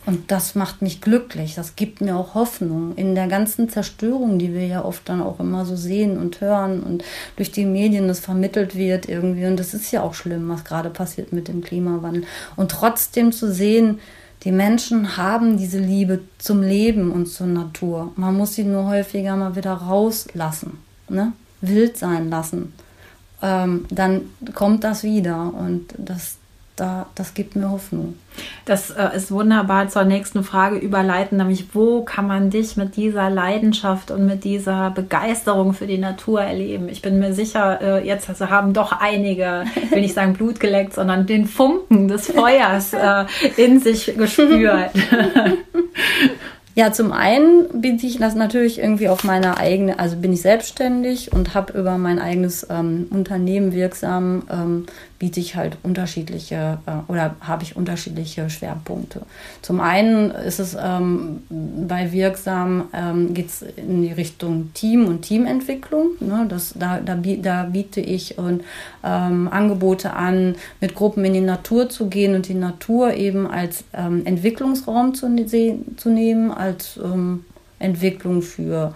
Und 0.06 0.30
das 0.30 0.54
macht 0.54 0.82
mich 0.82 1.00
glücklich, 1.00 1.54
das 1.54 1.76
gibt 1.76 2.02
mir 2.02 2.16
auch 2.16 2.34
Hoffnung 2.34 2.94
in 2.96 3.14
der 3.14 3.26
ganzen 3.26 3.70
Zerstörung, 3.70 4.38
die 4.38 4.52
wir 4.52 4.66
ja 4.66 4.84
oft 4.84 5.08
dann 5.08 5.22
auch 5.22 5.40
immer 5.40 5.64
so 5.64 5.76
sehen 5.76 6.18
und 6.18 6.42
hören 6.42 6.82
und 6.82 7.02
durch 7.36 7.52
die 7.52 7.64
Medien 7.64 8.06
das 8.06 8.20
vermittelt 8.20 8.74
wird 8.74 9.08
irgendwie. 9.08 9.46
Und 9.46 9.58
das 9.58 9.72
ist 9.72 9.90
ja 9.92 10.02
auch 10.02 10.12
schlimm, 10.12 10.48
was 10.50 10.64
gerade 10.64 10.90
passiert 10.90 11.32
mit 11.32 11.48
dem 11.48 11.62
Klimawandel. 11.62 12.24
Und 12.54 12.70
trotzdem 12.70 13.32
zu 13.32 13.50
sehen, 13.50 13.98
die 14.42 14.52
Menschen 14.52 15.16
haben 15.16 15.56
diese 15.56 15.78
Liebe 15.78 16.20
zum 16.36 16.60
Leben 16.60 17.10
und 17.10 17.26
zur 17.26 17.46
Natur. 17.46 18.12
Man 18.16 18.36
muss 18.36 18.54
sie 18.54 18.64
nur 18.64 18.86
häufiger 18.86 19.36
mal 19.36 19.56
wieder 19.56 19.72
rauslassen. 19.72 20.78
Ne? 21.08 21.32
Wild 21.68 21.96
sein 21.96 22.30
lassen, 22.30 22.72
ähm, 23.42 23.86
dann 23.90 24.22
kommt 24.54 24.84
das 24.84 25.02
wieder 25.02 25.52
und 25.56 25.88
das, 25.98 26.38
da, 26.76 27.06
das 27.14 27.34
gibt 27.34 27.56
mir 27.56 27.70
Hoffnung. 27.70 28.14
Das 28.64 28.90
äh, 28.90 29.14
ist 29.14 29.30
wunderbar 29.30 29.88
zur 29.88 30.04
nächsten 30.04 30.42
Frage 30.42 30.76
überleiten, 30.76 31.36
nämlich 31.38 31.74
wo 31.74 32.02
kann 32.02 32.26
man 32.26 32.50
dich 32.50 32.76
mit 32.76 32.96
dieser 32.96 33.28
Leidenschaft 33.30 34.10
und 34.10 34.26
mit 34.26 34.44
dieser 34.44 34.90
Begeisterung 34.90 35.74
für 35.74 35.86
die 35.86 35.98
Natur 35.98 36.40
erleben? 36.40 36.88
Ich 36.88 37.02
bin 37.02 37.18
mir 37.18 37.34
sicher, 37.34 37.80
äh, 37.80 38.06
jetzt 38.06 38.28
also 38.28 38.48
haben 38.48 38.72
doch 38.72 38.92
einige, 38.92 39.64
will 39.90 40.00
nicht 40.00 40.14
sagen 40.14 40.32
Blut 40.32 40.58
geleckt, 40.58 40.94
sondern 40.94 41.26
den 41.26 41.46
Funken 41.46 42.08
des 42.08 42.32
Feuers 42.32 42.92
äh, 42.94 43.26
in 43.56 43.80
sich 43.80 44.14
gespürt. 44.16 44.90
Ja, 46.76 46.90
zum 46.90 47.12
einen 47.12 47.80
biete 47.80 48.04
ich 48.04 48.18
das 48.18 48.34
natürlich 48.34 48.80
irgendwie 48.80 49.08
auf 49.08 49.22
meine 49.22 49.58
eigene, 49.58 50.00
also 50.00 50.16
bin 50.16 50.32
ich 50.32 50.42
selbstständig 50.42 51.32
und 51.32 51.54
habe 51.54 51.78
über 51.78 51.98
mein 51.98 52.18
eigenes 52.18 52.66
ähm, 52.68 53.06
Unternehmen 53.10 53.72
wirksam, 53.72 54.42
ähm, 54.50 54.86
biete 55.18 55.40
ich 55.40 55.56
halt 55.56 55.78
unterschiedliche 55.82 56.78
äh, 56.86 57.10
oder 57.10 57.36
habe 57.40 57.62
ich 57.62 57.76
unterschiedliche 57.76 58.50
Schwerpunkte. 58.50 59.22
Zum 59.62 59.80
einen 59.80 60.30
ist 60.30 60.58
es 60.58 60.76
ähm, 60.80 61.42
bei 61.48 62.12
Wirksam 62.12 62.88
ähm, 62.92 63.34
geht 63.34 63.48
es 63.48 63.62
in 63.62 64.02
die 64.02 64.12
Richtung 64.12 64.72
Team 64.74 65.06
und 65.06 65.22
Teamentwicklung. 65.22 66.10
Ne? 66.20 66.46
Das, 66.48 66.74
da, 66.76 67.00
da, 67.00 67.16
da 67.16 67.62
biete 67.64 68.00
ich 68.00 68.38
und, 68.38 68.62
ähm, 69.02 69.48
Angebote 69.50 70.12
an, 70.12 70.56
mit 70.80 70.94
Gruppen 70.94 71.24
in 71.24 71.34
die 71.34 71.40
Natur 71.40 71.88
zu 71.88 72.06
gehen 72.06 72.34
und 72.34 72.48
die 72.48 72.54
Natur 72.54 73.14
eben 73.14 73.46
als 73.46 73.84
ähm, 73.92 74.26
Entwicklungsraum 74.26 75.14
zu, 75.14 75.28
ne-, 75.28 75.46
zu 75.96 76.08
nehmen 76.08 76.50
als 76.50 76.98
ähm, 77.02 77.44
Entwicklung 77.78 78.42
für 78.42 78.94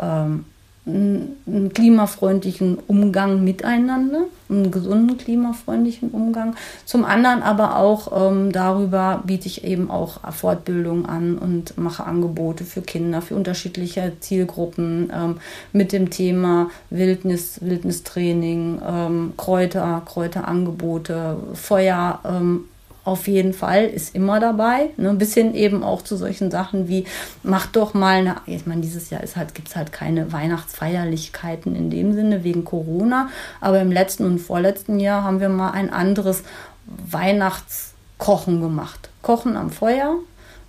ähm, 0.00 0.44
einen 0.86 1.70
klimafreundlichen 1.72 2.76
Umgang 2.86 3.42
miteinander, 3.42 4.24
einen 4.50 4.70
gesunden 4.70 5.16
klimafreundlichen 5.16 6.10
Umgang. 6.10 6.56
Zum 6.84 7.06
anderen 7.06 7.42
aber 7.42 7.78
auch 7.78 8.30
ähm, 8.30 8.52
darüber 8.52 9.22
biete 9.24 9.46
ich 9.46 9.64
eben 9.64 9.90
auch 9.90 10.20
Fortbildung 10.32 11.06
an 11.06 11.38
und 11.38 11.78
mache 11.78 12.04
Angebote 12.04 12.64
für 12.64 12.82
Kinder, 12.82 13.22
für 13.22 13.34
unterschiedliche 13.34 14.12
Zielgruppen 14.20 15.10
ähm, 15.14 15.36
mit 15.72 15.92
dem 15.92 16.10
Thema 16.10 16.68
Wildnis, 16.90 17.60
Wildnistraining, 17.62 18.82
ähm, 18.86 19.32
Kräuter, 19.38 20.02
Kräuterangebote, 20.04 21.38
Feuer. 21.54 22.20
Ähm, 22.24 22.64
auf 23.04 23.28
jeden 23.28 23.52
Fall 23.52 23.84
ist 23.84 24.14
immer 24.14 24.40
dabei. 24.40 24.90
Ne? 24.96 25.12
Bis 25.14 25.34
hin 25.34 25.54
eben 25.54 25.84
auch 25.84 26.02
zu 26.02 26.16
solchen 26.16 26.50
Sachen 26.50 26.88
wie, 26.88 27.04
mach 27.42 27.66
doch 27.66 27.94
mal 27.94 28.16
eine, 28.16 28.36
ich 28.46 28.66
meine, 28.66 28.80
dieses 28.80 29.10
Jahr 29.10 29.22
halt, 29.36 29.54
gibt 29.54 29.68
es 29.68 29.76
halt 29.76 29.92
keine 29.92 30.32
Weihnachtsfeierlichkeiten 30.32 31.76
in 31.76 31.90
dem 31.90 32.14
Sinne 32.14 32.44
wegen 32.44 32.64
Corona, 32.64 33.28
aber 33.60 33.80
im 33.80 33.92
letzten 33.92 34.24
und 34.24 34.38
vorletzten 34.38 34.98
Jahr 35.00 35.22
haben 35.22 35.40
wir 35.40 35.50
mal 35.50 35.72
ein 35.72 35.92
anderes 35.92 36.42
Weihnachtskochen 36.86 38.60
gemacht. 38.60 39.10
Kochen 39.22 39.56
am 39.56 39.70
Feuer 39.70 40.16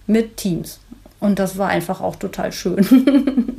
mit 0.07 0.37
Teams. 0.37 0.79
Und 1.19 1.39
das 1.39 1.57
war 1.57 1.69
einfach 1.69 2.01
auch 2.01 2.17
total 2.17 2.51
schön. 2.51 2.85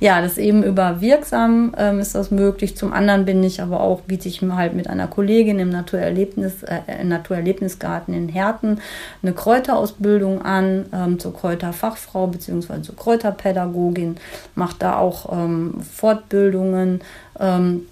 ja, 0.00 0.20
das 0.20 0.38
eben 0.38 0.62
über 0.62 1.00
wirksam 1.00 1.74
ähm, 1.76 1.98
ist 1.98 2.14
das 2.14 2.30
möglich. 2.30 2.76
Zum 2.76 2.92
anderen 2.92 3.24
bin 3.24 3.42
ich 3.42 3.62
aber 3.62 3.80
auch, 3.80 4.02
biete 4.02 4.28
ich 4.28 4.42
mir 4.42 4.56
halt 4.56 4.74
mit 4.74 4.88
einer 4.88 5.06
Kollegin 5.06 5.58
im 5.58 5.70
Naturerlebnis, 5.70 6.62
äh, 6.62 7.04
Naturerlebnisgarten 7.04 8.14
in 8.14 8.28
Herten 8.28 8.80
eine 9.22 9.32
Kräuterausbildung 9.32 10.42
an 10.42 10.86
ähm, 10.92 11.18
zur 11.18 11.34
Kräuterfachfrau 11.34 12.26
bzw. 12.26 12.82
zur 12.82 12.96
Kräuterpädagogin, 12.96 14.16
mache 14.54 14.76
da 14.78 14.98
auch 14.98 15.32
ähm, 15.32 15.80
Fortbildungen. 15.80 17.00
Ähm, 17.40 17.82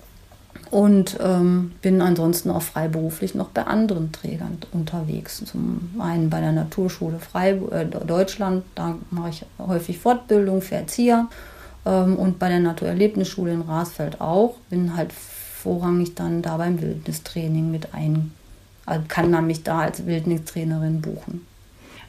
und 0.70 1.18
ähm, 1.20 1.72
bin 1.82 2.00
ansonsten 2.00 2.50
auch 2.50 2.62
freiberuflich 2.62 3.36
noch 3.36 3.50
bei 3.50 3.62
anderen 3.62 4.10
Trägern 4.10 4.58
unterwegs. 4.72 5.44
Zum 5.44 5.92
einen 6.00 6.30
bei 6.30 6.40
der 6.40 6.50
Naturschule 6.50 7.20
Freiburg, 7.20 7.72
äh, 7.72 7.84
Deutschland, 7.84 8.64
da 8.74 8.96
mache 9.10 9.28
ich 9.28 9.46
häufig 9.58 9.98
Fortbildung 10.00 10.62
für 10.62 10.74
Erzieher 10.74 11.28
und 11.84 12.38
bei 12.38 12.48
der 12.48 12.60
Naturerlebnisschule 12.60 13.52
in 13.52 13.60
Rasfeld 13.62 14.20
auch. 14.20 14.56
Bin 14.70 14.96
halt 14.96 15.12
vorrangig 15.12 16.14
dann 16.14 16.42
da 16.42 16.56
beim 16.56 16.80
Wildnistraining 16.80 17.70
mit 17.70 17.94
ein, 17.94 18.32
also 18.86 19.04
kann 19.08 19.30
man 19.30 19.46
mich 19.46 19.62
da 19.62 19.80
als 19.80 20.06
Wildnistrainerin 20.06 21.00
buchen. 21.00 21.46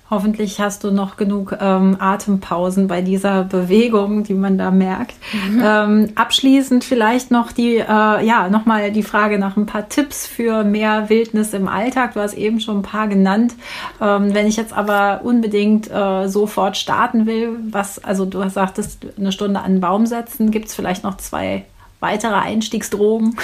Hoffentlich 0.08 0.60
hast 0.60 0.84
du 0.84 0.92
noch 0.92 1.18
genug 1.18 1.58
ähm, 1.60 1.98
Atempausen 2.00 2.88
bei 2.88 3.02
dieser 3.02 3.44
Bewegung, 3.44 4.24
die 4.24 4.36
man 4.36 4.56
da 4.58 4.70
merkt. 4.70 5.16
Mhm. 5.34 5.64
Ähm, 5.64 6.10
abschließend 6.14 6.84
vielleicht 6.84 7.32
noch 7.32 7.52
die, 7.52 7.78
äh, 7.78 7.84
ja, 7.84 8.48
nochmal 8.50 8.92
die 8.92 9.02
Frage 9.02 9.40
nach 9.40 9.58
ein 9.58 9.66
paar 9.66 9.90
Tipps 9.90 10.28
für 10.28 10.64
mehr 10.64 11.10
Wildnis 11.10 11.56
im 11.56 11.68
Alltag. 11.68 12.14
Du 12.14 12.20
hast 12.20 12.36
eben 12.36 12.60
schon 12.60 12.80
ein 12.80 12.84
paar 12.84 13.08
genannt. 13.08 13.56
Ähm, 14.00 14.36
wenn 14.36 14.46
ich 14.46 14.58
jetzt 14.58 14.74
aber 14.74 15.22
unbedingt 15.24 15.90
äh, 15.90 16.28
sofort 16.28 16.78
starten 16.78 17.26
will, 17.26 17.58
was, 17.72 17.98
also 18.04 18.26
du 18.26 18.48
sagtest, 18.48 19.08
eine 19.18 19.32
Stunde 19.32 19.62
an 19.62 19.74
den 19.74 19.82
Baum 19.82 20.06
setzen, 20.06 20.52
gibt 20.52 20.68
es 20.68 20.76
vielleicht 20.76 21.04
noch 21.04 21.18
zwei 21.18 21.66
weitere 22.00 22.36
Einstiegsdrogen? 22.36 23.36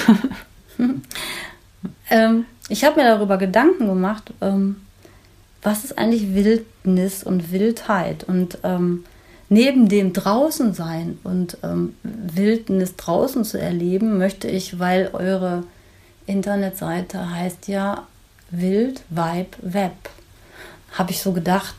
Ähm, 2.10 2.46
ich 2.68 2.84
habe 2.84 3.00
mir 3.00 3.08
darüber 3.08 3.38
Gedanken 3.38 3.88
gemacht 3.88 4.34
ähm, 4.42 4.82
was 5.62 5.84
ist 5.84 5.98
eigentlich 5.98 6.34
Wildnis 6.34 7.24
und 7.24 7.52
Wildheit? 7.52 8.24
Und 8.24 8.60
ähm, 8.64 9.04
neben 9.50 9.90
dem 9.90 10.14
draußen 10.14 10.74
sein 10.74 11.20
und 11.24 11.58
ähm, 11.64 11.96
Wildnis 12.04 12.96
draußen 12.96 13.44
zu 13.44 13.60
erleben, 13.60 14.18
möchte 14.18 14.48
ich, 14.48 14.80
weil 14.80 15.10
eure 15.14 15.64
Internetseite 16.26 17.30
heißt 17.32 17.68
ja 17.68 18.08
Wild, 18.50 19.04
Vibe, 19.10 19.58
Web, 19.62 19.94
habe 20.94 21.12
ich 21.12 21.22
so 21.22 21.32
gedacht, 21.32 21.76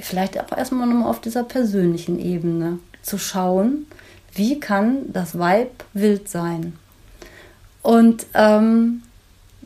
vielleicht 0.00 0.38
auch 0.40 0.56
erstmal 0.56 0.86
nochmal 0.86 1.10
auf 1.10 1.20
dieser 1.20 1.44
persönlichen 1.44 2.18
Ebene 2.18 2.78
zu 3.02 3.18
schauen, 3.18 3.86
wie 4.34 4.60
kann 4.60 5.12
das 5.12 5.34
Vibe 5.34 5.70
wild 5.94 6.28
sein? 6.28 6.74
Und 7.82 8.26
ähm, 8.34 9.02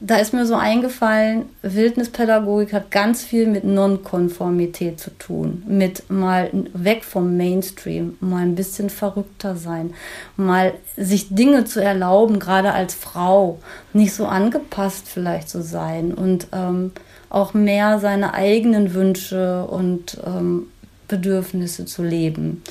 da 0.05 0.17
ist 0.17 0.35
mir 0.35 0.47
so 0.47 0.57
eingefallen, 0.57 1.45
Wildnispädagogik 1.63 2.73
hat 2.73 2.91
ganz 2.91 3.23
viel 3.23 3.47
mit 3.47 3.63
Nonkonformität 3.63 4.99
zu 4.99 5.17
tun, 5.17 5.63
mit 5.69 6.11
mal 6.11 6.51
weg 6.75 7.05
vom 7.05 7.37
Mainstream, 7.37 8.17
mal 8.19 8.43
ein 8.43 8.57
bisschen 8.57 8.91
verrückter 8.91 9.55
sein, 9.55 9.95
mal 10.37 10.75
sich 10.97 11.33
Dinge 11.33 11.67
zu 11.67 11.81
erlauben, 11.81 12.41
gerade 12.41 12.73
als 12.73 12.95
Frau, 12.95 13.61
nicht 13.93 14.13
so 14.13 14.27
angepasst 14.27 15.07
vielleicht 15.07 15.49
zu 15.49 15.63
sein 15.63 16.13
und 16.13 16.49
ähm, 16.53 16.91
auch 17.31 17.55
mehr 17.55 18.01
seine 18.01 18.35
eigenen 18.35 18.95
Wünsche 18.95 19.65
und 19.67 20.19
ähm, 20.27 20.67
Bedürfnisse 21.07 21.85
zu 21.85 22.03
leben. 22.03 22.63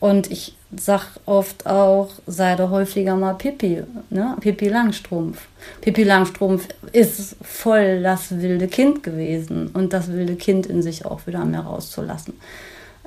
Und 0.00 0.30
ich 0.30 0.54
sag 0.76 1.08
oft 1.26 1.66
auch, 1.66 2.08
sei 2.26 2.56
doch 2.56 2.70
häufiger 2.70 3.16
mal 3.16 3.34
Pippi, 3.34 3.82
ne? 4.08 4.36
Pippi 4.40 4.68
Langstrumpf. 4.68 5.46
Pippi 5.82 6.04
Langstrumpf 6.04 6.68
ist 6.92 7.36
voll 7.42 8.02
das 8.02 8.30
wilde 8.40 8.66
Kind 8.66 9.02
gewesen 9.02 9.68
und 9.74 9.92
das 9.92 10.10
wilde 10.10 10.36
Kind 10.36 10.66
in 10.66 10.82
sich 10.82 11.04
auch 11.04 11.26
wieder 11.26 11.44
mehr 11.44 11.60
rauszulassen. 11.60 12.34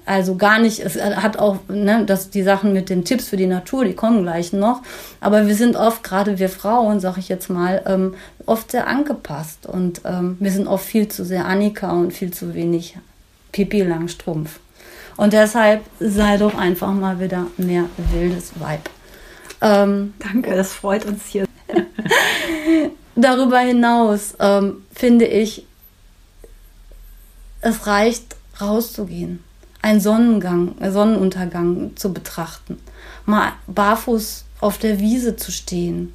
Also 0.06 0.36
gar 0.36 0.60
nicht, 0.60 0.80
es 0.80 1.02
hat 1.02 1.38
auch, 1.38 1.60
ne, 1.70 2.04
dass 2.06 2.30
die 2.30 2.44
Sachen 2.44 2.74
mit 2.74 2.89
den 2.89 3.06
Tipps 3.06 3.30
für 3.30 3.38
die 3.38 3.48
Natur, 3.48 3.86
die 3.86 3.94
kommen 3.94 4.24
gleich 4.24 4.52
noch. 4.52 4.82
Aber 5.22 5.48
wir 5.48 5.56
sind 5.56 5.78
oft, 5.78 6.04
gerade 6.04 6.39
wir 6.39 6.50
Frauen, 6.50 7.00
sag 7.00 7.18
ich 7.18 7.30
jetzt 7.30 7.50
mal, 7.50 7.82
ähm, 7.86 8.16
oft 8.46 8.72
sehr 8.72 8.88
angepasst. 8.88 9.66
Und 9.66 10.02
ähm, 10.04 10.36
wir 10.41 10.52
sind 10.52 10.68
oft 10.68 10.86
viel 10.86 11.08
zu 11.08 11.24
sehr 11.24 11.46
Annika 11.46 11.91
und 11.91 12.12
viel 12.12 12.32
zu 12.32 12.54
wenig 12.54 12.98
Pipi 13.54 13.82
Langstrumpf. 13.82 14.60
Und 15.18 15.34
deshalb 15.34 15.84
sei 15.99 16.38
doch 16.38 16.55
einfach 16.55 16.91
mal 16.93 17.20
wieder 17.20 17.47
mehr 17.57 17.86
wildes 18.11 18.53
Vibe. 18.55 18.89
Ähm, 19.61 20.14
Danke, 20.20 20.55
das 20.55 20.74
freut 20.74 21.05
uns 21.05 21.26
hier. 21.26 21.45
darüber 23.16 23.59
hinaus 23.59 24.36
ähm, 24.39 24.84
finde 24.93 25.26
ich, 25.26 25.66
es 27.61 27.88
reicht 27.88 28.36
rauszugehen, 28.59 29.43
einen 29.82 30.01
Sonnengang, 30.01 30.76
einen 30.80 30.93
Sonnenuntergang 30.93 31.95
zu 31.95 32.14
betrachten, 32.14 32.80
mal 33.26 33.53
barfuß 33.68 34.45
auf 34.59 34.78
der 34.78 34.99
Wiese 34.99 35.36
zu 35.36 35.51
stehen, 35.51 36.14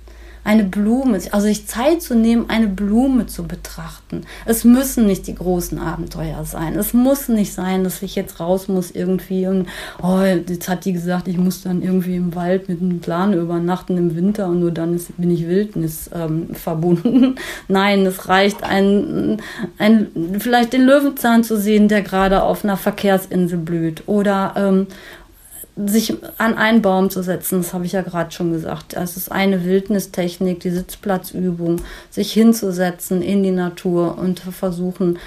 eine 0.49 0.65
Blume, 0.65 1.21
also 1.31 1.47
sich 1.47 1.67
Zeit 1.67 2.01
zu 2.01 2.15
nehmen, 2.15 2.49
eine 2.49 2.69
Blume 2.69 3.27
zu 3.27 3.47
betrachten. 3.47 4.23
Es 4.47 4.65
müssen 4.65 5.05
nicht 5.05 5.27
die 5.27 5.35
großen 5.35 5.79
Abenteuer 5.79 6.43
sein. 6.47 6.75
Es 6.77 6.95
muss 6.95 7.29
nicht 7.29 7.53
sein, 7.53 7.85
dass 7.85 8.01
ich 8.01 8.15
jetzt 8.15 8.41
raus 8.41 8.67
muss 8.67 8.91
irgendwie 8.91 9.47
und 9.47 9.67
oh, 10.03 10.23
jetzt 10.23 10.71
hat 10.71 10.87
die 10.87 10.95
gesagt, 10.95 11.29
ich 11.29 11.37
muss 11.37 11.61
dann 11.61 11.83
irgendwie 11.83 12.17
im 12.17 12.35
Wald 12.35 12.71
mit 12.71 12.81
einem 12.81 13.01
Plan 13.01 13.35
übernachten 13.35 13.99
im 13.99 14.17
Winter 14.17 14.47
und 14.47 14.61
nur 14.61 14.71
dann 14.71 14.95
ist, 14.95 15.15
bin 15.19 15.31
ich 15.31 15.47
Wildnis 15.47 16.09
ähm, 16.15 16.55
verbunden. 16.55 17.35
Nein, 17.69 18.07
es 18.07 18.27
reicht 18.27 18.63
ein, 18.63 19.43
ein, 19.77 20.07
vielleicht 20.39 20.73
den 20.73 20.87
Löwenzahn 20.87 21.45
zu 21.45 21.59
sehen, 21.59 21.89
der 21.89 22.01
gerade 22.01 22.43
auf 22.43 22.65
einer 22.65 22.79
Verkehrsinsel 22.79 23.59
blüht 23.59 24.05
oder 24.07 24.55
ähm, 24.57 24.87
sich 25.87 26.15
an 26.39 26.55
einen 26.55 26.83
Baum 26.83 27.11
zu 27.11 27.23
setzen, 27.23 27.63
das 27.63 27.73
habe 27.73 27.87
ich 27.87 27.93
ja 27.93 28.03
gerade 28.03 28.33
schon 28.33 28.53
gesagt. 28.53 28.95
Es 28.95 29.17
ist 29.17 29.31
eine 29.31 29.65
Wildnistechnik, 29.65 30.61
die 30.61 30.71
Sitzplatzübung, 30.71 31.81
sich 32.11 32.33
hinzusetzen 32.33 33.23
in 33.23 33.43
die 33.43 33.53
Natur 33.53 34.19
und 34.19 34.41
versuchen, 34.41 35.19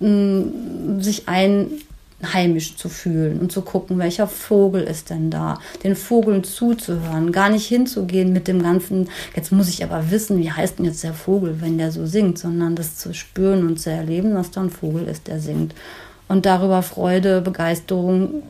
mm, 0.00 1.00
sich 1.00 1.24
einheimisch 1.28 2.76
zu 2.76 2.88
fühlen 2.88 3.40
und 3.40 3.52
zu 3.52 3.62
gucken, 3.62 3.98
welcher 3.98 4.26
Vogel 4.26 4.82
ist 4.82 5.10
denn 5.10 5.30
da, 5.30 5.58
den 5.82 5.96
Vogeln 5.96 6.44
zuzuhören, 6.44 7.30
gar 7.30 7.50
nicht 7.50 7.66
hinzugehen 7.66 8.32
mit 8.32 8.48
dem 8.48 8.62
ganzen, 8.62 9.10
jetzt 9.36 9.52
muss 9.52 9.68
ich 9.68 9.84
aber 9.84 10.10
wissen, 10.10 10.38
wie 10.38 10.50
heißt 10.50 10.78
denn 10.78 10.86
jetzt 10.86 11.04
der 11.04 11.14
Vogel, 11.14 11.60
wenn 11.60 11.76
der 11.76 11.92
so 11.92 12.06
singt, 12.06 12.38
sondern 12.38 12.74
das 12.74 12.96
zu 12.96 13.12
spüren 13.12 13.66
und 13.66 13.78
zu 13.78 13.90
erleben, 13.90 14.34
dass 14.34 14.50
da 14.50 14.62
ein 14.62 14.70
Vogel 14.70 15.06
ist, 15.08 15.26
der 15.26 15.40
singt 15.40 15.74
und 16.28 16.46
darüber 16.46 16.82
Freude, 16.82 17.40
Begeisterung 17.40 18.42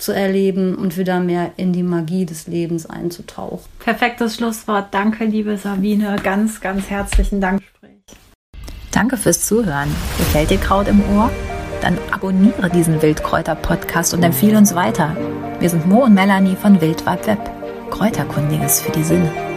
zu 0.00 0.12
erleben 0.12 0.74
und 0.74 0.96
wieder 0.96 1.20
mehr 1.20 1.52
in 1.56 1.72
die 1.72 1.82
Magie 1.82 2.26
des 2.26 2.46
Lebens 2.46 2.86
einzutauchen. 2.86 3.64
Perfektes 3.78 4.36
Schlusswort. 4.36 4.88
Danke, 4.92 5.24
liebe 5.24 5.56
Sabine. 5.56 6.16
Ganz, 6.22 6.60
ganz 6.60 6.88
herzlichen 6.90 7.40
Dank. 7.40 7.62
Danke 8.92 9.16
fürs 9.16 9.46
Zuhören. 9.46 9.88
Gefällt 10.18 10.50
dir 10.50 10.58
Kraut 10.58 10.88
im 10.88 11.00
Ohr? 11.16 11.30
Dann 11.80 11.96
abonniere 12.10 12.68
diesen 12.68 13.00
Wildkräuter-Podcast 13.00 14.12
und 14.14 14.22
empfehle 14.22 14.58
uns 14.58 14.74
weiter. 14.74 15.16
Wir 15.60 15.70
sind 15.70 15.86
Mo 15.86 16.04
und 16.04 16.14
Melanie 16.14 16.56
von 16.56 16.80
Wildwald 16.80 17.26
Web. 17.26 17.38
Kräuterkundiges 17.90 18.80
für 18.80 18.92
die 18.92 19.04
Sinne. 19.04 19.49